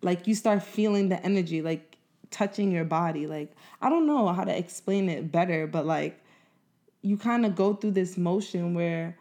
like 0.00 0.26
you 0.26 0.34
start 0.34 0.62
feeling 0.62 1.08
the 1.08 1.22
energy, 1.24 1.60
like 1.60 1.98
touching 2.30 2.70
your 2.70 2.84
body. 2.84 3.26
Like 3.26 3.54
I 3.82 3.90
don't 3.90 4.06
know 4.06 4.28
how 4.28 4.44
to 4.44 4.56
explain 4.56 5.08
it 5.08 5.30
better, 5.30 5.66
but 5.66 5.84
like 5.84 6.22
you 7.02 7.16
kind 7.16 7.44
of 7.44 7.54
go 7.54 7.74
through 7.74 7.92
this 7.92 8.16
motion 8.16 8.74
where 8.74 9.16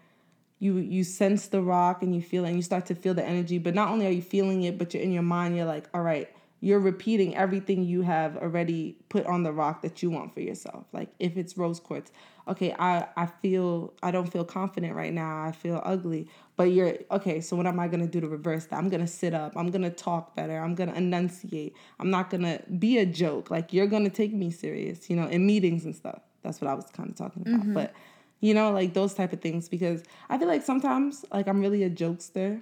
you 0.60 0.78
you 0.78 1.04
sense 1.04 1.48
the 1.48 1.62
rock 1.62 2.02
and 2.02 2.16
you 2.16 2.22
feel 2.22 2.46
it 2.46 2.50
and 2.50 2.56
you 2.56 2.64
start 2.64 2.86
to 2.88 2.96
feel 2.96 3.14
the 3.14 3.24
energy 3.24 3.60
but 3.60 3.76
not 3.76 3.90
only 3.90 4.08
are 4.08 4.12
you 4.12 4.24
feeling 4.24 4.64
it 4.64 4.76
but 4.78 4.92
you're 4.92 5.04
in 5.04 5.12
your 5.12 5.22
mind 5.22 5.56
you're 5.56 5.66
like 5.66 5.88
all 5.94 6.02
right 6.02 6.30
you're 6.60 6.80
repeating 6.80 7.36
everything 7.36 7.84
you 7.84 8.02
have 8.02 8.36
already 8.38 8.98
put 9.10 9.26
on 9.26 9.44
the 9.44 9.52
rock 9.52 9.82
that 9.84 10.02
you 10.02 10.10
want 10.10 10.34
for 10.34 10.42
yourself. 10.42 10.86
Like 10.92 11.10
if 11.20 11.38
it's 11.38 11.58
rose 11.58 11.80
quartz 11.80 12.12
okay 12.48 12.74
i 12.80 13.06
i 13.18 13.26
feel 13.26 13.94
i 14.02 14.10
don't 14.10 14.32
feel 14.32 14.44
confident 14.44 14.96
right 14.96 15.14
now. 15.14 15.44
I 15.44 15.52
feel 15.52 15.82
ugly. 15.84 16.28
But 16.56 16.72
you're 16.72 16.98
okay 17.12 17.42
so 17.42 17.56
what 17.56 17.68
am 17.68 17.80
i 17.80 17.88
going 17.88 18.00
to 18.00 18.08
do 18.08 18.20
to 18.22 18.28
reverse 18.28 18.66
that? 18.68 18.78
I'm 18.78 18.90
going 18.90 19.02
to 19.02 19.08
sit 19.08 19.34
up. 19.34 19.56
I'm 19.56 19.70
going 19.70 19.84
to 19.84 19.92
talk 19.92 20.36
better. 20.36 20.58
I'm 20.58 20.74
going 20.74 20.90
to 20.90 20.96
enunciate. 20.96 21.76
I'm 22.00 22.10
not 22.10 22.30
going 22.30 22.44
to 22.44 22.62
be 22.80 22.98
a 22.98 23.06
joke. 23.06 23.52
Like 23.52 23.74
you're 23.74 23.88
going 23.88 24.04
to 24.04 24.10
take 24.10 24.34
me 24.34 24.50
serious 24.50 25.10
you 25.10 25.16
know 25.16 25.28
in 25.28 25.46
meetings 25.46 25.86
and 25.86 25.96
stuff. 25.96 26.22
That's 26.42 26.62
what 26.62 26.70
I 26.70 26.74
was 26.74 26.86
kind 26.86 27.10
of 27.10 27.16
talking 27.16 27.44
about. 27.44 27.62
Mm-hmm. 27.62 27.74
But 27.74 27.94
you 28.40 28.54
know, 28.54 28.72
like 28.72 28.94
those 28.94 29.14
type 29.14 29.34
of 29.34 29.42
things. 29.42 29.70
Because 29.70 30.04
I 30.30 30.38
feel 30.38 30.48
like 30.48 30.64
sometimes 30.64 31.26
like 31.32 31.48
I'm 31.48 31.60
really 31.60 31.84
a 31.84 31.90
jokester. 31.90 32.62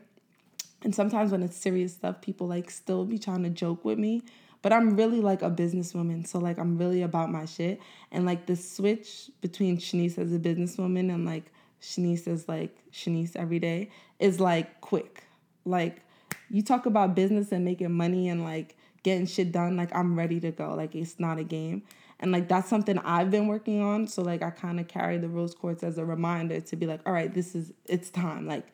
And 0.85 0.93
sometimes 0.93 1.31
when 1.31 1.41
it's 1.41 1.57
serious 1.57 1.93
stuff, 1.93 2.21
people 2.21 2.45
like 2.45 2.69
still 2.69 3.05
be 3.05 3.17
trying 3.17 3.41
to 3.41 3.49
joke 3.49 3.83
with 3.83 3.97
me. 3.97 4.21
But 4.61 4.71
I'm 4.71 4.95
really 4.95 5.19
like 5.19 5.41
a 5.41 5.49
businesswoman. 5.49 6.27
So 6.27 6.37
like 6.37 6.59
I'm 6.59 6.77
really 6.77 7.01
about 7.01 7.31
my 7.31 7.45
shit. 7.45 7.81
And 8.11 8.23
like 8.23 8.45
the 8.45 8.55
switch 8.55 9.31
between 9.41 9.77
Shanice 9.79 10.19
as 10.19 10.31
a 10.31 10.37
businesswoman 10.37 11.11
and 11.11 11.25
like 11.25 11.51
Shanice 11.81 12.27
as 12.27 12.47
like 12.47 12.77
Shanice 12.93 13.35
every 13.35 13.57
day 13.57 13.89
is 14.19 14.39
like 14.39 14.79
quick. 14.81 15.23
Like 15.65 16.03
you 16.51 16.61
talk 16.61 16.85
about 16.85 17.15
business 17.15 17.51
and 17.51 17.65
making 17.65 17.91
money 17.91 18.29
and 18.29 18.43
like 18.43 18.77
getting 19.01 19.25
shit 19.25 19.51
done, 19.51 19.75
like 19.75 19.93
I'm 19.95 20.15
ready 20.15 20.39
to 20.41 20.51
go. 20.51 20.75
Like 20.75 20.93
it's 20.93 21.19
not 21.19 21.39
a 21.39 21.43
game. 21.43 21.81
And 22.19 22.31
like 22.31 22.47
that's 22.47 22.69
something 22.69 22.99
I've 22.99 23.31
been 23.31 23.47
working 23.47 23.81
on. 23.81 24.05
So 24.07 24.21
like 24.21 24.43
I 24.43 24.51
kind 24.51 24.79
of 24.79 24.87
carry 24.87 25.17
the 25.17 25.29
rose 25.29 25.55
quartz 25.55 25.81
as 25.81 25.97
a 25.97 26.05
reminder 26.05 26.61
to 26.61 26.75
be 26.75 26.85
like, 26.85 27.01
all 27.07 27.13
right, 27.13 27.33
this 27.33 27.55
is 27.55 27.73
it's 27.85 28.11
time. 28.11 28.45
Like 28.45 28.67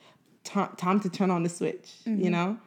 t- 0.44 0.60
time 0.78 1.00
to 1.00 1.10
turn 1.10 1.32
on 1.32 1.44
the 1.44 1.50
switch, 1.50 1.92
mm-hmm. 2.06 2.22
you 2.22 2.30
know? 2.30 2.58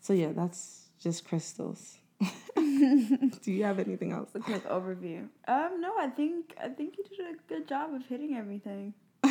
So 0.00 0.12
yeah, 0.12 0.32
that's 0.32 0.88
just 1.00 1.26
crystals. 1.26 1.98
Do 2.54 3.52
you 3.52 3.64
have 3.64 3.78
anything 3.78 4.12
else? 4.12 4.30
A 4.34 4.40
quick 4.40 4.64
overview. 4.68 5.28
Um, 5.48 5.80
no, 5.80 5.92
I 5.98 6.08
think 6.08 6.54
I 6.62 6.68
think 6.68 6.96
you 6.98 7.04
did 7.04 7.20
a 7.20 7.38
good 7.48 7.66
job 7.68 7.92
of 7.94 8.04
hitting 8.06 8.36
everything. 8.36 8.94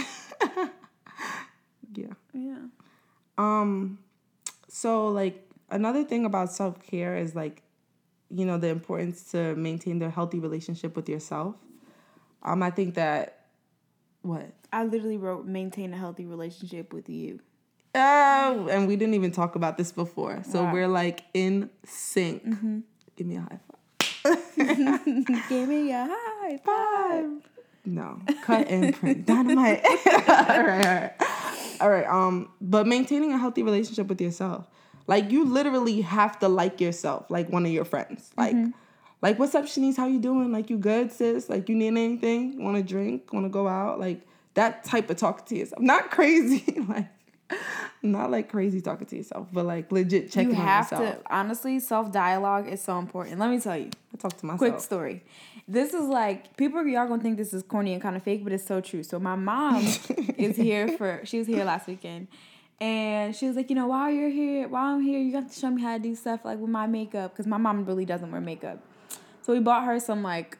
yeah. 1.94 2.14
Yeah. 2.34 2.58
Um 3.38 4.00
so 4.72 5.10
like 5.10 5.48
another 5.70 6.04
thing 6.04 6.26
about 6.26 6.52
self-care 6.52 7.18
is 7.18 7.36
like 7.36 7.62
you 8.30 8.46
know 8.46 8.58
the 8.58 8.70
importance 8.70 9.32
to 9.32 9.56
maintain 9.56 10.00
the 10.00 10.10
healthy 10.10 10.40
relationship 10.40 10.96
with 10.96 11.10
yourself 11.10 11.56
um 12.44 12.64
i 12.64 12.70
think 12.70 12.96
that 12.96 13.48
what 14.22 14.54
i 14.72 14.84
literally 14.84 15.18
wrote 15.18 15.46
maintain 15.46 15.94
a 15.94 15.98
healthy 15.98 16.26
relationship 16.26 16.94
with 16.94 17.10
you 17.10 17.40
oh 17.96 18.68
and 18.72 18.88
we 18.88 18.96
didn't 18.96 19.14
even 19.14 19.32
talk 19.32 19.56
about 19.56 19.78
this 19.78 19.92
before 19.92 20.42
so 20.44 20.64
wow. 20.64 20.74
we're 20.74 20.88
like 20.88 21.24
in 21.34 21.70
sync 21.86 22.46
mm-hmm. 22.46 22.80
give 23.16 23.28
me 23.28 23.36
a 23.36 23.42
high 23.42 23.60
five 23.68 24.56
give 25.50 25.68
me 25.68 25.92
a 25.92 26.08
high 26.10 26.58
five 26.64 27.30
no 27.86 28.22
cut 28.44 28.68
and 28.68 28.96
print 28.96 29.26
dynamite 29.26 29.84
all 29.86 29.94
right 30.24 30.60
all 30.60 30.64
right 30.64 31.14
all 31.82 31.90
right 31.90 32.08
um 32.08 32.50
but 32.62 32.88
maintaining 32.88 33.34
a 33.34 33.38
healthy 33.38 33.64
relationship 33.64 34.08
with 34.08 34.22
yourself 34.22 34.68
like 35.08 35.32
you 35.32 35.46
literally 35.46 36.00
have 36.02 36.40
to 36.40 36.48
like 36.48 36.80
yourself, 36.80 37.30
like 37.30 37.50
one 37.50 37.66
of 37.66 37.72
your 37.74 37.86
friends. 37.86 38.32
Like, 38.38 38.56
mm-hmm. 38.56 38.72
like 39.22 39.40
what's 39.40 39.56
up, 39.56 39.66
Shanice? 39.66 39.98
How 39.98 40.08
you 40.08 40.20
doing? 40.20 40.52
Like 40.54 40.70
you 40.70 40.78
good, 40.78 41.12
sis? 41.12 41.50
Like 41.50 41.70
you 41.70 41.76
need 41.76 41.88
anything? 41.88 42.64
Want 42.64 42.78
to 42.78 42.84
drink? 42.84 43.34
Want 43.34 43.46
to 43.46 43.50
go 43.50 43.68
out? 43.68 44.00
Like 44.00 44.22
that 44.54 44.84
type 44.84 45.10
of 45.10 45.18
talk 45.18 45.46
to 45.48 45.58
yourself. 45.58 45.82
Not 45.82 46.12
crazy, 46.12 46.64
like 46.88 47.08
not 48.02 48.32
like 48.32 48.50
crazy 48.50 48.82
talking 48.82 49.08
to 49.08 49.18
yourself, 49.18 49.48
but 49.52 49.66
like 49.66 49.92
legit 49.92 50.32
checking. 50.32 50.52
You 50.52 50.56
have 50.56 50.90
to 50.90 51.20
honestly 51.30 51.80
self 51.80 52.12
dialogue 52.12 52.68
is 52.68 52.82
so 52.82 53.00
important. 53.00 53.40
Let 53.40 53.50
me 53.50 53.60
tell 53.60 53.78
you. 53.78 53.90
I 54.14 54.18
talk 54.18 54.38
to 54.38 54.46
myself. 54.46 54.60
Quick 54.60 54.80
story. 54.80 55.24
This 55.68 55.94
is 55.94 56.06
like 56.06 56.58
people 56.58 56.86
y'all 56.86 57.08
gonna 57.08 57.22
think 57.22 57.38
this 57.38 57.54
is 57.54 57.64
corny 57.64 57.94
and 57.94 58.02
kind 58.02 58.16
of 58.16 58.24
fake, 58.24 58.44
but 58.44 58.54
it's 58.54 58.66
so 58.66 58.82
true. 58.82 59.04
So 59.04 59.20
my 59.20 59.36
mom 59.36 59.84
is 60.38 60.58
here 60.58 60.98
for 60.98 61.22
she 61.24 61.38
was 61.38 61.48
here 61.48 61.64
last 61.64 61.88
weekend 61.88 62.28
and 62.82 63.36
she 63.36 63.46
was 63.46 63.56
like, 63.56 63.70
you 63.70 63.76
know, 63.76 63.86
while 63.86 64.10
you're 64.10 64.32
here, 64.32 64.68
while 64.68 64.96
I'm 64.96 65.04
here, 65.04 65.20
you 65.20 65.36
have 65.36 65.54
to 65.54 65.58
show 65.58 65.70
me 65.70 65.84
how 65.84 65.98
to 65.98 66.02
do 66.02 66.16
stuff 66.16 66.44
like 66.44 66.58
with 66.58 66.72
my 66.72 66.88
makeup 66.88 67.32
because 67.32 67.46
my 67.46 67.58
mom 67.58 67.86
really 67.86 68.06
doesn't 68.06 68.32
wear 68.32 68.42
makeup. 68.42 68.80
So 69.44 69.54
we 69.54 69.60
bought 69.60 69.86
her 69.86 70.00
some 70.00 70.24
like 70.24 70.58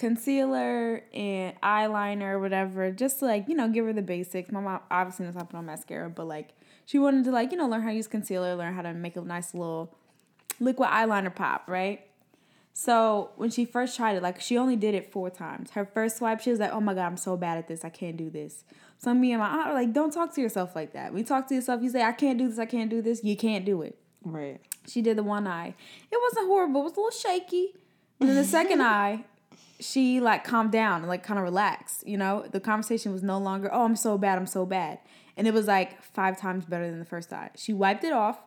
concealer 0.00 1.04
and 1.12 1.60
eyeliner, 1.60 2.40
whatever, 2.40 2.90
just 2.90 3.20
to 3.20 3.26
like, 3.26 3.48
you 3.48 3.54
know, 3.54 3.68
give 3.68 3.84
her 3.84 3.92
the 3.92 4.02
basics. 4.02 4.50
My 4.50 4.60
mom 4.60 4.80
obviously 4.90 5.26
knows 5.26 5.34
how 5.34 5.40
to 5.40 5.46
put 5.46 5.56
on 5.58 5.66
mascara, 5.66 6.08
but 6.08 6.26
like 6.26 6.54
she 6.86 6.98
wanted 6.98 7.24
to 7.24 7.30
like, 7.30 7.52
you 7.52 7.58
know, 7.58 7.68
learn 7.68 7.82
how 7.82 7.90
to 7.90 7.94
use 7.94 8.08
concealer, 8.08 8.56
learn 8.56 8.74
how 8.74 8.82
to 8.82 8.94
make 8.94 9.14
a 9.16 9.20
nice 9.20 9.52
little 9.54 9.94
liquid 10.58 10.88
eyeliner 10.88 11.32
pop, 11.32 11.64
right? 11.68 12.00
So 12.72 13.30
when 13.36 13.50
she 13.50 13.66
first 13.66 13.94
tried 13.94 14.16
it, 14.16 14.22
like 14.22 14.40
she 14.40 14.56
only 14.56 14.74
did 14.74 14.94
it 14.94 15.12
four 15.12 15.28
times. 15.28 15.72
Her 15.72 15.84
first 15.84 16.16
swipe, 16.16 16.40
she 16.40 16.50
was 16.50 16.60
like, 16.60 16.72
"Oh 16.72 16.80
my 16.80 16.94
god, 16.94 17.06
I'm 17.06 17.16
so 17.18 17.36
bad 17.36 17.58
at 17.58 17.68
this. 17.68 17.84
I 17.84 17.90
can't 17.90 18.16
do 18.16 18.30
this." 18.30 18.64
So 18.98 19.12
me 19.12 19.32
and 19.32 19.40
my 19.40 19.48
aunt 19.48 19.68
are 19.68 19.74
like, 19.74 19.92
"Don't 19.92 20.12
talk 20.12 20.34
to 20.34 20.40
yourself 20.40 20.74
like 20.74 20.94
that. 20.94 21.12
When 21.12 21.18
you 21.18 21.24
talk 21.24 21.46
to 21.48 21.54
yourself, 21.54 21.82
you 21.82 21.90
say, 21.90 22.02
"I 22.02 22.12
can't 22.12 22.38
do 22.38 22.48
this. 22.48 22.58
I 22.58 22.66
can't 22.66 22.88
do 22.88 23.02
this." 23.02 23.22
You 23.22 23.36
can't 23.36 23.66
do 23.66 23.82
it. 23.82 23.98
Right. 24.24 24.60
She 24.86 25.02
did 25.02 25.18
the 25.18 25.22
one 25.22 25.46
eye. 25.46 25.74
It 26.10 26.18
wasn't 26.22 26.46
horrible. 26.46 26.80
It 26.80 26.84
was 26.84 26.92
a 26.94 27.00
little 27.00 27.10
shaky. 27.10 27.74
And 28.18 28.28
then 28.28 28.36
the 28.36 28.44
second 28.44 28.82
eye, 28.98 29.24
she 29.80 30.20
like 30.20 30.44
calmed 30.44 30.72
down 30.72 31.00
and 31.00 31.08
like 31.08 31.22
kind 31.22 31.38
of 31.38 31.44
relaxed. 31.44 32.06
You 32.06 32.16
know, 32.18 32.46
the 32.50 32.60
conversation 32.60 33.12
was 33.12 33.22
no 33.22 33.38
longer, 33.38 33.68
"Oh, 33.72 33.84
I'm 33.84 33.96
so 33.96 34.16
bad. 34.18 34.38
I'm 34.38 34.46
so 34.46 34.64
bad," 34.66 34.98
and 35.36 35.46
it 35.46 35.54
was 35.54 35.66
like 35.66 36.02
five 36.02 36.38
times 36.38 36.64
better 36.64 36.88
than 36.90 36.98
the 36.98 37.04
first 37.04 37.30
time. 37.30 37.50
She 37.56 37.72
wiped 37.72 38.04
it 38.04 38.12
off, 38.12 38.38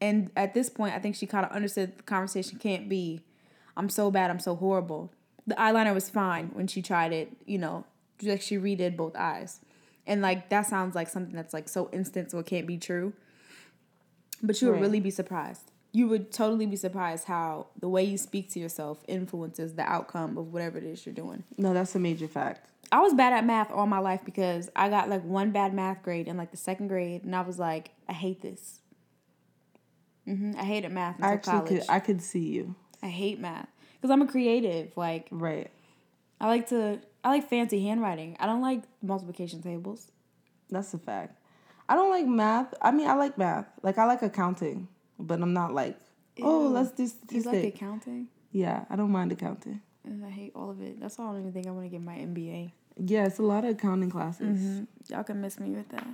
and 0.00 0.30
at 0.36 0.54
this 0.54 0.68
point, 0.68 0.94
I 0.94 0.98
think 0.98 1.16
she 1.16 1.26
kind 1.26 1.44
of 1.46 1.52
understood 1.52 1.98
the 1.98 2.02
conversation 2.02 2.58
can't 2.58 2.88
be 2.88 3.22
I'm 3.76 3.88
so 3.88 4.10
bad, 4.10 4.28
I'm 4.30 4.40
so 4.40 4.56
horrible. 4.56 5.12
The 5.46 5.54
eyeliner 5.54 5.94
was 5.94 6.10
fine 6.10 6.48
when 6.52 6.66
she 6.66 6.82
tried 6.82 7.12
it, 7.12 7.30
you 7.46 7.58
know, 7.58 7.84
like 8.22 8.42
she 8.42 8.56
redid 8.58 8.96
both 8.96 9.14
eyes. 9.16 9.60
And 10.06 10.20
like 10.20 10.48
that 10.48 10.66
sounds 10.66 10.94
like 10.96 11.08
something 11.08 11.34
that's 11.36 11.54
like 11.54 11.68
so 11.68 11.88
instant 11.92 12.30
so 12.32 12.38
it 12.40 12.46
can't 12.46 12.66
be 12.66 12.76
true. 12.76 13.12
But 14.42 14.60
you 14.60 14.66
would 14.68 14.74
Right. 14.74 14.82
really 14.82 15.00
be 15.00 15.10
surprised. 15.10 15.70
You 15.98 16.06
would 16.06 16.30
totally 16.30 16.66
be 16.66 16.76
surprised 16.76 17.24
how 17.24 17.66
the 17.80 17.88
way 17.88 18.04
you 18.04 18.18
speak 18.18 18.50
to 18.52 18.60
yourself 18.60 19.02
influences 19.08 19.74
the 19.74 19.82
outcome 19.82 20.38
of 20.38 20.52
whatever 20.52 20.78
it 20.78 20.84
is 20.84 21.04
you're 21.04 21.12
doing. 21.24 21.42
No, 21.56 21.74
that's 21.74 21.92
a 21.96 21.98
major 21.98 22.28
fact. 22.28 22.68
I 22.92 23.00
was 23.00 23.14
bad 23.14 23.32
at 23.32 23.44
math 23.44 23.72
all 23.72 23.86
my 23.86 23.98
life 23.98 24.20
because 24.24 24.70
I 24.76 24.90
got 24.90 25.08
like 25.08 25.24
one 25.24 25.50
bad 25.50 25.74
math 25.74 26.02
grade 26.04 26.28
in 26.28 26.36
like 26.36 26.52
the 26.52 26.56
second 26.56 26.86
grade, 26.86 27.24
and 27.24 27.34
I 27.34 27.40
was 27.40 27.58
like, 27.58 27.90
I 28.08 28.12
hate 28.12 28.40
this. 28.42 28.78
hmm 30.24 30.52
I 30.56 30.62
hated 30.64 30.92
math 30.92 31.16
until 31.16 31.30
I 31.30 31.32
actually 31.34 31.52
college. 31.52 31.80
could 31.80 31.90
I 31.90 31.98
could 32.00 32.22
see 32.22 32.46
you. 32.56 32.74
I 33.02 33.08
hate 33.08 33.40
math 33.40 33.68
because 33.96 34.10
I'm 34.12 34.22
a 34.22 34.26
creative. 34.28 34.96
Like 34.96 35.26
Right. 35.32 35.70
I 36.40 36.46
like 36.46 36.68
to, 36.68 37.00
I 37.24 37.28
like 37.30 37.48
fancy 37.50 37.82
handwriting. 37.84 38.36
I 38.38 38.46
don't 38.46 38.60
like 38.62 38.82
multiplication 39.02 39.62
tables. 39.62 40.12
That's 40.70 40.94
a 40.94 40.98
fact. 40.98 41.34
I 41.88 41.96
don't 41.96 42.10
like 42.10 42.26
math. 42.26 42.72
I 42.80 42.92
mean, 42.92 43.08
I 43.08 43.14
like 43.14 43.36
math. 43.36 43.66
Like 43.82 43.98
I 43.98 44.04
like 44.04 44.22
accounting, 44.22 44.86
but 45.18 45.40
I'm 45.40 45.52
not 45.52 45.72
like, 45.74 45.98
oh, 46.42 46.64
Ew. 46.64 46.68
let's 46.68 46.90
do 46.92 47.08
You 47.30 47.42
like 47.42 47.64
accounting? 47.64 48.28
yeah, 48.52 48.84
I 48.90 48.96
don't 48.96 49.10
mind 49.10 49.32
accounting. 49.32 49.80
And 50.04 50.24
I 50.24 50.30
hate 50.30 50.52
all 50.54 50.70
of 50.70 50.80
it. 50.80 51.00
That's 51.00 51.18
why 51.18 51.24
I 51.26 51.28
don't 51.32 51.40
even 51.40 51.52
think 51.52 51.66
I 51.66 51.70
want 51.70 51.84
to 51.84 51.90
get 51.90 52.00
my 52.02 52.14
MBA. 52.14 52.72
Yeah, 52.96 53.26
it's 53.26 53.38
a 53.38 53.42
lot 53.42 53.64
of 53.64 53.70
accounting 53.70 54.10
classes. 54.10 54.58
Mm-hmm. 54.58 55.12
Y'all 55.12 55.22
can 55.22 55.40
miss 55.40 55.60
me 55.60 55.70
with 55.70 55.88
that. 55.90 56.06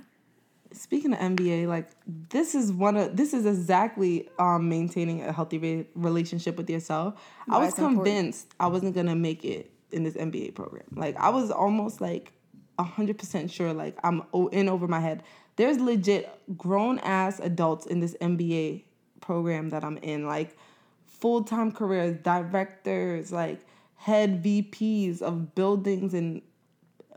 Speaking 0.71 1.13
of 1.13 1.19
MBA, 1.19 1.67
like 1.67 1.87
this 2.29 2.53
is 2.53 2.71
one 2.73 2.97
of 2.97 3.15
this 3.15 3.33
is 3.33 3.45
exactly 3.45 4.27
um 4.39 4.67
maintaining 4.67 5.23
a 5.23 5.31
healthy 5.31 5.57
re- 5.57 5.87
relationship 5.95 6.57
with 6.57 6.69
yourself. 6.69 7.13
I 7.49 7.59
was 7.59 7.69
it's 7.69 7.79
important. 7.79 8.03
convinced 8.03 8.47
I 8.59 8.67
wasn't 8.67 8.93
gonna 8.95 9.15
make 9.15 9.45
it 9.45 9.71
in 9.91 10.03
this 10.03 10.15
MBA 10.15 10.53
program. 10.55 10.83
Like 10.93 11.15
I 11.17 11.29
was 11.29 11.51
almost 11.51 12.01
like 12.01 12.33
hundred 12.77 13.17
percent 13.17 13.49
sure 13.49 13.71
like 13.73 13.97
I'm 14.03 14.23
in 14.51 14.67
over 14.67 14.87
my 14.87 14.99
head. 14.99 15.23
There's 15.55 15.79
legit 15.79 16.29
grown 16.57 16.99
ass 16.99 17.39
adults 17.39 17.85
in 17.85 18.01
this 18.01 18.15
MBA 18.19 18.83
program 19.21 19.69
that 19.69 19.83
I'm 19.83 19.97
in, 19.97 20.25
like 20.25 20.57
full 21.05 21.43
time 21.43 21.71
careers, 21.71 22.17
directors, 22.23 23.31
like 23.31 23.59
head 23.97 24.43
VPs 24.43 25.21
of 25.21 25.55
buildings 25.55 26.13
and 26.13 26.41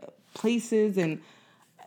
uh, 0.01 0.07
places 0.33 0.97
and 0.97 1.21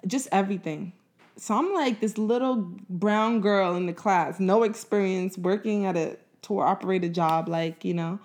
just 0.07 0.29
everything. 0.33 0.93
So 1.37 1.55
I'm 1.57 1.73
like 1.75 2.01
this 2.01 2.19
little 2.19 2.57
brown 2.89 3.41
girl 3.41 3.75
in 3.75 3.87
the 3.87 3.93
class, 3.93 4.39
no 4.39 4.63
experience, 4.63 5.39
working 5.39 5.87
at 5.87 5.97
a 5.97 6.17
tour 6.43 6.63
operator 6.63 7.09
job, 7.09 7.49
like, 7.49 7.85
you 7.85 7.95
know. 7.95 8.21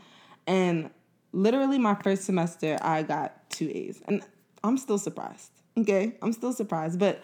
And 0.46 0.90
literally 1.32 1.80
my 1.80 1.96
first 1.96 2.24
semester, 2.24 2.78
I 2.82 3.04
got 3.04 3.50
two 3.50 3.70
A's. 3.74 4.02
And 4.08 4.24
I'm 4.64 4.78
still 4.78 4.98
surprised. 4.98 5.52
Okay. 5.78 6.16
I'm 6.22 6.34
still 6.34 6.54
surprised. 6.54 7.00
But 7.00 7.24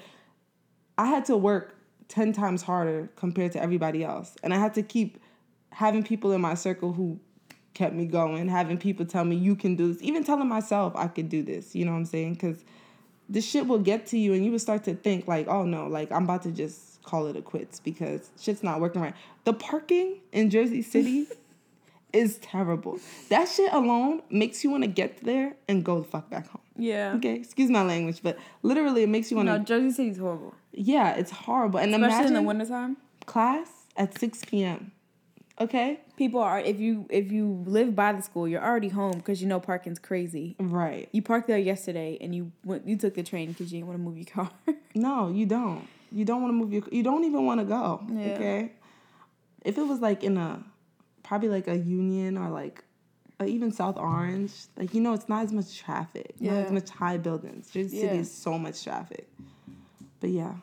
I 0.97 1.07
had 1.07 1.25
to 1.25 1.37
work 1.37 1.72
10 2.09 2.33
times 2.33 2.61
harder 2.61 3.09
compared 3.15 3.51
to 3.53 3.61
everybody 3.61 4.03
else. 4.03 4.35
And 4.43 4.53
I 4.53 4.57
had 4.57 4.73
to 4.75 4.83
keep 4.83 5.19
having 5.71 6.03
people 6.03 6.31
in 6.31 6.41
my 6.41 6.53
circle 6.53 6.93
who 6.93 7.19
kept 7.73 7.95
me 7.95 8.05
going, 8.05 8.47
having 8.47 8.77
people 8.77 9.05
tell 9.05 9.25
me, 9.25 9.35
you 9.35 9.55
can 9.55 9.75
do 9.75 9.91
this, 9.93 10.01
even 10.01 10.23
telling 10.23 10.47
myself 10.47 10.95
I 10.95 11.07
could 11.07 11.29
do 11.29 11.41
this. 11.43 11.75
You 11.75 11.85
know 11.85 11.91
what 11.91 11.97
I'm 11.97 12.05
saying? 12.05 12.33
Because 12.33 12.63
this 13.29 13.45
shit 13.45 13.67
will 13.67 13.79
get 13.79 14.05
to 14.07 14.17
you 14.17 14.33
and 14.33 14.45
you 14.45 14.51
will 14.51 14.59
start 14.59 14.83
to 14.85 14.93
think 14.93 15.27
like, 15.27 15.47
oh 15.47 15.63
no, 15.63 15.87
like 15.87 16.11
I'm 16.11 16.23
about 16.23 16.43
to 16.43 16.51
just 16.51 17.01
call 17.03 17.27
it 17.27 17.35
a 17.35 17.41
quits 17.41 17.79
because 17.79 18.29
shit's 18.39 18.63
not 18.63 18.79
working 18.79 19.01
right. 19.01 19.15
The 19.43 19.53
parking 19.53 20.19
in 20.31 20.49
Jersey 20.49 20.81
City 20.81 21.27
is 22.13 22.37
terrible. 22.37 22.99
That 23.29 23.47
shit 23.49 23.73
alone 23.73 24.21
makes 24.29 24.63
you 24.63 24.69
want 24.69 24.83
to 24.83 24.87
get 24.87 25.23
there 25.23 25.55
and 25.67 25.83
go 25.83 25.99
the 25.99 26.07
fuck 26.07 26.29
back 26.29 26.47
home. 26.47 26.61
Yeah. 26.77 27.13
Okay, 27.17 27.33
excuse 27.35 27.69
my 27.69 27.83
language, 27.83 28.21
but 28.23 28.37
literally 28.61 29.03
it 29.03 29.09
makes 29.09 29.29
you 29.31 29.37
want 29.37 29.49
to. 29.49 29.57
No, 29.57 29.63
Jersey 29.63 29.91
City's 29.91 30.17
horrible. 30.17 30.55
Yeah, 30.71 31.15
it's 31.15 31.31
horrible. 31.31 31.79
And 31.79 31.93
Especially 31.93 32.15
imagine 32.15 32.27
in 32.27 32.33
the 32.33 32.41
wintertime. 32.41 32.97
class 33.25 33.67
at 33.97 34.17
6 34.19 34.45
p.m. 34.45 34.91
Okay? 35.61 35.99
People 36.17 36.39
are 36.39 36.59
if 36.59 36.79
you 36.79 37.05
if 37.09 37.31
you 37.31 37.63
live 37.67 37.95
by 37.95 38.11
the 38.13 38.21
school, 38.23 38.47
you're 38.47 38.63
already 38.63 38.89
home 38.89 39.17
because 39.17 39.41
you 39.41 39.47
know 39.47 39.59
parking's 39.59 39.99
crazy. 39.99 40.55
Right. 40.59 41.09
You 41.11 41.21
parked 41.21 41.47
there 41.47 41.59
yesterday 41.59 42.17
and 42.21 42.33
you 42.33 42.51
went 42.63 42.87
you 42.87 42.97
took 42.97 43.13
the 43.13 43.23
train 43.23 43.49
because 43.49 43.71
you 43.71 43.79
didn't 43.79 43.87
want 43.87 43.99
to 43.99 44.03
move 44.03 44.17
your 44.17 44.25
car. 44.25 44.51
No, 44.95 45.29
you 45.29 45.47
don't. 45.47 45.87
You 46.11 46.23
don't 46.23 46.43
want 46.43 46.51
to 46.51 46.55
move 46.55 46.71
your. 46.71 46.83
You 46.91 47.01
don't 47.01 47.23
even 47.23 47.45
want 47.47 47.59
to 47.61 47.65
go. 47.65 48.03
Yeah. 48.11 48.33
Okay. 48.33 48.71
If 49.65 49.79
it 49.79 49.81
was 49.81 50.01
like 50.01 50.23
in 50.23 50.37
a, 50.37 50.63
probably 51.33 51.49
like 51.49 51.67
a 51.67 51.75
Union 51.77 52.37
or 52.37 52.49
like, 52.51 52.83
or 53.39 53.47
even 53.47 53.71
South 53.71 53.97
Orange, 53.97 54.51
like 54.77 54.93
you 54.93 55.01
know, 55.01 55.13
it's 55.13 55.27
not 55.27 55.43
as 55.43 55.51
much 55.51 55.75
traffic. 55.79 56.35
Not 56.39 56.53
Yeah. 56.53 56.59
as 56.59 56.71
much 56.71 56.89
high 56.91 57.17
buildings. 57.17 57.71
Jersey 57.71 57.89
City 58.01 58.05
Yeah. 58.15 58.21
is 58.21 58.31
so 58.31 58.59
much 58.59 58.83
traffic. 58.83 59.27
But 60.19 60.29
yeah. 60.29 60.53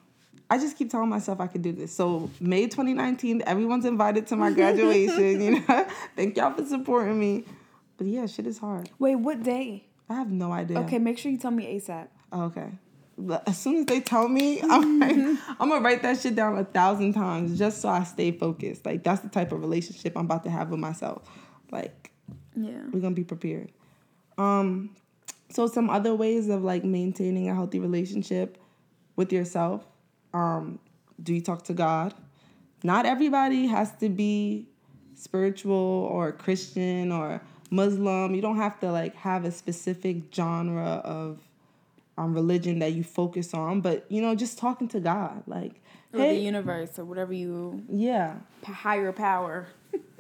I 0.49 0.59
just 0.59 0.77
keep 0.77 0.89
telling 0.89 1.09
myself 1.09 1.41
I 1.41 1.49
could 1.49 1.63
do 1.63 1.73
this. 1.73 1.93
So 1.93 2.31
May 2.41 2.69
2019, 2.69 3.43
everyone's 3.47 3.85
invited 3.85 4.29
to 4.29 4.37
my 4.37 4.53
graduation. 4.53 5.41
you 5.41 5.61
know, 5.61 5.87
thank 6.17 6.37
y'all 6.37 6.55
for 6.55 6.65
supporting 6.65 7.19
me. 7.19 7.45
But 7.97 8.07
yeah, 8.07 8.27
shit 8.27 8.47
is 8.47 8.59
hard. 8.59 8.91
Wait, 9.01 9.17
what 9.17 9.43
day? 9.43 9.87
I 10.09 10.15
have 10.15 10.31
no 10.31 10.53
idea. 10.53 10.79
Okay, 10.83 10.99
make 11.01 11.19
sure 11.19 11.33
you 11.33 11.39
tell 11.39 11.51
me 11.51 11.67
ASAP. 11.67 12.07
Oh, 12.33 12.43
okay. 12.45 12.71
But 13.19 13.47
As 13.49 13.59
soon 13.59 13.77
as 13.77 13.87
they 13.87 14.01
tell 14.01 14.29
me, 14.29 14.61
I'm 14.63 14.99
like, 14.99 15.17
I'm 15.59 15.69
gonna 15.69 15.81
write 15.81 16.03
that 16.03 16.19
shit 16.21 16.35
down 16.35 16.57
a 16.59 16.65
thousand 16.65 17.13
times 17.13 17.59
just 17.59 17.81
so 17.81 17.89
I 17.89 18.05
stay 18.05 18.33
focused. 18.33 18.87
Like 18.87 19.03
that's 19.03 19.21
the 19.23 19.29
type 19.29 19.53
of 19.53 19.61
relationship 19.61 20.17
I'm 20.17 20.25
about 20.25 20.45
to 20.45 20.51
have 20.51 20.71
with 20.71 20.81
myself. 20.81 21.23
Like 21.71 22.11
Yeah. 22.57 22.83
we're 22.93 23.01
gonna 23.01 23.15
be 23.15 23.25
prepared. 23.25 23.71
Um, 24.39 24.97
so 25.51 25.67
some 25.67 25.91
other 25.91 26.15
ways 26.15 26.49
of 26.49 26.63
like 26.63 26.85
maintaining 26.85 27.51
a 27.51 27.55
healthy 27.55 27.79
relationship 27.79 28.57
with 29.17 29.33
yourself. 29.33 29.85
Um, 30.33 30.79
do 31.23 31.35
you 31.35 31.41
talk 31.43 31.65
to 31.65 31.75
God? 31.75 32.15
Not 32.83 33.05
everybody 33.05 33.67
has 33.67 33.93
to 33.97 34.09
be 34.09 34.67
spiritual 35.15 35.75
or 36.11 36.33
Christian 36.33 37.13
or 37.13 37.43
Muslim. 37.71 38.35
You 38.35 38.41
don't 38.41 38.57
have 38.57 38.81
to 38.81 38.91
like 38.91 39.15
have 39.17 39.45
a 39.45 39.51
specific 39.51 40.35
genre 40.35 41.03
of 41.05 41.39
um, 42.21 42.35
religion 42.35 42.79
that 42.81 42.93
you 42.93 43.03
focus 43.03 43.55
on, 43.55 43.81
but 43.81 44.05
you 44.11 44.21
know, 44.21 44.35
just 44.35 44.59
talking 44.59 44.89
to 44.89 45.01
God, 45.01 45.43
like, 45.47 45.81
Or 46.13 46.19
the 46.21 46.35
universe 46.35 46.99
or 46.99 47.05
whatever 47.05 47.33
you 47.33 47.83
yeah, 47.89 48.37
p- 48.63 48.73
higher 48.73 49.13
power. 49.13 49.67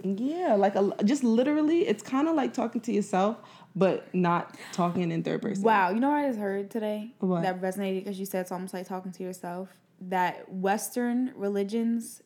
yeah, 0.03 0.55
like 0.55 0.77
a, 0.77 0.93
just 1.05 1.23
literally, 1.25 1.87
it's 1.87 2.03
kind 2.03 2.27
of 2.29 2.35
like 2.35 2.55
talking 2.55 2.81
to 2.83 2.93
yourself, 2.93 3.37
but 3.77 4.13
not 4.15 4.57
talking 4.73 5.11
in 5.13 5.23
third 5.23 5.43
person. 5.43 5.63
Wow, 5.63 5.91
you 5.91 6.01
know 6.01 6.09
what 6.11 6.25
I 6.25 6.29
just 6.29 6.39
heard 6.39 6.71
today? 6.71 7.13
What? 7.19 7.43
That 7.43 7.61
resonated 7.61 8.05
because 8.05 8.19
you 8.19 8.25
said 8.27 8.41
it's 8.43 8.53
almost 8.53 8.73
like 8.73 8.87
talking 8.89 9.13
to 9.13 9.23
yourself. 9.23 9.69
That 10.01 10.51
Western 10.51 11.33
religions 11.37 12.23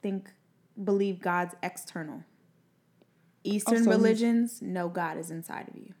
think 0.00 0.30
believe 0.82 1.20
God's 1.20 1.54
external. 1.62 2.24
Eastern 3.44 3.80
Oh, 3.80 3.84
so 3.84 3.90
religions 3.90 4.62
know 4.62 4.88
God 4.88 5.18
is 5.18 5.30
inside 5.30 5.68
of 5.68 5.76
you. 5.76 5.92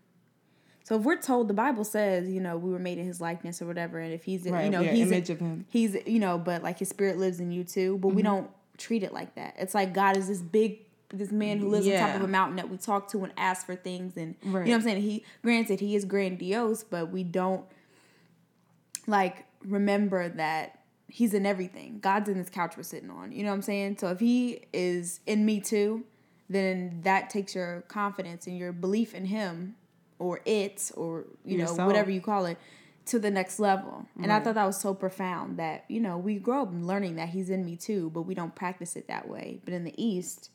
So 0.84 0.96
if 0.96 1.02
we're 1.02 1.20
told 1.20 1.48
the 1.48 1.54
Bible 1.54 1.82
says, 1.84 2.28
you 2.28 2.40
know, 2.40 2.56
we 2.56 2.70
were 2.70 2.78
made 2.78 2.98
in 2.98 3.06
His 3.06 3.20
likeness 3.20 3.60
or 3.62 3.66
whatever, 3.66 3.98
and 3.98 4.12
if 4.12 4.22
He's, 4.24 4.44
Right, 4.46 4.64
you 4.66 4.70
know, 4.70 4.82
we 4.82 4.88
He's 4.88 5.06
image 5.10 5.30
of 5.30 5.40
Him. 5.40 5.64
He's, 5.70 5.96
you 6.06 6.18
know, 6.20 6.38
but 6.38 6.62
like 6.62 6.78
His 6.78 6.88
Spirit 6.90 7.16
lives 7.18 7.40
in 7.40 7.50
you 7.50 7.64
too. 7.64 7.98
But 7.98 8.08
we 8.08 8.22
Mm-hmm. 8.22 8.32
don't 8.32 8.50
treat 8.78 9.02
it 9.02 9.12
like 9.12 9.34
that. 9.36 9.54
It's 9.58 9.74
like 9.74 9.92
God 9.94 10.16
is 10.16 10.28
this 10.28 10.42
big, 10.42 10.80
this 11.08 11.32
man 11.32 11.58
who 11.58 11.68
lives 11.68 11.86
on 11.88 11.94
top 11.98 12.14
of 12.16 12.22
a 12.22 12.28
mountain 12.28 12.56
that 12.56 12.68
we 12.68 12.76
talk 12.76 13.08
to 13.12 13.24
and 13.24 13.32
ask 13.36 13.64
for 13.66 13.74
things, 13.76 14.16
and 14.16 14.34
Right. 14.44 14.66
you 14.66 14.72
know 14.72 14.72
what 14.72 14.74
I'm 14.76 14.82
saying. 14.82 15.02
He, 15.02 15.24
granted, 15.42 15.80
He 15.80 15.96
is 15.96 16.04
grandiose, 16.04 16.84
but 16.84 17.10
we 17.10 17.24
don't 17.24 17.64
like 19.06 19.44
remember 19.66 20.28
that 20.28 20.80
he's 21.08 21.34
in 21.34 21.46
everything. 21.46 21.98
God's 22.00 22.28
in 22.28 22.38
this 22.38 22.50
couch 22.50 22.76
we're 22.76 22.82
sitting 22.82 23.10
on. 23.10 23.32
You 23.32 23.42
know 23.44 23.50
what 23.50 23.56
I'm 23.56 23.62
saying? 23.62 23.98
So 23.98 24.08
if 24.08 24.20
he 24.20 24.62
is 24.72 25.20
in 25.26 25.44
me 25.46 25.60
too, 25.60 26.04
then 26.48 27.00
that 27.04 27.30
takes 27.30 27.54
your 27.54 27.82
confidence 27.88 28.46
and 28.46 28.58
your 28.58 28.72
belief 28.72 29.14
in 29.14 29.26
him 29.26 29.76
or 30.24 30.40
it 30.44 30.90
or 30.96 31.26
you 31.44 31.58
know 31.58 31.64
Yourself. 31.64 31.86
whatever 31.86 32.10
you 32.10 32.20
call 32.20 32.46
it 32.46 32.58
to 33.06 33.18
the 33.18 33.30
next 33.30 33.58
level. 33.58 34.06
And 34.22 34.32
I 34.32 34.40
thought 34.40 34.54
that 34.54 34.64
was 34.64 34.80
so 34.80 34.94
profound 34.94 35.58
that, 35.58 35.84
you 35.88 36.00
know, 36.00 36.16
we 36.16 36.36
grow 36.36 36.62
up 36.62 36.70
learning 36.72 37.16
that 37.16 37.28
he's 37.28 37.50
in 37.50 37.64
me 37.64 37.76
too, 37.76 38.10
but 38.14 38.22
we 38.22 38.34
don't 38.34 38.54
practice 38.54 38.96
it 38.96 39.08
that 39.08 39.28
way. 39.28 39.60
But 39.64 39.74
in 39.74 39.84
the 39.84 40.02
East, 40.02 40.50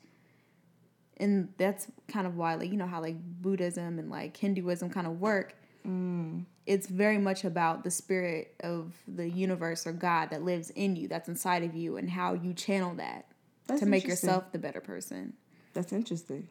and 1.16 1.52
that's 1.58 1.86
kind 2.08 2.26
of 2.26 2.36
why, 2.36 2.54
like, 2.54 2.70
you 2.70 2.76
know, 2.76 2.86
how 2.86 3.00
like 3.00 3.16
Buddhism 3.40 3.98
and 3.98 4.10
like 4.10 4.36
Hinduism 4.36 4.90
kind 4.90 5.06
of 5.06 5.20
work. 5.20 5.54
Mm. 5.86 6.44
It's 6.66 6.88
very 6.88 7.18
much 7.18 7.44
about 7.44 7.84
the 7.84 7.90
spirit 7.90 8.54
of 8.64 8.94
the 9.06 9.28
universe 9.28 9.86
or 9.86 9.92
God 9.92 10.30
that 10.30 10.42
lives 10.42 10.70
in 10.70 10.96
you, 10.96 11.06
that's 11.08 11.28
inside 11.28 11.62
of 11.62 11.74
you, 11.74 11.96
and 11.96 12.10
how 12.10 12.34
you 12.34 12.52
channel 12.52 12.94
that 12.96 13.26
That's 13.66 13.80
to 13.80 13.86
make 13.86 14.06
yourself 14.06 14.50
the 14.50 14.58
better 14.58 14.80
person. 14.80 15.34
That's 15.72 15.92
interesting. 15.92 16.48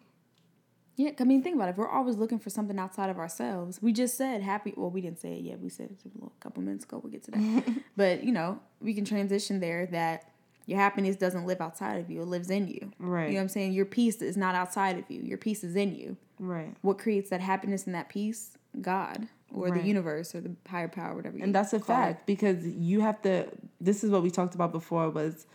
Yeah, 1.00 1.12
I 1.18 1.24
mean, 1.24 1.42
think 1.42 1.56
about 1.56 1.70
it. 1.70 1.72
If 1.72 1.78
we're 1.78 1.88
always 1.88 2.18
looking 2.18 2.40
for 2.40 2.50
something 2.50 2.78
outside 2.78 3.10
of 3.10 3.18
ourselves, 3.18 3.82
we 3.82 3.94
just 3.94 4.18
said 4.18 4.42
happy. 4.42 4.74
Well, 4.76 4.90
we 4.90 5.00
didn't 5.00 5.22
say 5.22 5.36
it 5.36 5.46
yet. 5.46 5.62
We 5.62 5.70
said 5.70 5.92
it 5.92 5.98
a 6.22 6.44
couple 6.44 6.62
minutes 6.62 6.84
ago. 6.84 7.00
We'll 7.02 7.14
get 7.14 7.24
to 7.24 7.32
that. 7.32 7.74
but 7.96 8.22
you 8.26 8.34
know, 8.34 8.60
we 8.82 8.94
can 8.94 9.06
transition 9.06 9.62
there. 9.62 9.86
That 9.86 10.30
your 10.66 10.78
happiness 10.78 11.16
doesn't 11.16 11.46
live 11.46 11.62
outside 11.62 12.02
of 12.02 12.12
you; 12.12 12.22
it 12.22 12.28
lives 12.28 12.50
in 12.50 12.68
you. 12.68 12.92
Right. 13.00 13.28
You 13.28 13.30
know 13.30 13.36
what 13.38 13.44
I'm 13.44 13.48
saying? 13.48 13.72
Your 13.72 13.86
peace 13.86 14.22
is 14.22 14.36
not 14.36 14.56
outside 14.56 15.00
of 15.00 15.06
you. 15.10 15.22
Your 15.22 15.38
peace 15.38 15.64
is 15.64 15.78
in 15.78 15.96
you. 15.96 16.18
Right. 16.38 16.76
What 16.82 17.00
creates 17.00 17.30
that 17.30 17.40
happiness 17.40 17.86
and 17.86 17.96
that 17.96 18.10
peace? 18.10 18.58
God 18.82 19.30
or 19.54 19.72
the 19.72 19.82
universe 19.82 20.36
or 20.36 20.42
the 20.42 20.52
higher 20.68 20.88
power, 20.88 21.16
whatever. 21.16 21.38
You 21.38 21.44
and 21.44 21.56
that's 21.56 21.74
a 21.74 21.80
call 21.80 21.96
it. 21.96 22.00
fact 22.00 22.28
because 22.28 22.66
you 22.68 23.00
have 23.00 23.22
to 23.22 23.48
this 23.80 24.04
is 24.04 24.12
what 24.12 24.22
we 24.22 24.30
talked 24.30 24.54
about 24.54 24.72
before 24.72 25.10
was 25.10 25.48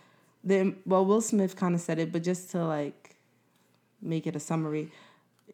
the 0.42 0.74
well 0.84 1.04
will 1.04 1.20
smith 1.20 1.54
kind 1.54 1.74
of 1.74 1.80
said 1.80 1.98
it 1.98 2.10
but 2.12 2.22
just 2.22 2.50
to 2.50 2.64
like 2.64 3.16
make 4.02 4.26
it 4.26 4.34
a 4.34 4.40
summary 4.40 4.90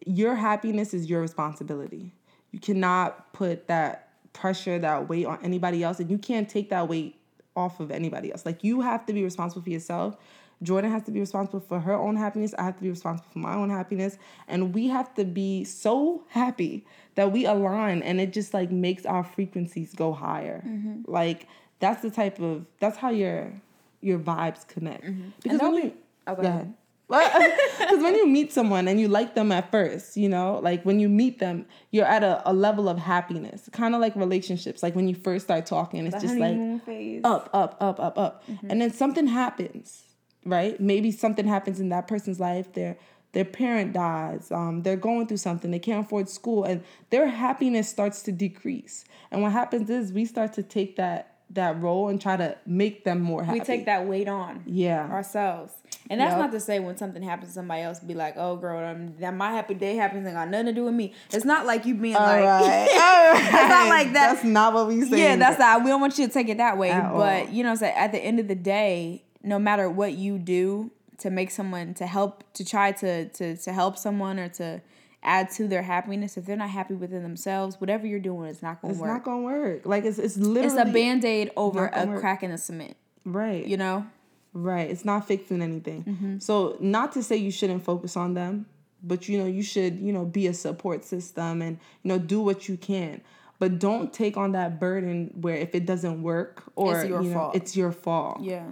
your 0.07 0.35
happiness 0.35 0.95
is 0.95 1.09
your 1.09 1.21
responsibility. 1.21 2.13
You 2.53 2.59
cannot 2.59 3.33
put 3.33 3.67
that 3.69 4.09
pressure 4.33 4.79
that 4.79 5.09
weight 5.09 5.27
on 5.27 5.39
anybody 5.43 5.83
else 5.83 6.01
and 6.01 6.11
you 6.11 6.19
can't 6.19 6.49
take 6.49 6.71
that 6.71 6.89
weight 6.89 7.17
off 7.57 7.81
of 7.81 7.91
anybody 7.91 8.31
else. 8.33 8.47
Like 8.47 8.63
you 8.65 8.81
have 8.81 9.05
to 9.07 9.13
be 9.13 9.23
responsible 9.25 9.63
for 9.63 9.71
yourself. 9.71 10.17
Jordan 10.63 10.91
has 10.91 11.03
to 11.05 11.11
be 11.11 11.21
responsible 11.21 11.61
for 11.61 11.81
her 11.81 11.95
own 11.95 12.17
happiness. 12.17 12.55
I 12.59 12.65
have 12.65 12.77
to 12.77 12.83
be 12.83 12.91
responsible 12.91 13.31
for 13.33 13.39
my 13.39 13.55
own 13.55 13.71
happiness. 13.71 14.19
And 14.47 14.75
we 14.75 14.89
have 14.89 15.15
to 15.15 15.25
be 15.25 15.65
so 15.65 16.25
happy 16.29 16.85
that 17.15 17.33
we 17.33 17.47
align 17.47 18.03
and 18.03 18.21
it 18.21 18.33
just 18.33 18.53
like 18.53 18.71
makes 18.71 19.07
our 19.07 19.25
frequencies 19.25 19.95
go 19.95 20.13
higher. 20.13 20.63
Mm-hmm. 20.67 21.11
Like 21.11 21.49
that's 21.79 22.03
the 22.03 22.11
type 22.11 22.41
of 22.41 22.67
that's 22.79 22.99
how 22.99 23.11
your 23.11 23.53
your 24.01 24.19
vibes 24.19 24.67
connect. 24.69 25.05
Mm-hmm. 25.05 25.31
Because 25.43 25.59
don't 25.61 25.75
when 25.75 25.85
you 25.85 25.93
Oh, 26.27 26.35
go 26.35 26.43
Go 26.43 26.49
ahead. 26.49 26.61
ahead. 26.61 26.75
Because 27.11 28.03
when 28.03 28.15
you 28.15 28.27
meet 28.27 28.53
someone 28.53 28.87
and 28.89 29.01
you 29.01 29.09
like 29.09 29.35
them 29.35 29.51
at 29.53 29.71
first, 29.71 30.17
you 30.17 30.29
know, 30.29 30.61
like 30.63 30.85
when 30.85 31.01
you 31.01 31.09
meet 31.09 31.39
them, 31.41 31.67
you're 31.91 32.07
at 32.07 32.23
a, 32.23 32.41
a 32.49 32.53
level 32.53 32.89
of 32.89 32.99
happiness, 32.99 33.69
kind 33.73 33.95
of 33.95 34.01
like 34.01 34.15
relationships. 34.17 34.83
Like 34.83 34.95
when 34.95 35.09
you 35.09 35.15
first 35.15 35.45
start 35.45 35.67
talking, 35.67 36.07
it's 36.07 36.15
The 36.15 36.21
just 36.23 36.37
like 36.39 36.85
phase. 36.87 37.23
up, 37.25 37.51
up, 37.53 37.77
up, 37.81 37.99
up, 38.01 38.17
up, 38.17 38.45
and 38.69 38.81
then 38.81 38.93
something 38.93 39.27
happens, 39.27 40.03
right? 40.45 40.79
Maybe 40.81 41.11
something 41.11 41.47
happens 41.47 41.81
in 41.81 41.89
that 41.91 42.07
person's 42.09 42.39
life. 42.41 42.73
Their 42.73 42.97
their 43.33 43.45
parent 43.45 43.93
dies. 43.93 44.51
Um, 44.51 44.83
they're 44.83 44.97
going 44.97 45.27
through 45.29 45.37
something. 45.37 45.71
They 45.71 45.79
can't 45.79 46.05
afford 46.07 46.29
school, 46.29 46.65
and 46.65 46.83
their 47.11 47.29
happiness 47.29 47.89
starts 47.89 48.23
to 48.23 48.33
decrease. 48.33 49.05
And 49.31 49.43
what 49.43 49.53
happens 49.53 49.89
is 49.91 50.13
we 50.13 50.25
start 50.25 50.53
to 50.55 50.63
take 50.63 50.97
that 50.97 51.37
that 51.51 51.81
role 51.81 52.09
and 52.09 52.21
try 52.21 52.37
to 52.37 52.57
make 52.67 53.05
them 53.05 53.21
more 53.21 53.43
happy. 53.43 53.59
We 53.59 53.65
take 53.65 53.87
that 53.87 54.07
weight 54.07 54.29
on. 54.29 54.63
yeah, 54.67 55.09
ourselves. 55.11 55.73
And 56.11 56.21
that's 56.21 56.33
Yep. 56.33 56.39
not 56.41 56.51
to 56.53 56.59
say 56.61 56.81
when 56.81 56.97
something 56.97 57.23
happens 57.23 57.51
to 57.51 57.55
somebody 57.55 57.83
else, 57.83 58.01
be 58.01 58.15
like, 58.15 58.35
"Oh, 58.37 58.57
girl, 58.57 58.85
um, 58.85 59.15
that 59.21 59.33
my 59.33 59.53
happy 59.53 59.75
day 59.75 59.95
happens 59.95 60.27
and 60.27 60.35
got 60.35 60.49
nothing 60.51 60.67
to 60.67 60.73
do 60.73 60.85
with 60.85 60.95
me." 60.95 61.15
It's 61.33 61.45
not 61.45 61.67
like 61.67 61.87
you 61.87 61.95
being 61.95 62.17
All 62.17 62.23
like, 62.27 62.45
right. 62.45 62.89
All 62.91 63.33
right. 63.33 63.45
It's 63.55 63.69
not 63.69 63.89
like 63.89 64.13
that. 64.15 64.33
That's 64.35 64.45
not 64.45 64.75
what 64.75 64.89
we 64.89 65.03
say. 65.03 65.19
yeah, 65.23 65.37
that's 65.37 65.59
not. 65.61 65.85
We 65.85 65.89
don't 65.91 66.01
want 66.01 66.19
you 66.19 66.27
to 66.27 66.33
take 66.33 66.49
it 66.49 66.57
that 66.59 66.77
way. 66.77 66.91
At 66.91 67.13
but 67.13 67.47
all. 67.47 67.49
you 67.51 67.63
know, 67.63 67.69
what 67.69 67.75
I'm 67.75 67.79
saying 67.79 67.95
at 67.97 68.11
the 68.13 68.19
end 68.19 68.41
of 68.41 68.49
the 68.49 68.57
day, 68.57 69.23
no 69.45 69.59
matter 69.61 69.89
what 69.89 70.15
you 70.15 70.37
do 70.39 70.91
to 71.19 71.31
make 71.31 71.51
someone 71.53 71.95
to 71.95 72.07
help 72.07 72.43
to 72.55 72.65
try 72.65 72.91
to 72.93 73.29
to 73.29 73.57
to 73.57 73.73
help 73.73 73.97
someone 73.97 74.39
or 74.41 74.49
to 74.49 74.81
add 75.23 75.51
to 75.53 75.69
their 75.69 75.83
happiness, 75.83 76.37
if 76.37 76.45
they're 76.47 76.57
not 76.57 76.71
happy 76.71 76.95
within 76.95 77.23
themselves, 77.23 77.81
whatever 77.81 78.05
you're 78.07 78.19
doing 78.19 78.49
is 78.49 78.63
not 78.63 78.81
going 78.83 78.91
It's 78.91 78.99
to 78.99 79.07
work. 79.07 79.17
It's 79.19 79.27
not 79.27 79.33
gonna 79.33 79.43
work. 79.43 79.83
Like 79.87 80.05
it's 80.05 80.19
it's 80.19 80.37
literally 80.39 80.77
it's 80.81 80.91
a 80.91 80.93
band 80.93 81.25
aid 81.25 81.53
over 81.57 81.89
a 81.95 82.07
work. 82.07 82.21
crack 82.21 82.43
in 82.43 82.51
the 82.51 82.59
cement. 82.59 82.97
right. 83.25 83.65
You 83.65 83.77
know. 83.77 84.07
Right. 84.53 84.91
It's 84.91 85.05
not 85.05 85.27
fixing 85.29 85.63
anything. 85.63 86.05
Mm-hmm. 86.05 86.39
So 86.41 86.77
not 86.81 87.13
to 87.13 87.23
say 87.23 87.37
you 87.37 87.51
shouldn't 87.53 87.85
focus 87.85 88.17
on 88.17 88.35
them, 88.35 88.67
but 89.03 89.29
you 89.29 89.39
know, 89.39 89.47
you 89.47 89.63
should, 89.63 89.99
you 89.99 90.13
know, 90.13 90.25
be 90.25 90.47
a 90.49 90.55
support 90.55 91.05
system 91.05 91.63
and, 91.63 91.79
you 92.03 92.09
know, 92.09 92.19
do 92.19 92.41
what 92.41 92.69
you 92.69 92.77
can. 92.77 93.21
But 93.59 93.79
don't 93.79 94.13
take 94.13 94.37
on 94.37 94.53
that 94.53 94.81
burden 94.81 95.31
where 95.41 95.55
if 95.57 95.75
it 95.75 95.87
doesn't 95.87 96.23
work 96.23 96.65
or 96.77 96.99
It's 97.01 97.09
your 97.09 97.23
you 97.23 97.29
know, 97.29 97.35
fault. 97.35 97.55
it's 97.57 97.77
your 97.77 97.93
fault. 97.93 98.41
Yeah. 98.43 98.65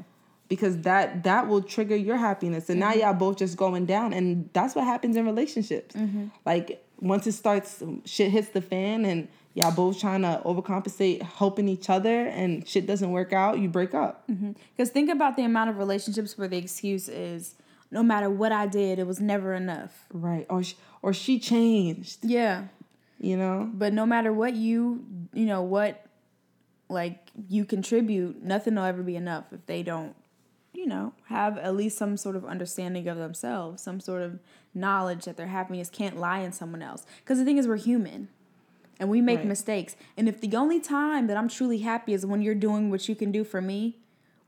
Because 0.48 0.78
that 0.82 1.24
that 1.24 1.46
will 1.46 1.62
trigger 1.62 1.94
your 1.94 2.16
happiness. 2.16 2.70
And 2.70 2.80
Mm-hmm. 2.82 2.98
now 3.00 3.06
y'all 3.06 3.14
both 3.14 3.36
just 3.36 3.56
going 3.56 3.84
down. 3.86 4.12
And 4.14 4.48
that's 4.54 4.74
what 4.74 4.84
happens 4.84 5.14
in 5.16 5.26
relationships. 5.26 5.94
Mm-hmm. 5.94 6.28
Like 6.46 6.84
once 7.00 7.26
it 7.26 7.32
starts 7.32 7.82
shit 8.04 8.30
hits 8.32 8.48
the 8.48 8.62
fan 8.62 9.04
and 9.04 9.28
y'all 9.58 9.74
both 9.74 10.00
trying 10.00 10.22
to 10.22 10.40
overcompensate, 10.44 11.20
helping 11.20 11.68
each 11.68 11.90
other 11.90 12.26
and 12.26 12.66
shit 12.66 12.86
doesn't 12.86 13.10
work 13.10 13.32
out, 13.32 13.58
you 13.58 13.68
break 13.68 13.92
up. 13.92 14.26
Mm-hmm. 14.28 14.52
Because 14.76 14.90
think 14.90 15.10
about 15.10 15.36
the 15.36 15.42
amount 15.42 15.68
of 15.70 15.78
relationships 15.78 16.38
where 16.38 16.48
the 16.48 16.56
excuse 16.56 17.08
is, 17.08 17.56
no 17.90 18.02
matter 18.02 18.30
what 18.30 18.52
I 18.52 18.66
did, 18.66 18.98
it 18.98 19.06
was 19.06 19.20
never 19.20 19.54
enough. 19.54 20.06
Right. 20.12 20.46
Or 20.48 20.62
she, 20.62 20.76
or 21.02 21.12
she 21.12 21.40
changed. 21.40 22.18
Yeah. 22.22 22.64
You 23.18 23.36
know? 23.36 23.68
But 23.72 23.92
no 23.92 24.06
matter 24.06 24.32
what 24.32 24.54
you, 24.54 25.04
you 25.32 25.46
know, 25.46 25.62
what 25.62 26.06
like 26.88 27.18
you 27.48 27.64
contribute, 27.64 28.42
nothing 28.42 28.76
will 28.76 28.84
ever 28.84 29.02
be 29.02 29.16
enough 29.16 29.46
if 29.52 29.66
they 29.66 29.82
don't, 29.82 30.14
you 30.72 30.86
know, 30.86 31.12
have 31.26 31.58
at 31.58 31.74
least 31.74 31.98
some 31.98 32.16
sort 32.16 32.36
of 32.36 32.44
understanding 32.44 33.08
of 33.08 33.18
themselves, 33.18 33.82
some 33.82 33.98
sort 33.98 34.22
of 34.22 34.38
knowledge 34.72 35.24
that 35.24 35.36
their 35.36 35.48
happiness 35.48 35.90
can't 35.90 36.16
lie 36.16 36.38
in 36.38 36.52
someone 36.52 36.82
else. 36.82 37.04
Because 37.20 37.38
the 37.38 37.44
thing 37.44 37.58
is, 37.58 37.66
we're 37.66 37.76
human. 37.76 38.28
And 39.00 39.08
we 39.08 39.20
make 39.20 39.38
Right. 39.38 39.46
mistakes. 39.48 39.94
And 40.16 40.28
if 40.28 40.40
the 40.40 40.54
only 40.56 40.80
time 40.80 41.26
that 41.28 41.36
I'm 41.36 41.48
truly 41.48 41.78
happy 41.78 42.12
is 42.14 42.26
when 42.26 42.42
you're 42.42 42.54
doing 42.54 42.90
what 42.90 43.08
you 43.08 43.14
can 43.14 43.30
do 43.30 43.44
for 43.44 43.60
me, 43.60 43.96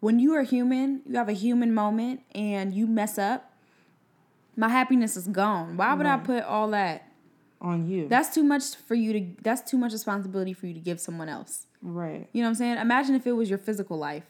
when 0.01 0.19
you 0.19 0.33
are 0.35 0.43
human, 0.43 1.03
you 1.07 1.17
have 1.17 1.29
a 1.29 1.33
human 1.35 1.73
moment 1.73 2.21
and 2.35 2.75
you 2.75 2.87
mess 2.87 3.19
up, 3.19 3.53
my 4.57 4.69
happiness 4.69 5.17
is 5.17 5.29
gone. 5.29 5.77
Why 5.77 5.95
would 5.95 6.07
I 6.07 6.17
put 6.19 6.43
all 6.45 6.69
that? 6.71 7.07
On 7.61 7.87
you. 7.87 8.09
That's 8.09 8.33
too 8.35 8.43
much 8.43 8.75
for 8.75 8.95
you 8.95 9.13
to 9.13 9.27
that's 9.43 9.61
too 9.71 9.77
much 9.77 9.93
responsibility 9.93 10.55
for 10.55 10.67
you 10.67 10.73
to 10.75 10.81
give 10.81 10.99
someone 11.01 11.29
else. 11.29 11.67
right. 11.83 12.27
You 12.33 12.41
know 12.43 12.47
what 12.47 12.51
I'm 12.51 12.55
saying? 12.57 12.79
Imagine 12.79 13.15
if 13.15 13.27
it 13.27 13.33
was 13.33 13.49
your 13.51 13.59
physical 13.59 13.99
life. 13.99 14.25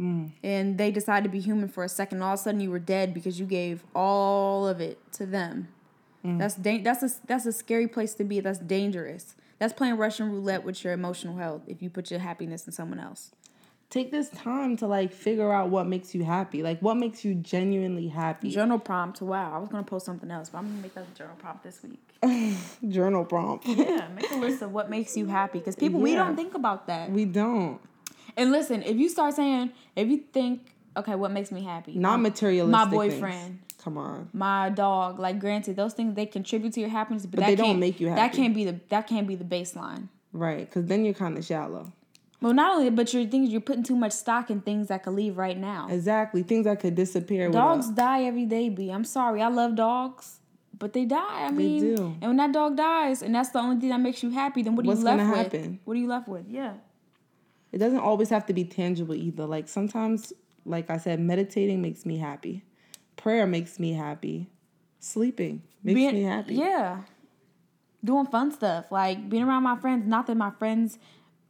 Mm. 0.00 0.30
And 0.42 0.78
they 0.78 0.90
decided 0.90 1.24
to 1.24 1.30
be 1.30 1.40
human 1.40 1.68
for 1.68 1.82
a 1.84 1.88
second, 1.88 2.22
all 2.22 2.34
of 2.34 2.40
a 2.40 2.42
sudden 2.42 2.60
you 2.60 2.70
were 2.70 2.78
dead 2.78 3.14
because 3.14 3.40
you 3.40 3.46
gave 3.46 3.84
all 3.94 4.66
of 4.68 4.80
it 4.80 4.98
to 5.12 5.26
them. 5.26 5.68
Mm. 6.24 6.38
That's 6.38 6.54
da- 6.54 6.82
that's 6.82 7.02
a 7.02 7.10
that's 7.26 7.46
a 7.46 7.52
scary 7.52 7.88
place 7.88 8.14
to 8.14 8.24
be. 8.24 8.40
That's 8.40 8.58
dangerous. 8.58 9.34
That's 9.58 9.72
playing 9.72 9.96
Russian 9.96 10.30
roulette 10.30 10.64
with 10.64 10.82
your 10.82 10.92
emotional 10.92 11.36
health 11.36 11.62
if 11.66 11.82
you 11.82 11.90
put 11.90 12.10
your 12.10 12.20
happiness 12.20 12.66
in 12.66 12.72
someone 12.72 12.98
else. 12.98 13.32
Take 13.90 14.10
this 14.10 14.30
time 14.30 14.76
to 14.78 14.86
like 14.86 15.12
figure 15.12 15.52
out 15.52 15.68
what 15.68 15.86
makes 15.86 16.14
you 16.14 16.24
happy. 16.24 16.62
Like 16.62 16.80
what 16.80 16.96
makes 16.96 17.24
you 17.24 17.34
genuinely 17.34 18.08
happy. 18.08 18.50
Journal 18.50 18.78
prompt. 18.78 19.20
Wow, 19.20 19.54
I 19.54 19.58
was 19.58 19.68
gonna 19.68 19.82
post 19.82 20.06
something 20.06 20.30
else, 20.30 20.48
but 20.48 20.58
I'm 20.58 20.68
gonna 20.68 20.80
make 20.80 20.94
that 20.94 21.04
a 21.12 21.18
journal 21.18 21.36
prompt 21.38 21.62
this 21.62 21.80
week. 21.82 22.00
Journal 22.88 23.24
prompt. 23.24 23.66
Yeah, 23.66 24.08
make 24.14 24.30
a 24.30 24.36
list 24.36 24.62
of 24.62 24.72
what 24.72 24.88
makes 24.88 25.16
you 25.16 25.26
happy 25.26 25.58
because 25.58 25.76
people 25.76 26.00
we 26.00 26.14
don't 26.14 26.36
think 26.36 26.54
about 26.54 26.86
that. 26.86 27.10
we 27.10 27.24
don't. 27.24 27.80
And 28.36 28.50
listen, 28.50 28.82
if 28.82 28.96
you 28.96 29.08
start 29.08 29.34
saying, 29.34 29.72
if 29.94 30.08
you 30.08 30.18
think, 30.32 30.72
okay, 30.96 31.14
what 31.14 31.30
makes 31.30 31.52
me 31.52 31.62
happy? 31.62 31.94
Not 31.94 32.20
materialistic. 32.20 32.92
my 32.92 33.08
things. 33.08 33.58
Come 33.82 33.98
on. 33.98 34.28
my 34.32 34.68
dog. 34.70 35.18
Like, 35.18 35.38
granted, 35.40 35.76
those 35.76 35.92
things 35.94 36.14
they 36.14 36.26
contribute 36.26 36.72
to 36.74 36.80
your 36.80 36.88
happiness, 36.88 37.26
but, 37.26 37.32
But 37.36 37.40
that 37.40 37.46
they 37.48 37.56
don't 37.56 37.66
can't- 37.66 37.78
make 37.80 38.00
you 38.00 38.08
happy. 38.08 38.20
That 38.20 38.32
can't 38.32 38.54
be 38.54 38.64
the 38.64 38.78
that 38.90 39.06
can't 39.08 39.26
be 39.26 39.34
the 39.34 39.44
baseline. 39.44 40.08
Right. 40.32 40.60
Because 40.68 40.86
then 40.86 41.04
you're 41.04 41.14
kind 41.14 41.36
of 41.36 41.44
shallow. 41.44 41.92
Well, 42.40 42.54
not 42.54 42.74
only, 42.76 42.90
but 42.90 43.12
your 43.14 43.24
things 43.26 43.50
you're 43.50 43.60
putting 43.60 43.82
too 43.84 43.94
much 43.96 44.12
stock 44.12 44.50
in 44.50 44.60
things 44.62 44.88
that 44.88 45.02
could 45.04 45.14
leave 45.14 45.36
right 45.38 45.56
now. 45.58 45.88
Exactly. 45.90 46.42
Things 46.42 46.64
that 46.64 46.80
could 46.80 46.94
disappear. 46.94 47.50
Dogs 47.50 47.88
a- 47.90 47.94
die 47.94 48.24
every 48.24 48.46
day. 48.46 48.68
B. 48.68 48.90
I'm 48.90 49.04
sorry, 49.04 49.40
I 49.42 49.48
love 49.48 49.74
dogs, 49.76 50.40
but 50.78 50.92
they 50.92 51.04
die. 51.04 51.44
I 51.46 51.50
mean, 51.50 51.94
do. 51.96 52.04
and 52.20 52.22
when 52.30 52.36
that 52.38 52.52
dog 52.52 52.76
dies, 52.76 53.22
and 53.22 53.34
that's 53.34 53.50
the 53.50 53.58
only 53.60 53.78
thing 53.80 53.90
that 53.90 54.00
makes 54.00 54.22
you 54.22 54.30
happy, 54.30 54.62
then 54.62 54.74
what 54.76 54.84
are 54.86 54.88
What's 54.88 55.00
you 55.00 55.06
left 55.06 55.18
gonna 55.18 55.30
with? 55.30 55.38
happen? 55.52 55.78
What 55.84 55.96
are 55.96 56.00
you 56.00 56.08
left 56.08 56.26
with? 56.28 56.48
Yeah. 56.48 56.74
It 57.72 57.78
doesn't 57.78 58.00
always 58.00 58.28
have 58.30 58.46
to 58.46 58.52
be 58.52 58.64
tangible 58.64 59.14
either. 59.14 59.46
Like 59.46 59.68
sometimes, 59.68 60.32
like 60.64 60.90
I 60.90 60.96
said, 60.98 61.20
meditating 61.20 61.80
makes 61.82 62.04
me 62.06 62.18
happy. 62.18 62.64
Prayer 63.16 63.46
makes 63.46 63.78
me 63.78 63.92
happy. 63.92 64.48
Sleeping 64.98 65.62
makes 65.82 65.94
Being- 65.94 66.14
me 66.14 66.22
happy. 66.22 66.54
Yeah. 66.54 67.02
Doing 68.04 68.26
fun 68.26 68.50
stuff. 68.50 68.90
Like 68.90 69.28
being 69.28 69.44
around 69.44 69.62
my 69.62 69.76
friends. 69.76 70.06
Not 70.06 70.26
that 70.26 70.36
my 70.36 70.50
friends 70.50 70.98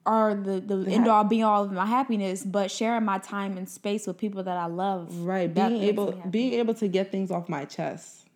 are 0.04 0.34
the, 0.34 0.60
the 0.60 0.90
end 0.90 1.06
all 1.08 1.24
be 1.24 1.42
all 1.42 1.64
of 1.64 1.72
my 1.72 1.86
happiness, 1.86 2.42
but 2.44 2.70
sharing 2.70 3.04
my 3.04 3.18
time 3.18 3.56
and 3.56 3.68
space 3.68 4.06
with 4.06 4.18
people 4.18 4.42
that 4.42 4.56
I 4.56 4.66
love. 4.66 5.16
Right. 5.18 5.52
Being 5.52 5.82
able 5.82 6.12
being 6.28 6.54
able 6.54 6.74
to 6.74 6.88
get 6.88 7.10
things 7.10 7.30
off 7.30 7.48
my 7.48 7.64
chest. 7.64 8.26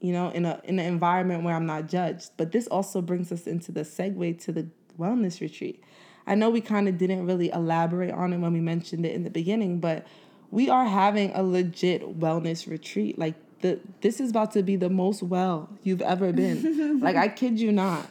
you 0.00 0.12
know, 0.12 0.30
in 0.30 0.44
a 0.44 0.60
in 0.64 0.78
an 0.78 0.86
environment 0.86 1.44
where 1.44 1.54
I'm 1.54 1.64
not 1.66 1.86
judged. 1.88 2.32
But 2.36 2.52
this 2.52 2.66
also 2.66 3.00
brings 3.00 3.30
us 3.32 3.46
into 3.46 3.72
the 3.72 3.82
segue 3.82 4.38
to 4.44 4.52
the 4.52 4.68
wellness 4.98 5.40
retreat. 5.40 5.82
I 6.26 6.34
know 6.34 6.50
we 6.50 6.60
kind 6.60 6.88
of 6.88 6.98
didn't 6.98 7.24
really 7.26 7.50
elaborate 7.50 8.12
on 8.12 8.32
it 8.32 8.38
when 8.38 8.52
we 8.52 8.60
mentioned 8.60 9.06
it 9.06 9.12
in 9.14 9.22
the 9.24 9.30
beginning, 9.30 9.80
but 9.80 10.06
we 10.52 10.68
are 10.68 10.84
having 10.84 11.32
a 11.34 11.42
legit 11.42 12.20
wellness 12.20 12.68
retreat. 12.70 13.18
Like 13.18 13.34
the 13.62 13.80
this 14.02 14.20
is 14.20 14.30
about 14.30 14.52
to 14.52 14.62
be 14.62 14.76
the 14.76 14.90
most 14.90 15.22
well 15.22 15.68
you've 15.82 16.02
ever 16.02 16.32
been. 16.32 17.00
like 17.00 17.16
I 17.16 17.26
kid 17.26 17.58
you 17.58 17.72
not. 17.72 18.08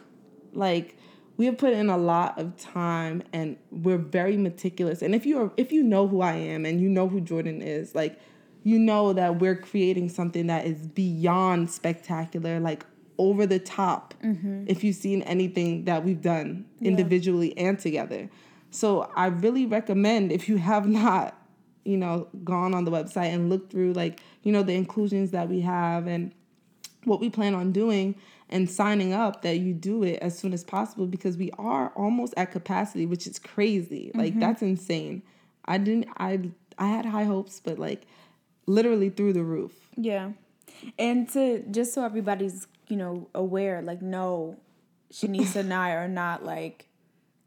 Like 0.51 0.97
we 1.37 1.45
have 1.45 1.57
put 1.57 1.71
in 1.71 1.89
a 1.89 1.97
lot 1.97 2.37
of 2.37 2.57
time 2.57 3.23
and 3.31 3.57
we're 3.69 3.97
very 3.97 4.35
meticulous. 4.37 5.01
And 5.01 5.15
if 5.15 5.25
you're 5.25 5.53
if 5.55 5.71
you 5.71 5.83
know 5.83 6.07
who 6.07 6.21
I 6.21 6.33
am 6.33 6.65
and 6.65 6.81
you 6.81 6.89
know 6.89 7.07
who 7.07 7.21
Jordan 7.21 7.61
is, 7.61 7.95
like 7.95 8.19
you 8.63 8.79
know 8.79 9.13
that 9.13 9.39
we're 9.39 9.55
creating 9.55 10.09
something 10.09 10.47
that 10.47 10.65
is 10.65 10.87
beyond 10.87 11.69
spectacular, 11.69 12.59
like 12.59 12.85
over 13.19 13.45
the 13.45 13.59
top. 13.59 14.15
Mm-hmm. 14.23 14.65
If 14.67 14.83
you've 14.83 14.95
seen 14.95 15.21
anything 15.23 15.85
that 15.85 16.03
we've 16.03 16.21
done 16.21 16.65
individually 16.81 17.53
yeah. 17.55 17.69
and 17.69 17.79
together. 17.79 18.29
So 18.71 19.11
I 19.15 19.27
really 19.27 19.65
recommend 19.65 20.31
if 20.31 20.49
you 20.49 20.57
have 20.57 20.87
not, 21.03 21.37
you 21.83 21.97
know, 21.97 22.27
gone 22.43 22.73
on 22.73 22.85
the 22.85 22.91
website 22.91 23.33
and 23.33 23.49
looked 23.49 23.71
through 23.71 23.93
like, 23.93 24.19
you 24.43 24.51
know, 24.51 24.63
the 24.63 24.73
inclusions 24.73 25.31
that 25.31 25.49
we 25.49 25.61
have 25.61 26.07
and 26.07 26.33
what 27.05 27.19
we 27.19 27.29
plan 27.29 27.55
on 27.55 27.71
doing 27.71 28.15
and 28.49 28.69
signing 28.69 29.13
up 29.13 29.41
that 29.41 29.57
you 29.57 29.73
do 29.73 30.03
it 30.03 30.19
as 30.21 30.37
soon 30.37 30.53
as 30.53 30.63
possible 30.63 31.07
because 31.07 31.37
we 31.37 31.51
are 31.57 31.89
almost 31.95 32.33
at 32.37 32.51
capacity, 32.51 33.05
which 33.05 33.25
is 33.25 33.39
crazy. 33.39 34.07
Mm-hmm. 34.09 34.19
Like 34.19 34.39
that's 34.39 34.61
insane. 34.61 35.23
I 35.65 35.77
didn't 35.77 36.09
I 36.17 36.51
I 36.77 36.87
had 36.87 37.05
high 37.05 37.23
hopes, 37.23 37.61
but 37.63 37.79
like 37.79 38.03
literally 38.65 39.09
through 39.09 39.33
the 39.33 39.43
roof. 39.43 39.73
Yeah. 39.95 40.31
And 40.99 41.29
to 41.29 41.63
just 41.71 41.93
so 41.93 42.03
everybody's, 42.03 42.67
you 42.87 42.97
know, 42.97 43.27
aware, 43.33 43.81
like 43.81 44.01
no, 44.01 44.57
Shanisa 45.11 45.57
and 45.57 45.73
I 45.73 45.91
are 45.91 46.07
not 46.07 46.43
like 46.45 46.87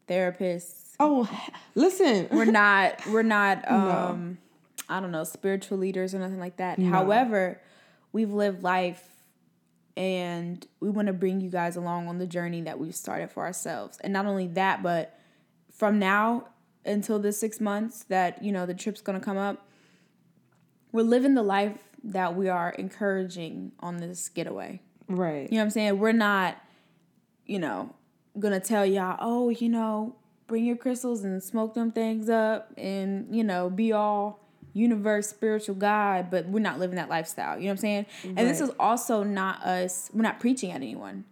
therapists. 0.09 0.84
Oh, 1.01 1.29
listen. 1.75 2.29
We're 2.31 2.45
not 2.51 3.07
we're 3.07 3.23
not 3.23 3.71
um 3.71 4.39
no. 4.89 4.97
I 4.97 5.01
don't 5.01 5.13
know, 5.13 5.25
spiritual 5.25 5.79
leaders 5.79 6.15
or 6.15 6.19
nothing 6.19 6.39
like 6.39 6.57
that. 6.59 6.79
No. 6.79 6.91
However, 6.91 7.61
we've 8.13 8.33
lived 8.33 8.63
life 8.63 9.03
and 9.97 10.67
we 10.81 10.91
want 10.91 11.07
to 11.07 11.13
bring 11.13 11.41
you 11.41 11.51
guys 11.51 11.77
along 11.77 12.09
on 12.09 12.19
the 12.19 12.27
journey 12.27 12.61
that 12.63 12.79
we've 12.79 12.95
started 12.95 13.31
for 13.31 13.45
ourselves. 13.45 13.99
And 14.03 14.13
not 14.13 14.27
only 14.27 14.49
that, 14.49 14.83
but 14.83 15.19
from 15.73 15.99
now 15.99 16.49
until 16.85 17.19
the 17.19 17.33
6 17.33 17.61
months 17.61 18.05
that, 18.05 18.43
you 18.43 18.53
know, 18.53 18.67
the 18.67 18.75
trip's 18.75 19.01
going 19.01 19.19
to 19.19 19.25
come 19.25 19.39
up, 19.39 19.67
we're 20.93 21.03
living 21.03 21.35
the 21.35 21.43
life 21.43 21.79
that 22.05 22.37
we 22.37 22.49
are 22.49 22.71
encouraging 22.71 23.73
on 23.81 23.97
this 23.97 24.29
getaway. 24.29 24.81
Right. 25.09 25.51
You 25.51 25.57
know 25.57 25.57
what 25.59 25.63
I'm 25.65 25.71
saying? 25.71 25.99
We're 25.99 26.13
not, 26.13 26.57
you 27.47 27.59
know, 27.59 27.95
gonna 28.39 28.61
tell 28.61 28.85
y'all, 28.85 29.17
oh, 29.21 29.49
you 29.49 29.69
know, 29.69 30.15
bring 30.47 30.65
your 30.65 30.77
crystals 30.77 31.25
and 31.25 31.43
smoke 31.43 31.75
them 31.75 31.93
things 31.93 32.29
up 32.29 32.73
and, 32.77 33.35
you 33.35 33.45
know, 33.45 33.71
be 33.71 33.93
all 33.93 34.41
universe 34.73 35.29
spiritual 35.29 35.77
guide, 35.77 36.31
but 36.31 36.47
we're 36.47 36.61
not 36.61 36.79
living 36.79 36.97
that 36.97 37.09
lifestyle. 37.09 37.57
You 37.57 37.65
know 37.65 37.69
what 37.69 37.73
I'm 37.73 37.79
saying? 37.79 38.07
Right. 38.25 38.35
And 38.37 38.49
this 38.49 38.61
is 38.61 38.71
also 38.79 39.23
not 39.23 39.63
us, 39.63 40.11
we're 40.13 40.23
not 40.23 40.41
preaching 40.41 40.71
at 40.71 40.77
anyone 40.77 41.25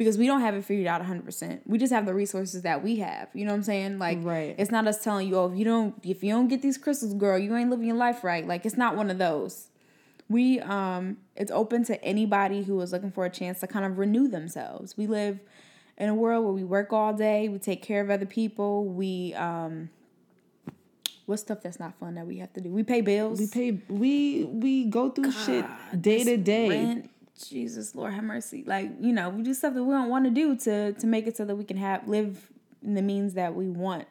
because 0.00 0.16
we 0.16 0.26
don't 0.26 0.40
have 0.40 0.54
it 0.54 0.64
figured 0.64 0.86
out 0.86 1.02
100%. 1.02 1.60
We 1.66 1.76
just 1.76 1.92
have 1.92 2.06
the 2.06 2.14
resources 2.14 2.62
that 2.62 2.82
we 2.82 2.96
have. 2.96 3.28
You 3.34 3.44
know 3.44 3.52
what 3.52 3.58
I'm 3.58 3.62
saying? 3.64 3.98
Like 3.98 4.18
right. 4.22 4.54
it's 4.56 4.70
not 4.70 4.86
us 4.86 5.04
telling 5.04 5.28
you, 5.28 5.36
"Oh, 5.36 5.52
if 5.52 5.58
you 5.58 5.64
don't 5.64 5.94
if 6.02 6.22
you 6.22 6.32
don't 6.32 6.48
get 6.48 6.62
these 6.62 6.78
crystals, 6.78 7.12
girl, 7.12 7.38
you 7.38 7.54
ain't 7.54 7.68
living 7.68 7.86
your 7.86 7.96
life 7.96 8.24
right." 8.24 8.46
Like 8.46 8.64
it's 8.64 8.78
not 8.78 8.96
one 8.96 9.10
of 9.10 9.18
those. 9.18 9.68
We 10.30 10.60
um 10.60 11.18
it's 11.36 11.50
open 11.50 11.84
to 11.84 12.02
anybody 12.02 12.62
who 12.62 12.80
is 12.80 12.92
looking 12.92 13.10
for 13.10 13.26
a 13.26 13.30
chance 13.30 13.60
to 13.60 13.66
kind 13.66 13.84
of 13.84 13.98
renew 13.98 14.26
themselves. 14.26 14.96
We 14.96 15.06
live 15.06 15.40
in 16.00 16.08
a 16.08 16.14
world 16.14 16.44
where 16.44 16.52
we 16.52 16.64
work 16.64 16.92
all 16.92 17.12
day, 17.12 17.48
we 17.48 17.58
take 17.58 17.82
care 17.82 18.00
of 18.00 18.10
other 18.10 18.26
people, 18.26 18.86
we 18.86 19.34
um 19.34 19.90
what 21.26 21.38
stuff 21.38 21.60
that's 21.62 21.78
not 21.78 21.94
fun 22.00 22.16
that 22.16 22.26
we 22.26 22.38
have 22.38 22.52
to 22.54 22.60
do? 22.60 22.70
We 22.70 22.82
pay 22.82 23.02
bills. 23.02 23.38
We 23.38 23.46
pay 23.46 23.82
we 23.88 24.44
we 24.44 24.86
go 24.86 25.10
through 25.10 25.32
God, 25.32 25.44
shit 25.46 25.66
day 26.02 26.24
to 26.24 26.36
day. 26.36 26.68
Rent, 26.68 27.10
Jesus, 27.48 27.94
Lord 27.94 28.14
have 28.14 28.24
mercy. 28.24 28.64
Like, 28.66 28.90
you 29.00 29.12
know, 29.12 29.28
we 29.28 29.42
do 29.42 29.54
stuff 29.54 29.74
that 29.74 29.84
we 29.84 29.92
don't 29.92 30.08
want 30.08 30.24
to 30.24 30.30
do 30.30 30.56
to 30.56 30.92
to 30.94 31.06
make 31.06 31.26
it 31.26 31.36
so 31.36 31.44
that 31.44 31.54
we 31.54 31.64
can 31.64 31.76
have 31.76 32.08
live 32.08 32.50
in 32.82 32.94
the 32.94 33.02
means 33.02 33.34
that 33.34 33.54
we 33.54 33.68
want. 33.68 34.06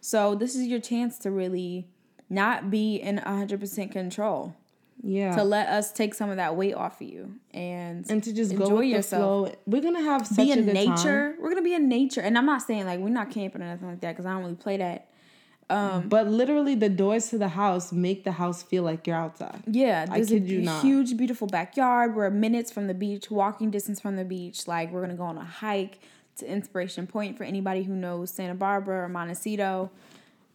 So 0.00 0.34
this 0.34 0.56
is 0.56 0.66
your 0.66 0.80
chance 0.80 1.18
to 1.20 1.30
really 1.30 1.86
not 2.28 2.70
be 2.70 2.96
in 2.96 3.18
100% 3.18 3.92
control. 3.92 4.56
Yeah. 5.02 5.36
To 5.36 5.44
let 5.44 5.68
us 5.68 5.92
take 5.92 6.14
some 6.14 6.30
of 6.30 6.36
that 6.36 6.56
weight 6.56 6.74
off 6.74 7.00
of 7.00 7.08
you 7.08 7.34
and 7.52 8.08
and 8.10 8.22
to 8.24 8.32
just 8.32 8.52
enjoy 8.52 8.68
go 8.68 8.76
with 8.76 8.86
yourself. 8.86 9.48
Flow. 9.48 9.54
We're 9.66 9.82
gonna 9.82 10.02
have 10.02 10.26
such 10.26 10.36
be 10.36 10.52
in 10.52 10.66
nature. 10.66 11.32
Time. 11.32 11.36
We're 11.40 11.50
gonna 11.50 11.62
be 11.62 11.74
in 11.74 11.88
nature, 11.88 12.20
and 12.20 12.38
I'm 12.38 12.46
not 12.46 12.62
saying 12.62 12.86
like 12.86 13.00
we're 13.00 13.10
not 13.10 13.30
camping 13.30 13.62
or 13.62 13.66
nothing 13.66 13.88
like 13.88 14.00
that 14.00 14.12
because 14.12 14.26
I 14.26 14.32
don't 14.32 14.42
really 14.42 14.54
play 14.54 14.78
that. 14.78 15.08
Um, 15.70 16.08
but 16.08 16.28
literally, 16.28 16.74
the 16.74 16.88
doors 16.88 17.30
to 17.30 17.38
the 17.38 17.48
house 17.48 17.92
make 17.92 18.24
the 18.24 18.32
house 18.32 18.62
feel 18.62 18.82
like 18.82 19.06
you're 19.06 19.16
outside. 19.16 19.62
Yeah, 19.66 20.06
there's 20.06 20.30
a 20.30 20.38
huge, 20.38 21.16
beautiful 21.16 21.46
backyard. 21.46 22.14
We're 22.14 22.30
minutes 22.30 22.70
from 22.70 22.86
the 22.86 22.94
beach, 22.94 23.30
walking 23.30 23.70
distance 23.70 24.00
from 24.00 24.16
the 24.16 24.24
beach. 24.24 24.66
Like 24.68 24.92
we're 24.92 25.00
gonna 25.00 25.14
go 25.14 25.24
on 25.24 25.38
a 25.38 25.44
hike 25.44 26.00
to 26.36 26.46
Inspiration 26.50 27.06
Point 27.06 27.38
for 27.38 27.44
anybody 27.44 27.82
who 27.82 27.94
knows 27.94 28.30
Santa 28.30 28.54
Barbara 28.54 29.04
or 29.04 29.08
Montecito. 29.08 29.90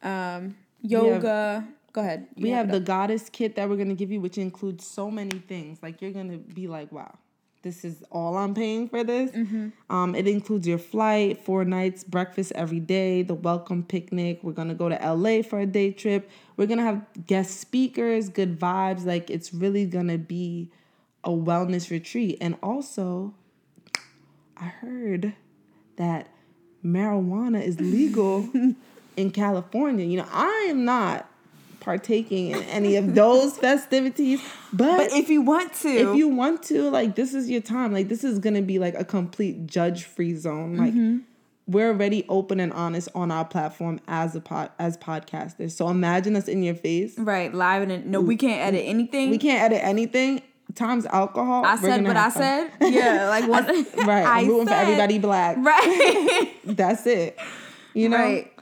Um, 0.04 0.56
yoga. 0.82 1.66
Have, 1.66 1.79
go 1.94 2.02
ahead. 2.02 2.28
You 2.36 2.44
we 2.44 2.50
have, 2.52 2.68
have 2.68 2.74
the 2.74 2.80
goddess 2.80 3.30
kit 3.30 3.56
that 3.56 3.70
we're 3.70 3.78
gonna 3.78 3.96
give 3.96 4.12
you, 4.12 4.22
which 4.22 4.38
includes 4.38 4.86
so 4.86 5.10
many 5.10 5.40
things. 5.40 5.80
Like 5.82 6.02
you're 6.02 6.12
gonna 6.12 6.38
be 6.38 6.68
like, 6.68 6.92
wow 6.92 7.18
this 7.62 7.84
is 7.84 8.04
all 8.10 8.38
I'm 8.38 8.54
paying 8.54 8.88
for 8.88 9.04
this. 9.04 9.32
Mm-hmm. 9.32 9.70
Um, 9.94 10.16
it 10.16 10.28
includes 10.28 10.68
your 10.68 10.78
flight, 10.78 11.44
four 11.44 11.66
nights, 11.66 12.04
breakfast 12.04 12.54
every 12.56 12.80
day, 12.80 13.22
the 13.22 13.34
welcome 13.34 13.84
picnic. 13.84 14.40
We're 14.44 14.54
gonna 14.54 14.76
go 14.76 14.88
to 14.88 14.96
LA 14.96 15.42
for 15.42 15.60
a 15.60 15.66
day 15.66 15.92
trip. 15.92 16.30
We're 16.56 16.68
gonna 16.68 16.84
have 16.84 17.06
guest 17.26 17.60
speakers, 17.60 18.30
good 18.30 18.60
vibes. 18.60 19.06
Like 19.06 19.30
it's 19.30 19.54
really 19.54 19.86
gonna 19.86 20.18
be 20.18 20.72
a 21.24 21.32
wellness 21.32 21.92
retreat. 21.92 22.38
And 22.40 22.56
also, 22.64 23.34
I 24.56 24.66
heard 24.66 25.34
that 25.98 26.30
marijuana 26.84 27.62
is 27.62 27.80
legal 27.82 28.50
in 29.18 29.32
California. 29.32 30.06
You 30.06 30.20
know, 30.20 30.28
I 30.32 30.68
am 30.70 30.86
not 30.86 31.29
partaking 31.90 32.52
in 32.52 32.62
any 32.66 32.98
of 32.98 33.16
those 33.16 33.58
festivities. 33.66 34.40
But, 34.72 34.98
but 34.98 35.12
if 35.12 35.28
you 35.28 35.42
want 35.42 35.74
to, 35.82 35.90
if 35.90 36.16
you 36.16 36.28
want 36.28 36.62
to, 36.64 36.92
like 36.92 37.16
this 37.16 37.34
is 37.34 37.50
your 37.50 37.62
time. 37.62 37.92
Like 37.92 38.10
this 38.10 38.24
is 38.24 38.38
gonna 38.38 38.62
be 38.62 38.78
like 38.78 38.94
a 38.94 39.04
complete 39.04 39.66
judge 39.66 40.04
free 40.04 40.36
zone. 40.36 40.78
Like 40.78 40.94
mm-hmm. 40.94 41.22
we're 41.66 41.88
already 41.88 42.28
open 42.30 42.60
and 42.60 42.72
honest 42.74 43.10
on 43.16 43.32
our 43.32 43.44
platform 43.44 44.00
as 44.08 44.36
a 44.36 44.40
pod 44.40 44.70
as 44.78 44.98
podcasters. 44.98 45.72
So 45.72 45.90
imagine 45.90 46.36
us 46.36 46.48
in 46.48 46.62
your 46.62 46.76
face, 46.76 47.18
right? 47.18 47.52
Live 47.52 47.90
and 47.90 48.06
no, 48.06 48.22
we 48.22 48.36
can't 48.36 48.62
edit 48.62 48.84
anything. 48.86 49.32
We 49.32 49.40
can't 49.40 49.60
edit 49.60 49.84
anything. 49.84 50.44
Times 50.76 51.08
alcohol. 51.08 51.66
I 51.66 51.78
said 51.78 52.04
what 52.04 52.18
I 52.18 52.30
said. 52.30 52.70
Yeah, 52.82 53.30
like 53.30 53.50
what? 53.50 53.68
right. 54.06 54.28
I'm 54.28 54.48
rooting 54.48 54.68
said, 54.68 54.76
for 54.76 54.82
everybody 54.82 55.18
black. 55.18 55.58
Right. 55.58 56.52
That's 56.64 57.08
it. 57.08 57.40
You 57.96 58.10
know. 58.10 58.18
Right 58.18 58.54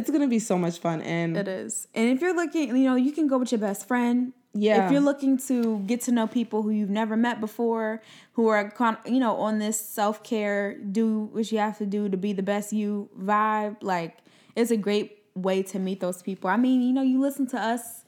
it's 0.00 0.10
gonna 0.10 0.26
be 0.26 0.38
so 0.38 0.56
much 0.56 0.78
fun 0.78 1.02
and 1.02 1.36
it 1.36 1.46
is. 1.46 1.86
And 1.94 2.10
if 2.10 2.20
you're 2.20 2.34
looking 2.34 2.68
you 2.76 2.84
know 2.84 2.96
you 2.96 3.12
can 3.12 3.26
go 3.26 3.38
with 3.38 3.52
your 3.52 3.60
best 3.60 3.86
friend. 3.86 4.32
Yeah. 4.52 4.86
if 4.86 4.90
you're 4.90 5.00
looking 5.00 5.38
to 5.46 5.78
get 5.86 6.00
to 6.02 6.10
know 6.10 6.26
people 6.26 6.62
who 6.62 6.70
you've 6.70 6.90
never 6.90 7.16
met 7.16 7.40
before 7.40 8.02
who 8.32 8.48
are 8.48 8.68
kind, 8.70 8.96
you 9.06 9.20
know 9.20 9.36
on 9.36 9.60
this 9.60 9.80
self-care 9.80 10.76
do 10.78 11.28
what 11.32 11.52
you 11.52 11.58
have 11.58 11.78
to 11.78 11.86
do 11.86 12.08
to 12.08 12.16
be 12.16 12.32
the 12.32 12.42
best 12.42 12.72
you 12.72 13.08
vibe 13.16 13.76
like 13.80 14.18
it's 14.56 14.72
a 14.72 14.76
great 14.76 15.18
way 15.36 15.62
to 15.62 15.78
meet 15.78 16.00
those 16.00 16.20
people. 16.22 16.50
I 16.50 16.56
mean 16.56 16.82
you 16.82 16.92
know 16.92 17.02
you 17.02 17.20
listen 17.20 17.46
to 17.48 17.58
us 17.58 18.04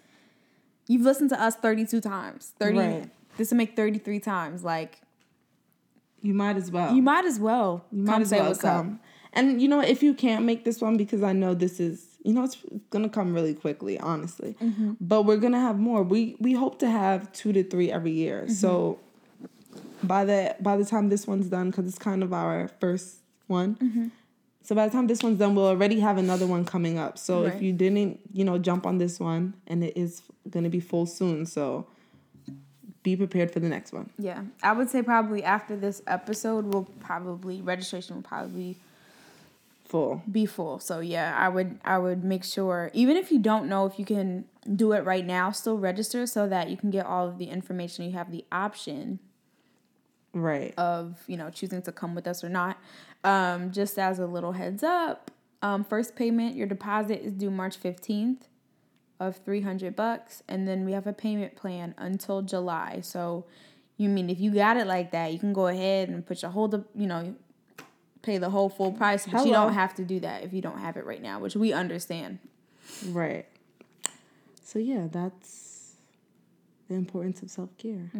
you've 0.88 1.02
listened 1.02 1.30
to 1.30 1.40
us 1.40 1.54
32 1.54 2.00
times. 2.00 2.54
30 2.58 2.78
right. 2.78 3.10
this 3.36 3.50
will 3.50 3.58
make 3.58 3.76
33 3.76 4.18
times 4.18 4.64
like 4.64 5.00
you 6.22 6.34
might 6.34 6.56
as 6.56 6.70
well. 6.70 6.94
You 6.94 7.02
might 7.02 7.24
as 7.24 7.38
well 7.38 7.84
you 7.92 8.02
might 8.02 8.22
as 8.22 8.32
well 8.32 8.54
come. 8.56 9.00
And 9.32 9.62
you 9.62 9.68
know, 9.68 9.80
if 9.80 10.02
you 10.02 10.14
can't 10.14 10.44
make 10.44 10.64
this 10.64 10.80
one, 10.80 10.96
because 10.96 11.22
I 11.22 11.32
know 11.32 11.54
this 11.54 11.80
is, 11.80 12.06
you 12.22 12.32
know, 12.32 12.44
it's 12.44 12.58
gonna 12.90 13.08
come 13.08 13.34
really 13.34 13.54
quickly, 13.54 13.98
honestly. 13.98 14.56
Mm-hmm. 14.62 14.92
But 15.00 15.22
we're 15.22 15.38
gonna 15.38 15.60
have 15.60 15.78
more. 15.78 16.02
We 16.02 16.36
we 16.38 16.52
hope 16.52 16.78
to 16.80 16.90
have 16.90 17.32
two 17.32 17.52
to 17.52 17.64
three 17.64 17.90
every 17.90 18.12
year. 18.12 18.42
Mm-hmm. 18.42 18.52
So 18.52 18.98
by 20.02 20.24
the 20.24 20.56
by 20.60 20.76
the 20.76 20.84
time 20.84 21.08
this 21.08 21.26
one's 21.26 21.46
done, 21.46 21.70
because 21.70 21.86
it's 21.86 21.98
kind 21.98 22.22
of 22.22 22.32
our 22.32 22.68
first 22.80 23.18
one. 23.46 23.76
Mm-hmm. 23.76 24.08
So 24.64 24.74
by 24.74 24.86
the 24.86 24.92
time 24.92 25.06
this 25.08 25.22
one's 25.22 25.38
done, 25.38 25.54
we'll 25.54 25.66
already 25.66 25.98
have 26.00 26.18
another 26.18 26.46
one 26.46 26.64
coming 26.64 26.98
up. 26.98 27.18
So 27.18 27.44
right. 27.44 27.54
if 27.54 27.62
you 27.62 27.72
didn't, 27.72 28.20
you 28.32 28.44
know, 28.44 28.58
jump 28.58 28.86
on 28.86 28.98
this 28.98 29.18
one, 29.18 29.54
and 29.66 29.82
it 29.82 29.96
is 29.96 30.22
gonna 30.50 30.68
be 30.68 30.80
full 30.80 31.06
soon. 31.06 31.46
So 31.46 31.86
be 33.02 33.16
prepared 33.16 33.50
for 33.50 33.60
the 33.60 33.68
next 33.68 33.92
one. 33.92 34.10
Yeah, 34.18 34.42
I 34.62 34.72
would 34.72 34.90
say 34.90 35.02
probably 35.02 35.42
after 35.42 35.76
this 35.76 36.02
episode, 36.06 36.66
we'll 36.66 36.84
probably 37.00 37.60
registration 37.60 38.16
will 38.16 38.22
probably 38.22 38.76
full. 39.92 40.22
Be 40.30 40.46
full. 40.46 40.78
So 40.80 40.98
yeah, 41.00 41.36
I 41.38 41.48
would 41.48 41.78
I 41.84 41.98
would 41.98 42.24
make 42.24 42.44
sure 42.44 42.90
even 42.94 43.16
if 43.16 43.30
you 43.30 43.38
don't 43.38 43.68
know 43.68 43.86
if 43.86 43.98
you 43.98 44.04
can 44.04 44.46
do 44.82 44.92
it 44.92 45.04
right 45.04 45.24
now, 45.24 45.50
still 45.52 45.78
register 45.78 46.26
so 46.26 46.48
that 46.48 46.68
you 46.70 46.76
can 46.76 46.90
get 46.90 47.04
all 47.06 47.28
of 47.28 47.38
the 47.38 47.46
information. 47.56 48.04
You 48.06 48.12
have 48.12 48.30
the 48.32 48.44
option 48.50 49.20
Right. 50.34 50.72
of 50.78 51.22
you 51.26 51.36
know 51.36 51.50
choosing 51.50 51.82
to 51.82 51.92
come 51.92 52.14
with 52.14 52.26
us 52.26 52.42
or 52.42 52.48
not. 52.48 52.78
Um, 53.22 53.70
just 53.70 53.98
as 53.98 54.18
a 54.18 54.26
little 54.26 54.52
heads 54.52 54.82
up, 54.82 55.30
um, 55.60 55.84
first 55.84 56.16
payment, 56.16 56.56
your 56.56 56.66
deposit 56.66 57.20
is 57.22 57.32
due 57.34 57.50
March 57.50 57.76
fifteenth 57.76 58.48
of 59.20 59.36
three 59.44 59.60
hundred 59.60 59.94
bucks, 59.94 60.42
and 60.48 60.66
then 60.66 60.84
we 60.86 60.92
have 60.92 61.06
a 61.06 61.12
payment 61.12 61.54
plan 61.54 61.94
until 61.98 62.40
July. 62.40 63.00
So, 63.02 63.44
you 63.98 64.08
mean 64.08 64.30
if 64.30 64.40
you 64.40 64.50
got 64.52 64.76
it 64.78 64.86
like 64.86 65.10
that, 65.12 65.32
you 65.34 65.38
can 65.38 65.52
go 65.52 65.66
ahead 65.66 66.08
and 66.08 66.24
put 66.26 66.40
your 66.42 66.50
whole, 66.50 66.68
de- 66.68 66.84
you 66.96 67.06
know, 67.06 67.34
pay 68.22 68.38
the 68.38 68.50
whole 68.50 68.68
full 68.68 68.92
price, 68.92 69.26
but 69.26 69.44
you 69.44 69.52
don't 69.52 69.74
have 69.74 69.94
to 69.96 70.04
do 70.04 70.20
that 70.20 70.44
if 70.44 70.52
you 70.52 70.62
don't 70.62 70.78
have 70.78 70.96
it 70.96 71.04
right 71.04 71.20
now, 71.20 71.40
which 71.40 71.56
we 71.56 71.72
understand. 71.72 72.38
Right. 73.08 73.46
So 74.64 74.78
yeah, 74.78 75.08
that's 75.10 75.96
the 76.88 76.94
importance 76.94 77.42
of 77.42 77.50
self 77.50 77.76
care. 77.78 78.10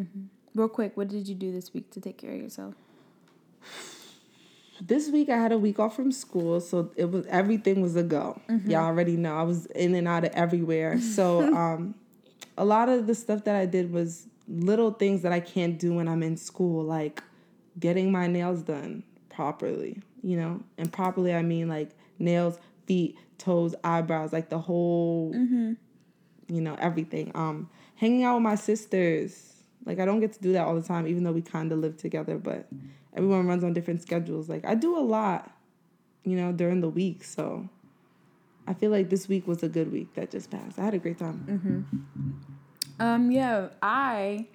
Real 0.55 0.69
quick, 0.69 0.97
what 0.97 1.09
did 1.09 1.29
you 1.29 1.35
do 1.35 1.53
this 1.53 1.73
week 1.73 1.91
to 1.93 2.01
take 2.01 2.19
care 2.19 2.33
of 2.33 2.41
yourself? 2.41 2.75
This 4.81 5.09
week 5.11 5.29
I 5.29 5.37
had 5.37 5.53
a 5.53 5.59
week 5.59 5.79
off 5.79 5.95
from 5.95 6.11
school, 6.11 6.61
so 6.61 6.91
it 6.97 7.11
was 7.11 7.25
everything 7.27 7.81
was 7.81 7.95
a 7.95 8.03
go. 8.03 8.41
Y'all 8.67 8.85
already 8.85 9.17
know 9.17 9.37
I 9.37 9.45
was 9.45 9.67
in 9.67 9.95
and 9.95 10.09
out 10.09 10.25
of 10.25 10.33
everywhere. 10.33 10.99
So 11.01 11.55
um, 11.55 11.95
a 12.59 12.65
lot 12.65 12.89
of 12.89 13.07
the 13.07 13.15
stuff 13.15 13.45
that 13.45 13.55
I 13.55 13.67
did 13.67 13.93
was 13.93 14.27
little 14.49 14.91
things 14.91 15.23
that 15.23 15.33
I 15.33 15.41
can't 15.41 15.79
do 15.79 15.95
when 15.95 16.09
I'm 16.09 16.23
in 16.23 16.37
school, 16.37 16.83
like 16.85 17.23
getting 17.79 18.11
my 18.11 18.27
nails 18.27 18.63
done 18.63 19.05
properly. 19.33 20.01
You 20.23 20.37
know, 20.37 20.63
and 20.79 20.93
properly 20.93 21.35
I 21.35 21.43
mean 21.43 21.69
like 21.69 21.91
nails, 22.21 22.59
feet, 22.87 23.17
toes, 23.39 23.75
eyebrows, 23.83 24.33
like 24.33 24.49
the 24.51 24.59
whole, 24.59 25.33
you 26.49 26.61
know, 26.61 26.77
everything. 26.79 27.33
Um, 27.35 27.69
hanging 27.97 28.23
out 28.25 28.35
with 28.35 28.43
my 28.45 28.55
sisters. 28.55 29.49
Like 29.85 29.99
I 29.99 30.05
don't 30.05 30.21
get 30.21 30.33
to 30.35 30.41
do 30.41 30.53
that 30.53 30.65
all 30.65 30.77
the 30.77 30.87
time, 30.87 31.09
even 31.09 31.25
though 31.25 31.33
we 31.33 31.43
kind 31.43 31.73
of 31.73 31.79
live 31.79 31.97
together, 31.97 32.39
but 32.39 32.69
everyone 33.17 33.47
runs 33.49 33.65
on 33.65 33.73
different 33.73 34.01
schedules. 34.01 34.49
Like 34.49 34.65
I 34.65 34.77
do 34.77 34.97
a 34.97 35.01
lot, 35.03 35.51
you 36.23 36.37
know, 36.37 36.53
during 36.53 36.81
the 36.81 36.89
week. 36.89 37.25
So 37.25 37.69
I 38.67 38.75
feel 38.75 38.93
like 38.93 39.11
this 39.11 39.29
week 39.29 39.49
was 39.49 39.65
a 39.65 39.69
good 39.69 39.91
week 39.91 40.15
that 40.15 40.31
just 40.31 40.51
passed. 40.53 40.79
I 40.79 40.85
had 40.85 40.95
a 40.95 40.99
great 40.99 41.19
time. 41.19 41.45
Um, 43.01 43.33
yeah, 43.33 43.71
I 43.83 44.47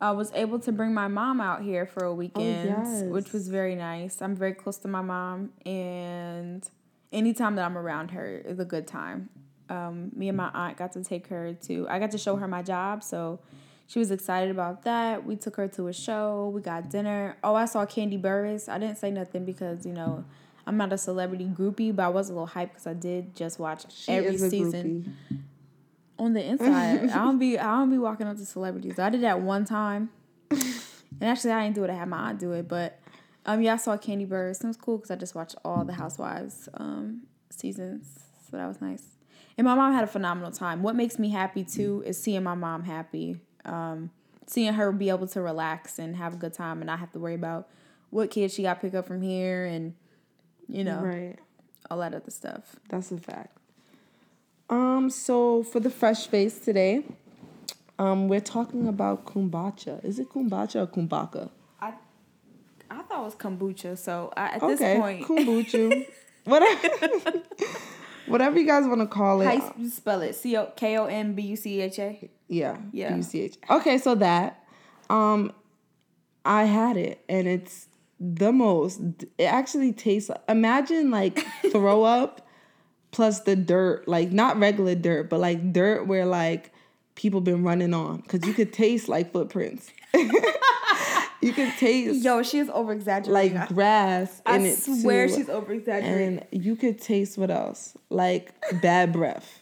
I 0.00 0.10
was 0.10 0.30
able 0.34 0.58
to 0.60 0.72
bring 0.72 0.92
my 0.92 1.08
mom 1.08 1.40
out 1.40 1.62
here 1.62 1.86
for 1.86 2.04
a 2.04 2.14
weekend, 2.14 2.68
yes. 2.68 3.02
which 3.04 3.32
was 3.32 3.48
very 3.48 3.74
nice. 3.74 4.20
I'm 4.20 4.36
very 4.36 4.52
close 4.52 4.76
to 4.78 4.88
my 4.88 5.00
mom, 5.00 5.52
and 5.64 6.68
anytime 7.12 7.56
that 7.56 7.64
I'm 7.64 7.78
around 7.78 8.10
her 8.10 8.26
is 8.26 8.58
a 8.58 8.64
good 8.64 8.86
time. 8.86 9.30
Um, 9.68 10.12
me 10.14 10.28
and 10.28 10.36
my 10.36 10.50
aunt 10.52 10.76
got 10.76 10.92
to 10.92 11.02
take 11.02 11.28
her 11.28 11.54
to. 11.54 11.86
I 11.88 11.98
got 11.98 12.10
to 12.10 12.18
show 12.18 12.36
her 12.36 12.46
my 12.46 12.62
job, 12.62 13.02
so 13.02 13.40
she 13.86 13.98
was 13.98 14.10
excited 14.10 14.50
about 14.50 14.82
that. 14.82 15.24
We 15.24 15.34
took 15.34 15.56
her 15.56 15.66
to 15.68 15.88
a 15.88 15.92
show. 15.92 16.52
We 16.54 16.60
got 16.60 16.90
dinner. 16.90 17.38
Oh, 17.42 17.54
I 17.54 17.64
saw 17.64 17.86
Kandi 17.86 18.20
Burruss. 18.20 18.68
I 18.68 18.78
didn't 18.78 18.98
say 18.98 19.10
nothing 19.10 19.44
because 19.44 19.86
you 19.86 19.92
know. 19.92 20.24
I'm 20.68 20.76
not 20.76 20.92
a 20.92 20.98
celebrity 20.98 21.44
groupie, 21.44 21.94
but 21.94 22.06
I 22.06 22.08
was 22.08 22.28
a 22.28 22.32
little 22.32 22.48
hyped 22.48 22.70
because 22.70 22.88
I 22.88 22.94
did 22.94 23.36
just 23.36 23.60
watch 23.60 23.84
She 23.92 24.10
every 24.10 24.36
season 24.36 25.14
groupie. 25.30 25.42
On 26.18 26.32
the 26.32 26.42
inside. 26.44 27.10
I 27.10 27.24
don't 27.24 27.38
be 27.38 27.58
I 27.58 27.76
don't 27.78 27.90
be 27.90 27.98
walking 27.98 28.26
up 28.26 28.36
to 28.36 28.44
celebrities. 28.46 28.98
I 28.98 29.10
did 29.10 29.22
that 29.22 29.40
one 29.40 29.64
time, 29.64 30.08
and 30.50 30.62
actually 31.22 31.52
I 31.52 31.64
didn't 31.64 31.74
do 31.76 31.84
it. 31.84 31.90
I 31.90 31.94
had 31.94 32.08
my 32.08 32.30
aunt 32.30 32.38
do 32.40 32.52
it, 32.52 32.68
but 32.68 32.98
um 33.44 33.60
yeah, 33.60 33.74
I 33.74 33.76
saw 33.76 33.96
Kandi 33.96 34.26
Burruss. 34.26 34.64
It 34.64 34.66
was 34.66 34.76
cool 34.76 34.96
because 34.98 35.10
I 35.10 35.16
just 35.16 35.34
watched 35.34 35.56
all 35.64 35.84
the 35.84 35.92
Housewives 35.92 36.68
um 36.74 37.22
seasons, 37.50 38.20
so 38.50 38.56
that 38.56 38.66
was 38.66 38.80
nice. 38.80 39.04
And 39.58 39.64
my 39.66 39.74
mom 39.74 39.92
had 39.94 40.04
a 40.04 40.06
phenomenal 40.06 40.52
time. 40.52 40.82
What 40.82 40.96
makes 40.96 41.18
me 41.18 41.30
happy 41.30 41.64
too 41.64 42.02
is 42.06 42.22
seeing 42.22 42.42
my 42.42 42.54
mom 42.54 42.84
happy, 42.84 43.40
um, 43.64 44.10
seeing 44.46 44.72
her 44.74 44.92
be 44.92 45.08
able 45.08 45.26
to 45.28 45.40
relax 45.42 45.98
and 45.98 46.16
have 46.16 46.34
a 46.34 46.36
good 46.36 46.52
time, 46.54 46.78
and 46.78 46.86
not 46.86 46.98
have 46.98 47.12
to 47.12 47.18
worry 47.18 47.34
about 47.34 47.68
what 48.10 48.30
kids 48.30 48.54
she 48.54 48.62
got 48.62 48.80
pick 48.80 48.94
up 48.94 49.06
from 49.06 49.20
here 49.22 49.64
and 49.66 49.94
you 50.68 50.82
know 50.84 51.00
Right. 51.00 51.38
all 51.90 51.98
that 51.98 52.14
other 52.14 52.30
stuff. 52.30 52.76
That's 52.88 53.10
a 53.12 53.18
fact. 53.18 53.55
Um, 54.68 55.10
so 55.10 55.62
for 55.62 55.80
the 55.80 55.90
fresh 55.90 56.26
face 56.26 56.58
today, 56.58 57.04
um, 57.98 58.28
we're 58.28 58.40
talking 58.40 58.88
about 58.88 59.24
kombucha. 59.24 60.04
Is 60.04 60.18
it 60.18 60.28
kombucha 60.30 60.76
or 60.82 60.86
kumbaka? 60.86 61.50
I 61.80 61.94
I 62.90 63.02
thought 63.02 63.20
it 63.20 63.24
was 63.24 63.34
kombucha. 63.34 63.96
So 63.96 64.32
I, 64.36 64.46
at 64.46 64.62
okay, 64.62 64.74
this 64.74 64.98
point, 64.98 65.26
kombucha. 65.26 66.06
whatever, 66.44 67.42
whatever 68.26 68.58
you 68.58 68.66
guys 68.66 68.86
want 68.86 69.00
to 69.00 69.06
call 69.06 69.40
it. 69.40 69.46
How 69.46 69.74
you 69.78 69.88
spell 69.88 70.22
it? 70.22 70.34
C 70.34 70.56
O 70.56 70.72
K 70.76 70.98
O 70.98 71.06
M 71.06 71.34
B 71.34 71.42
U 71.42 71.56
C 71.56 71.80
H 71.80 71.98
A. 71.98 72.30
Yeah. 72.48 72.76
Yeah. 72.92 73.16
UCH. 73.16 73.58
Okay, 73.70 73.98
so 73.98 74.14
that 74.16 74.64
um 75.10 75.52
I 76.44 76.64
had 76.64 76.96
it 76.96 77.24
and 77.28 77.46
it's 77.46 77.88
the 78.18 78.52
most 78.52 79.00
it 79.36 79.44
actually 79.44 79.92
tastes 79.92 80.30
imagine 80.48 81.10
like 81.10 81.46
throw 81.70 82.02
up 82.04 82.45
plus 83.16 83.40
the 83.40 83.56
dirt, 83.56 84.06
like 84.06 84.30
not 84.30 84.58
regular 84.58 84.94
dirt, 84.94 85.30
but 85.30 85.40
like 85.40 85.72
dirt 85.72 86.06
where 86.06 86.26
like 86.26 86.70
people 87.14 87.40
been 87.40 87.62
running 87.64 87.94
on 87.94 88.20
cuz 88.22 88.46
you 88.46 88.52
could 88.52 88.74
taste 88.74 89.08
like 89.08 89.32
footprints. 89.32 89.90
you 91.40 91.52
could 91.54 91.72
taste 91.78 92.22
Yo, 92.22 92.42
she 92.42 92.58
is 92.58 92.68
over 92.68 92.92
exaggerating. 92.92 93.56
like 93.56 93.68
grass 93.68 94.42
I 94.44 94.58
it 94.58 94.76
swear 94.76 95.28
too. 95.28 95.34
she's 95.34 95.48
over 95.48 95.72
exaggerating. 95.72 96.42
and 96.52 96.64
you 96.64 96.76
could 96.76 97.00
taste 97.00 97.38
what 97.38 97.50
else? 97.50 97.96
Like 98.10 98.52
bad 98.82 99.14
breath. 99.14 99.60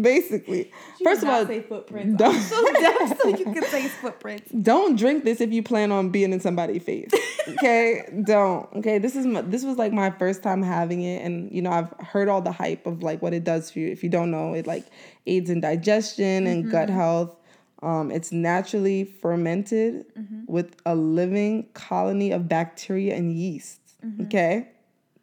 Basically. 0.00 0.70
First 1.02 1.22
of 1.22 1.28
all, 1.28 1.46
say 1.46 1.60
footprints. 1.60 2.16
don't- 2.16 2.34
I'm 2.34 2.40
so 2.40 3.16
so 3.22 3.28
you 3.28 3.44
can 3.44 3.62
taste 3.64 3.94
footprints. 3.96 4.50
don't 4.50 4.96
drink 4.96 5.24
this 5.24 5.40
if 5.40 5.52
you 5.52 5.62
plan 5.62 5.92
on 5.92 6.10
being 6.10 6.32
in 6.32 6.40
somebody's 6.40 6.82
face. 6.82 7.10
Okay, 7.48 8.04
don't. 8.24 8.68
Okay, 8.76 8.98
this 8.98 9.16
is 9.16 9.26
my, 9.26 9.42
this 9.42 9.64
was 9.64 9.76
like 9.76 9.92
my 9.92 10.10
first 10.10 10.42
time 10.42 10.62
having 10.62 11.02
it, 11.02 11.24
and 11.24 11.50
you 11.52 11.62
know 11.62 11.70
I've 11.70 11.92
heard 12.06 12.28
all 12.28 12.40
the 12.40 12.52
hype 12.52 12.86
of 12.86 13.02
like 13.02 13.22
what 13.22 13.34
it 13.34 13.44
does 13.44 13.70
for 13.70 13.80
you. 13.80 13.88
If 13.88 14.02
you 14.02 14.08
don't 14.08 14.30
know, 14.30 14.54
it 14.54 14.66
like 14.66 14.86
aids 15.26 15.50
in 15.50 15.60
digestion 15.60 16.46
and 16.46 16.70
gut 16.70 16.88
mm-hmm. 16.88 16.96
health. 16.96 17.36
Um, 17.82 18.12
it's 18.12 18.30
naturally 18.30 19.04
fermented 19.04 20.06
mm-hmm. 20.14 20.42
with 20.46 20.76
a 20.86 20.94
living 20.94 21.66
colony 21.74 22.30
of 22.30 22.48
bacteria 22.48 23.16
and 23.16 23.36
yeast. 23.36 23.80
Mm-hmm. 24.04 24.22
Okay, 24.24 24.68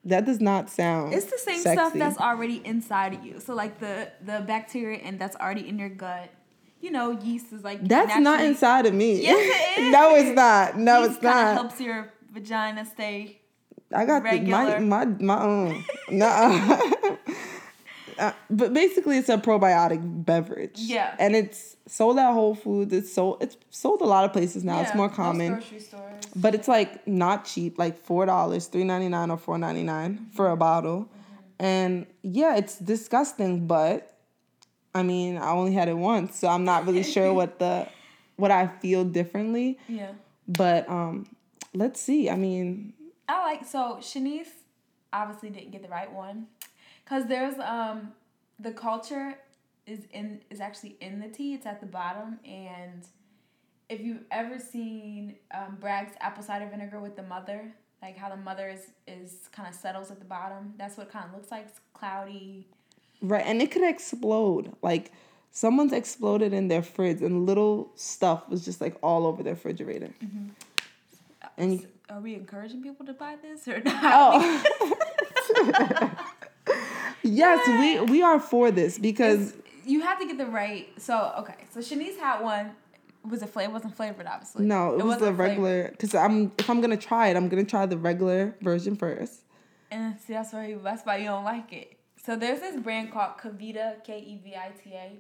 that 0.10 0.26
does 0.26 0.40
not 0.40 0.70
sound. 0.70 1.14
It's 1.14 1.26
the 1.26 1.38
same 1.38 1.62
sexy. 1.62 1.76
stuff 1.76 1.94
that's 1.94 2.18
already 2.18 2.62
inside 2.66 3.14
of 3.14 3.26
you. 3.26 3.40
So 3.40 3.56
like 3.56 3.80
the 3.80 4.12
the 4.24 4.44
bacteria 4.46 5.00
and 5.00 5.20
that's 5.20 5.36
already 5.36 5.68
in 5.68 5.80
your 5.80 5.90
gut. 5.90 6.30
You 6.82 6.92
know, 6.92 7.12
yeast 7.12 7.52
is 7.52 7.64
like 7.64 7.86
That's 7.86 8.18
not 8.20 8.42
inside 8.42 8.86
of 8.86 8.94
me. 8.94 9.22
Yes, 9.22 9.78
it 9.78 9.92
no, 9.92 10.16
it's 10.16 10.36
not. 10.36 10.78
No, 10.78 11.02
yeast 11.02 11.16
it's 11.16 11.24
not. 11.24 11.54
helps 11.54 11.82
your 11.82 12.14
vagina 12.32 12.86
stay. 12.86 13.42
I 13.94 14.06
got 14.06 14.24
the, 14.24 14.40
my 14.42 14.80
my 14.80 15.06
my 15.06 15.42
own. 15.42 15.84
no. 16.10 17.18
Uh, 18.20 18.34
but 18.50 18.74
basically, 18.74 19.18
it's 19.18 19.30
a 19.30 19.38
probiotic 19.38 20.00
beverage. 20.26 20.76
Yeah. 20.78 21.16
and 21.20 21.36
it's 21.36 21.78
sold 21.88 22.18
at 22.20 22.34
Whole 22.34 22.54
Foods. 22.56 22.94
It's 22.94 23.12
sold. 23.14 23.42
It's 23.42 23.58
sold 23.70 24.02
a 24.02 24.06
lot 24.06 24.26
of 24.26 24.34
places 24.34 24.64
now. 24.64 24.82
it's 24.82 24.94
more 24.94 25.10
common, 25.10 25.54
grocery 25.54 25.80
stores. 25.80 26.24
but 26.36 26.54
it's 26.54 26.68
like 26.68 27.08
not 27.08 27.46
cheap. 27.46 27.80
Like 27.80 27.98
four 27.98 28.26
dollars, 28.26 28.68
three 28.68 28.84
ninety 28.84 29.08
nine 29.10 29.32
or 29.32 29.38
four 29.38 29.58
ninety 29.58 29.84
nine 29.84 30.28
for 30.34 30.50
a 30.52 30.58
bottle, 30.58 31.08
and 31.60 32.06
yeah, 32.22 32.58
it's 32.58 32.78
disgusting. 32.78 33.68
But 33.68 34.14
I 34.94 35.04
mean, 35.04 35.38
I 35.38 35.52
only 35.52 35.74
had 35.74 35.88
it 35.88 35.98
once, 35.98 36.38
so 36.40 36.48
I'm 36.50 36.66
not 36.66 36.86
really 36.86 37.04
sure 37.04 37.34
what 37.34 37.60
the 37.60 37.88
what 38.36 38.52
I 38.52 38.68
feel 38.68 39.04
differently. 39.06 39.78
Yeah. 39.88 40.12
But 40.48 40.90
um, 40.90 41.28
let's 41.74 42.02
see. 42.02 42.30
I 42.30 42.36
mean, 42.36 42.94
I 43.28 43.44
like 43.44 43.66
so 43.66 43.98
Shanice 44.02 44.48
obviously 45.14 45.50
didn't 45.52 45.72
get 45.72 45.82
the 45.84 45.90
right 45.90 46.12
one 46.12 46.48
because 47.10 47.26
there's 47.28 47.58
um 47.60 48.12
the 48.60 48.72
culture 48.72 49.36
is 49.86 50.00
in 50.12 50.42
is 50.50 50.60
actually 50.60 50.98
in 51.02 51.20
the 51.20 51.28
tea. 51.28 51.54
It's 51.54 51.66
at 51.66 51.80
the 51.80 51.88
bottom, 51.88 52.40
and 52.46 53.08
if 53.90 54.02
you've 54.02 54.24
ever 54.32 54.60
seen 54.60 55.36
um, 55.54 55.78
Bragg's 55.80 56.14
apple 56.20 56.44
cider 56.44 56.68
vinegar 56.68 57.00
with 57.00 57.16
the 57.16 57.24
mother, 57.24 57.72
like 58.02 58.18
how 58.18 58.30
the 58.30 58.38
mother 58.38 58.70
is 58.70 58.88
is 59.08 59.50
kind 59.52 59.68
of 59.68 59.74
settles 59.74 60.12
at 60.12 60.20
the 60.20 60.26
bottom. 60.26 60.74
That's 60.78 60.98
what 60.98 61.08
it 61.08 61.14
kind 61.14 61.26
of 61.26 61.34
looks 61.34 61.52
like. 61.52 61.66
It's 61.68 61.80
cloudy. 61.94 62.68
Right, 63.22 63.46
and 63.46 63.62
it 63.62 63.72
could 63.72 63.88
explode. 63.88 64.74
Like 64.82 65.12
someone's 65.52 65.94
exploded 65.94 66.54
in 66.54 66.68
their 66.68 66.84
fridge, 66.84 67.22
and 67.22 67.46
little 67.46 67.92
stuff 67.96 68.48
was 68.50 68.64
just 68.64 68.82
like 68.82 68.96
all 69.02 69.26
over 69.26 69.42
their 69.42 69.54
refrigerator. 69.54 70.12
And 71.58 71.82
you, 71.82 71.88
Are 72.10 72.22
we 72.22 72.36
encouraging 72.36 72.82
people 72.84 73.06
to 73.06 73.14
buy 73.14 73.36
this 73.42 73.68
or 73.68 73.82
not? 73.82 74.02
oh, 74.04 74.96
yes, 77.24 77.68
we 77.68 78.00
we 78.12 78.22
are 78.22 78.40
for 78.40 78.72
this 78.72 78.98
because 78.98 79.54
you 79.86 80.02
have 80.02 80.20
to 80.20 80.26
get 80.26 80.38
the 80.38 80.46
right. 80.46 80.88
So 80.98 81.34
okay, 81.40 81.56
so 81.72 81.80
Shanice 81.80 82.18
had 82.18 82.42
one. 82.42 82.72
Was 83.30 83.42
it 83.42 83.50
flavor? 83.50 83.72
It 83.72 83.74
wasn't 83.74 83.96
flavored, 83.96 84.28
obviously. 84.28 84.66
no, 84.66 84.98
it, 84.98 85.04
was 85.04 85.18
the 85.18 85.34
regular. 85.34 85.90
Because 85.92 86.16
I'm 86.16 86.52
if 86.58 86.70
I'm 86.70 86.80
gonna 86.80 86.98
try 86.98 87.28
it, 87.28 87.36
I'm 87.36 87.50
gonna 87.50 87.66
try 87.66 87.86
the 87.86 87.98
regular 87.98 88.56
version 88.62 88.96
first. 88.96 89.42
And 89.92 90.20
see, 90.20 90.34
that's 90.34 90.54
why 90.54 90.68
you, 90.68 90.80
that's 90.84 91.06
why 91.06 91.18
you 91.18 91.26
don't 91.26 91.44
like 91.44 91.74
it. 91.74 92.00
So 92.24 92.36
there's 92.36 92.60
this 92.60 92.80
brand 92.80 93.12
called 93.12 93.38
KeVita, 93.42 94.04
K 94.04 94.20
E 94.20 94.40
V 94.44 94.56
I 94.56 94.72
T 94.84 94.94
A, 94.94 95.18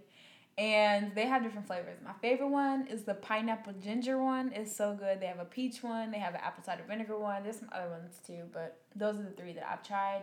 And 0.58 1.14
they 1.16 1.26
have 1.26 1.44
different 1.44 1.68
flavors. 1.68 1.98
My 2.06 2.14
favorite 2.22 2.50
one 2.50 2.88
is 2.88 3.04
the 3.04 3.16
pineapple 3.16 3.74
ginger 3.82 4.22
one. 4.22 4.52
It's 4.54 4.76
so 4.76 4.94
good. 4.94 5.20
They 5.20 5.26
have 5.26 5.40
a 5.40 5.46
peach 5.46 5.82
one. 5.82 6.12
They 6.12 6.20
have 6.20 6.36
an 6.36 6.42
apple 6.44 6.64
cider 6.64 6.84
vinegar 6.88 7.18
one. 7.18 7.44
There's 7.44 7.60
some 7.60 7.70
other 7.72 7.90
ones 7.90 8.20
too, 8.26 8.44
but 8.54 8.78
those 8.96 9.20
are 9.20 9.24
the 9.24 9.32
three 9.32 9.54
that 9.54 9.68
I've 9.70 9.84
tried. 9.84 10.22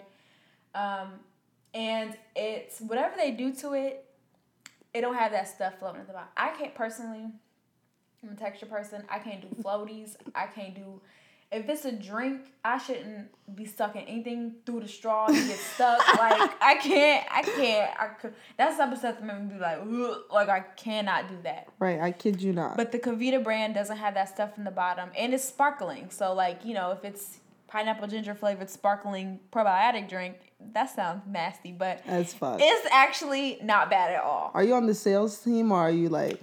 Um, 0.74 1.20
and 1.76 2.16
it's 2.34 2.80
whatever 2.80 3.14
they 3.16 3.30
do 3.30 3.52
to 3.56 3.74
it, 3.74 4.04
it 4.94 5.02
don't 5.02 5.14
have 5.14 5.30
that 5.32 5.46
stuff 5.46 5.74
floating 5.78 6.00
at 6.00 6.06
the 6.06 6.14
bottom. 6.14 6.28
I 6.36 6.48
can't 6.50 6.74
personally. 6.74 7.26
I'm 8.22 8.32
a 8.32 8.34
texture 8.34 8.66
person. 8.66 9.04
I 9.10 9.18
can't 9.18 9.42
do 9.42 9.62
floaties. 9.62 10.16
I 10.34 10.46
can't 10.46 10.74
do 10.74 11.02
if 11.52 11.68
it's 11.68 11.84
a 11.84 11.92
drink, 11.92 12.52
I 12.64 12.78
shouldn't 12.78 13.28
be 13.54 13.66
stuck 13.66 13.94
in 13.94 14.02
anything 14.02 14.56
through 14.64 14.80
the 14.80 14.88
straw 14.88 15.26
and 15.26 15.36
get 15.36 15.58
stuck. 15.58 15.98
like 16.18 16.50
I 16.60 16.76
can't, 16.82 17.26
I 17.30 17.42
can't. 17.42 18.00
I 18.00 18.06
could. 18.08 18.34
That's 18.56 18.76
the 18.76 18.84
type 18.84 18.92
of 18.92 18.98
stuff 18.98 19.20
that 19.20 19.24
made 19.24 19.48
me 19.48 19.54
be 19.54 19.60
like, 19.60 19.78
Ugh. 19.80 20.22
like 20.32 20.48
I 20.48 20.60
cannot 20.60 21.28
do 21.28 21.36
that. 21.44 21.68
Right, 21.78 22.00
I 22.00 22.10
kid 22.10 22.42
you 22.42 22.52
not. 22.52 22.76
But 22.76 22.90
the 22.90 22.98
KeVita 22.98 23.44
brand 23.44 23.74
doesn't 23.74 23.96
have 23.96 24.14
that 24.14 24.28
stuff 24.28 24.58
in 24.58 24.64
the 24.64 24.70
bottom, 24.70 25.10
and 25.16 25.32
it's 25.32 25.44
sparkling. 25.44 26.10
So 26.10 26.34
like 26.34 26.64
you 26.64 26.74
know, 26.74 26.90
if 26.90 27.04
it's 27.04 27.38
pineapple 27.68 28.08
ginger 28.08 28.34
flavored 28.34 28.70
sparkling 28.70 29.40
probiotic 29.52 30.08
drink, 30.08 30.36
that 30.72 30.94
sounds 30.94 31.22
nasty, 31.28 31.72
but. 31.72 32.02
It's 32.60 32.86
actually 32.92 33.58
not 33.62 33.90
bad 33.90 34.12
at 34.12 34.22
all. 34.22 34.50
Are 34.54 34.62
you 34.64 34.74
on 34.74 34.86
the 34.86 34.94
sales 34.94 35.38
team 35.38 35.72
or 35.72 35.78
are 35.78 35.90
you 35.90 36.08
like? 36.08 36.40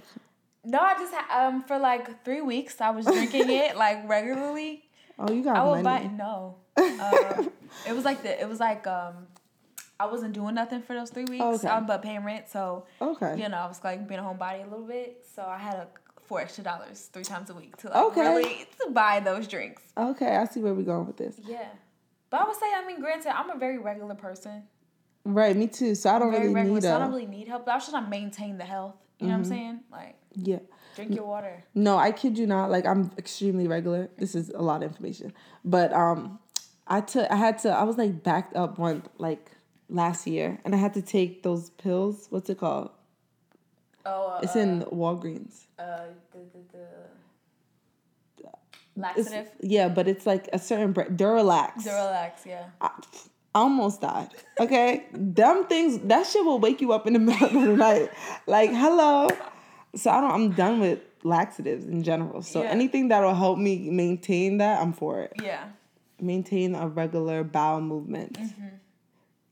No, 0.64 0.78
I 0.78 0.94
just 0.94 1.12
um 1.30 1.62
for 1.64 1.78
like 1.78 2.24
three 2.24 2.40
weeks 2.40 2.80
I 2.80 2.90
was 2.90 3.04
drinking 3.04 3.50
it 3.50 3.76
like 3.84 4.08
regularly. 4.08 4.84
Oh, 5.18 5.30
you 5.30 5.44
got 5.44 5.56
I 5.56 5.64
would 5.64 5.82
money. 5.82 6.08
buy 6.08 6.14
no. 6.14 6.56
Uh, 6.76 7.44
it 7.88 7.94
was 7.94 8.04
like 8.04 8.22
the 8.22 8.40
it 8.40 8.48
was 8.48 8.60
like 8.60 8.86
um 8.86 9.26
I 10.00 10.06
wasn't 10.06 10.32
doing 10.32 10.54
nothing 10.54 10.82
for 10.82 10.94
those 10.94 11.10
three 11.10 11.24
weeks. 11.24 11.44
Okay. 11.44 11.68
I'm 11.68 11.86
but 11.86 12.02
paying 12.02 12.24
rent, 12.24 12.48
so 12.48 12.86
okay. 13.00 13.40
You 13.40 13.48
know, 13.48 13.58
I 13.58 13.66
was 13.66 13.82
like 13.84 14.08
being 14.08 14.20
a 14.20 14.22
homebody 14.24 14.66
a 14.66 14.68
little 14.68 14.86
bit, 14.86 15.24
so 15.34 15.44
I 15.44 15.58
had 15.58 15.74
a 15.74 15.86
four 16.26 16.40
extra 16.40 16.64
dollars 16.64 17.10
three 17.12 17.24
times 17.24 17.50
a 17.50 17.54
week 17.54 17.76
to 17.78 17.88
like 17.88 17.96
okay. 17.96 18.20
really 18.20 18.66
to 18.84 18.90
buy 18.90 19.20
those 19.20 19.46
drinks. 19.46 19.82
Okay, 19.96 20.36
I 20.36 20.46
see 20.46 20.60
where 20.60 20.74
we're 20.74 20.82
going 20.82 21.06
with 21.06 21.16
this. 21.16 21.36
Yeah, 21.44 21.68
but 22.30 22.40
I 22.40 22.44
would 22.44 22.56
say, 22.56 22.66
I 22.74 22.84
mean, 22.86 23.00
granted, 23.00 23.36
I'm 23.36 23.50
a 23.50 23.58
very 23.58 23.78
regular 23.78 24.14
person. 24.14 24.64
Right, 25.24 25.56
me 25.56 25.66
too. 25.66 25.94
So 25.94 26.10
I 26.10 26.18
don't 26.18 26.32
really 26.32 26.48
regular, 26.48 26.74
need. 26.74 26.82
So 26.82 26.94
I 26.94 26.98
don't 26.98 27.10
really 27.10 27.26
need 27.26 27.48
help. 27.48 27.64
But 27.64 27.76
I 27.76 27.78
should 27.78 27.94
not 27.94 28.10
maintain 28.10 28.58
the 28.58 28.64
health. 28.64 28.96
You 29.18 29.28
know 29.28 29.34
mm-hmm. 29.34 29.42
what 29.42 29.46
I'm 29.46 29.52
mm-hmm. 29.52 29.64
saying? 29.64 29.80
Like. 29.90 30.16
Yeah. 30.36 30.58
Drink 30.94 31.14
your 31.14 31.24
water. 31.24 31.64
No, 31.74 31.96
I 31.96 32.12
kid 32.12 32.38
you 32.38 32.46
not. 32.46 32.70
Like 32.70 32.86
I'm 32.86 33.10
extremely 33.18 33.66
regular. 33.66 34.10
This 34.18 34.34
is 34.34 34.50
a 34.50 34.62
lot 34.62 34.82
of 34.82 34.90
information, 34.90 35.32
but 35.64 35.92
um, 35.92 36.38
I 36.86 37.00
took. 37.00 37.28
I 37.30 37.36
had 37.36 37.58
to. 37.60 37.70
I 37.70 37.82
was 37.82 37.98
like 37.98 38.22
backed 38.22 38.54
up 38.54 38.78
one 38.78 39.02
like 39.18 39.50
last 39.88 40.26
year, 40.26 40.60
and 40.64 40.74
I 40.74 40.78
had 40.78 40.94
to 40.94 41.02
take 41.02 41.42
those 41.42 41.70
pills. 41.70 42.26
What's 42.30 42.48
it 42.48 42.58
called? 42.58 42.90
Oh, 44.06 44.28
uh, 44.28 44.40
it's 44.42 44.56
in 44.56 44.82
Walgreens. 44.82 45.66
Uh, 45.78 46.06
the 46.32 46.38
the. 46.52 46.58
the 46.72 48.48
laxative. 48.96 49.46
It's, 49.46 49.70
yeah, 49.70 49.88
but 49.88 50.08
it's 50.08 50.26
like 50.26 50.48
a 50.52 50.58
certain 50.58 50.92
brand, 50.92 51.18
Duralax. 51.18 51.84
Duralax, 51.84 52.46
yeah. 52.46 52.66
I, 52.80 52.90
I 53.54 53.60
almost 53.60 54.00
died. 54.00 54.30
Okay, 54.60 55.06
dumb 55.32 55.66
things. 55.66 55.98
That 56.00 56.26
shit 56.26 56.44
will 56.44 56.58
wake 56.58 56.80
you 56.80 56.92
up 56.92 57.06
in 57.06 57.12
the 57.14 57.18
middle 57.30 57.46
of 57.46 57.52
the 57.52 57.76
night. 57.76 58.10
Like, 58.46 58.70
hello. 58.70 59.28
So 59.94 60.10
I 60.10 60.20
don't. 60.20 60.30
I'm 60.30 60.50
done 60.52 60.80
with 60.80 61.00
laxatives 61.22 61.86
in 61.86 62.02
general. 62.02 62.42
So 62.42 62.62
yeah. 62.62 62.68
anything 62.68 63.08
that 63.08 63.22
will 63.22 63.34
help 63.34 63.58
me 63.58 63.90
maintain 63.90 64.58
that, 64.58 64.80
I'm 64.80 64.92
for 64.92 65.22
it. 65.22 65.32
Yeah. 65.42 65.64
Maintain 66.20 66.74
a 66.74 66.86
regular 66.86 67.42
bowel 67.42 67.80
movement. 67.80 68.34
Mm-hmm. 68.34 68.76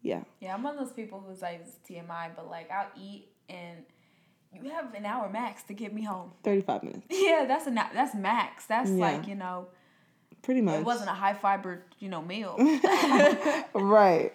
Yeah. 0.03 0.24
Yeah, 0.40 0.55
I'm 0.55 0.62
one 0.62 0.76
of 0.76 0.84
those 0.84 0.94
people 0.94 1.24
who's 1.26 1.42
like 1.42 1.64
TMI, 1.88 2.30
but 2.36 2.50
like 2.50 2.70
I'll 2.70 2.90
eat 2.96 3.28
and 3.48 3.78
you 4.61 4.70
have 4.70 4.94
an 4.94 5.05
hour 5.05 5.28
max 5.28 5.62
to 5.64 5.74
get 5.74 5.92
me 5.92 6.03
home. 6.03 6.32
Thirty 6.42 6.62
five 6.62 6.82
minutes. 6.82 7.07
Yeah, 7.11 7.44
that's 7.46 7.66
a 7.66 7.70
that's 7.70 8.14
max. 8.14 8.66
That's 8.66 8.90
yeah. 8.90 8.96
like 8.96 9.26
you 9.26 9.34
know. 9.34 9.68
Pretty 10.42 10.61
much. 10.61 10.80
It 10.80 10.84
wasn't 10.84 11.09
a 11.09 11.14
high 11.14 11.34
fiber, 11.34 11.84
you 12.00 12.09
know, 12.09 12.20
meal. 12.20 12.57
right. 13.74 14.32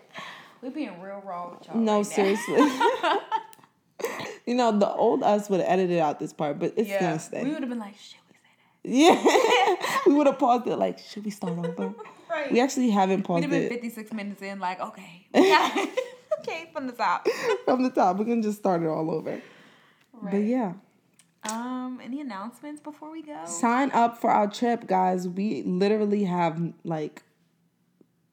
We're 0.62 0.72
being 0.72 1.02
real 1.02 1.22
raw 1.26 1.52
with 1.52 1.68
y'all. 1.68 1.76
No, 1.76 1.98
right 1.98 2.06
seriously. 2.06 2.56
you 4.46 4.56
know, 4.56 4.78
the 4.78 4.90
old 4.90 5.22
us 5.22 5.50
would 5.50 5.60
have 5.60 5.70
edited 5.70 6.00
out 6.00 6.18
this 6.18 6.32
part, 6.32 6.60
but 6.60 6.74
it's 6.78 6.88
yeah. 6.88 7.02
gonna 7.02 7.20
stay. 7.20 7.44
We 7.44 7.50
would 7.50 7.60
have 7.60 7.70
been 7.70 7.80
like, 7.80 7.98
should 7.98 8.20
we 8.30 8.36
say 8.36 9.20
that? 9.20 9.86
Yeah. 9.86 10.02
we 10.08 10.14
would 10.14 10.28
have 10.28 10.40
paused 10.40 10.66
it 10.68 10.78
like, 10.78 11.00
should 11.00 11.26
we 11.26 11.32
start 11.32 11.58
over? 11.58 11.94
right. 12.30 12.54
We 12.54 12.62
actually 12.62 12.90
haven't 12.90 13.24
paused 13.24 13.44
it. 13.44 13.50
We'd 13.50 13.64
have 13.64 13.70
been 13.70 13.78
56 13.80 14.14
minutes 14.14 14.42
in, 14.42 14.60
like, 14.60 14.80
okay. 14.80 15.28
okay, 16.40 16.70
from 16.72 16.88
the 16.88 16.94
top. 16.94 17.28
from 17.66 17.84
the 17.84 17.90
top. 17.90 18.18
We 18.18 18.24
can 18.24 18.42
just 18.42 18.60
start 18.60 18.82
it 18.82 18.88
all 18.88 19.12
over. 19.12 19.42
Right. 20.22 20.32
But 20.32 20.38
yeah. 20.38 20.74
Um, 21.50 22.02
any 22.04 22.20
announcements 22.20 22.82
before 22.82 23.12
we 23.12 23.22
go? 23.22 23.46
Sign 23.46 23.92
up 23.92 24.18
for 24.18 24.30
our 24.30 24.48
trip, 24.48 24.88
guys. 24.88 25.28
We 25.28 25.64
literally 25.64 26.26
have 26.26 26.74
like 26.84 27.24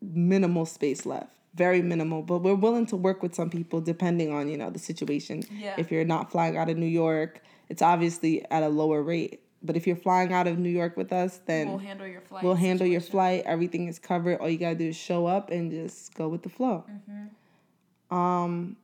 minimal 0.01 0.67
space 0.67 1.07
left 1.07 1.35
very 1.55 1.83
minimal, 1.83 2.23
but 2.23 2.39
we're 2.39 2.55
willing 2.55 2.87
to 2.87 2.97
work 2.97 3.23
with 3.23 3.35
some 3.35 3.49
people 3.49 3.81
depending 3.81 4.33
on, 4.33 4.49
you 4.49 4.57
know, 4.57 4.71
the 4.71 4.79
situation. 4.79 5.43
Yeah. 5.53 5.75
If 5.79 5.91
you're 5.91 6.05
not 6.05 6.31
flying 6.31 6.57
out 6.57 6.69
of 6.69 6.77
New 6.77 6.87
York, 6.87 7.43
it's 7.69 7.81
obviously 7.81 8.45
at 8.51 8.63
a 8.63 8.69
lower 8.69 9.03
rate. 9.03 9.41
But 9.63 9.77
if 9.77 9.87
you're 9.87 9.97
flying 9.97 10.33
out 10.33 10.47
of 10.47 10.59
New 10.59 10.69
York 10.69 10.97
with 10.97 11.13
us, 11.13 11.41
then 11.47 11.69
we'll 11.69 11.79
handle 11.79 12.07
your 12.07 12.21
flight. 12.21 12.45
We'll 12.45 12.55
handle 12.55 12.85
situation. 12.85 12.93
your 12.93 13.01
flight. 13.01 13.43
Everything 13.47 13.89
is 13.89 13.99
covered. 13.99 14.39
All 14.41 14.49
you 14.49 14.59
gotta 14.59 14.75
do 14.75 14.89
is 14.89 14.97
show 14.97 15.27
up 15.27 15.51
and 15.51 15.71
just 15.71 16.15
go 16.15 16.29
with 16.29 16.43
the 16.43 16.51
flow. 16.51 16.85
Mm-hmm. 16.91 18.15
Um, 18.15 18.77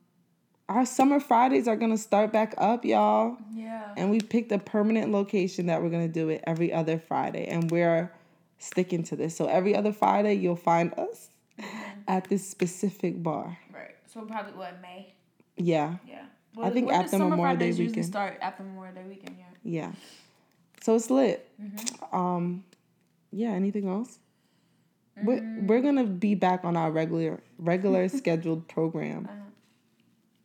our 0.71 0.85
summer 0.85 1.19
Fridays 1.19 1.67
are 1.67 1.75
gonna 1.75 1.97
start 1.97 2.31
back 2.31 2.53
up, 2.57 2.85
y'all. 2.85 3.37
Yeah. 3.53 3.93
And 3.97 4.09
we 4.09 4.21
picked 4.21 4.51
a 4.51 4.59
permanent 4.59 5.11
location 5.11 5.67
that 5.67 5.81
we're 5.81 5.89
gonna 5.89 6.07
do 6.07 6.29
it 6.29 6.43
every 6.45 6.71
other 6.71 6.97
Friday, 6.97 7.47
and 7.47 7.69
we're 7.69 8.11
sticking 8.59 9.03
to 9.03 9.15
this. 9.15 9.35
So 9.35 9.47
every 9.47 9.75
other 9.75 9.91
Friday, 9.91 10.35
you'll 10.35 10.55
find 10.55 10.93
us 10.97 11.29
at 12.07 12.29
this 12.29 12.47
specific 12.47 13.21
bar. 13.21 13.57
Right. 13.73 13.95
So 14.07 14.21
probably 14.21 14.53
what 14.53 14.81
May. 14.81 15.13
Yeah. 15.57 15.95
Yeah. 16.07 16.23
Well, 16.55 16.67
I 16.67 16.69
think 16.69 16.91
after 16.91 17.17
Memorial 17.17 17.57
Day 17.57 17.71
weekend. 17.71 18.05
Start 18.05 18.37
after 18.41 18.63
Memorial 18.63 18.95
Day 18.95 19.03
weekend. 19.07 19.37
Yeah. 19.37 19.45
Yeah. 19.63 19.91
So 20.81 20.95
it's 20.95 21.09
lit. 21.09 21.47
Mm-hmm. 21.61 22.15
Um, 22.15 22.63
yeah. 23.31 23.49
Anything 23.49 23.87
else? 23.87 24.19
Mm-hmm. 25.17 25.27
We're 25.27 25.39
mm. 25.39 25.67
we're 25.67 25.81
gonna 25.81 26.05
be 26.05 26.35
back 26.35 26.63
on 26.63 26.77
our 26.77 26.91
regular 26.91 27.41
regular 27.57 28.09
scheduled 28.09 28.67
program. 28.67 29.27
Uh-huh. 29.29 29.50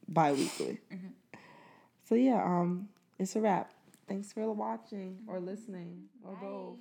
Bi-weekly. 0.09 0.79
Mm-hmm. 0.93 1.39
So 2.09 2.15
yeah. 2.15 2.43
Um, 2.43 2.89
it's 3.19 3.35
a 3.37 3.41
wrap. 3.41 3.71
Thanks 4.09 4.33
for 4.33 4.53
watching 4.53 5.19
or 5.27 5.41
listening 5.41 6.05
or 6.23 6.37
both. 6.41 6.79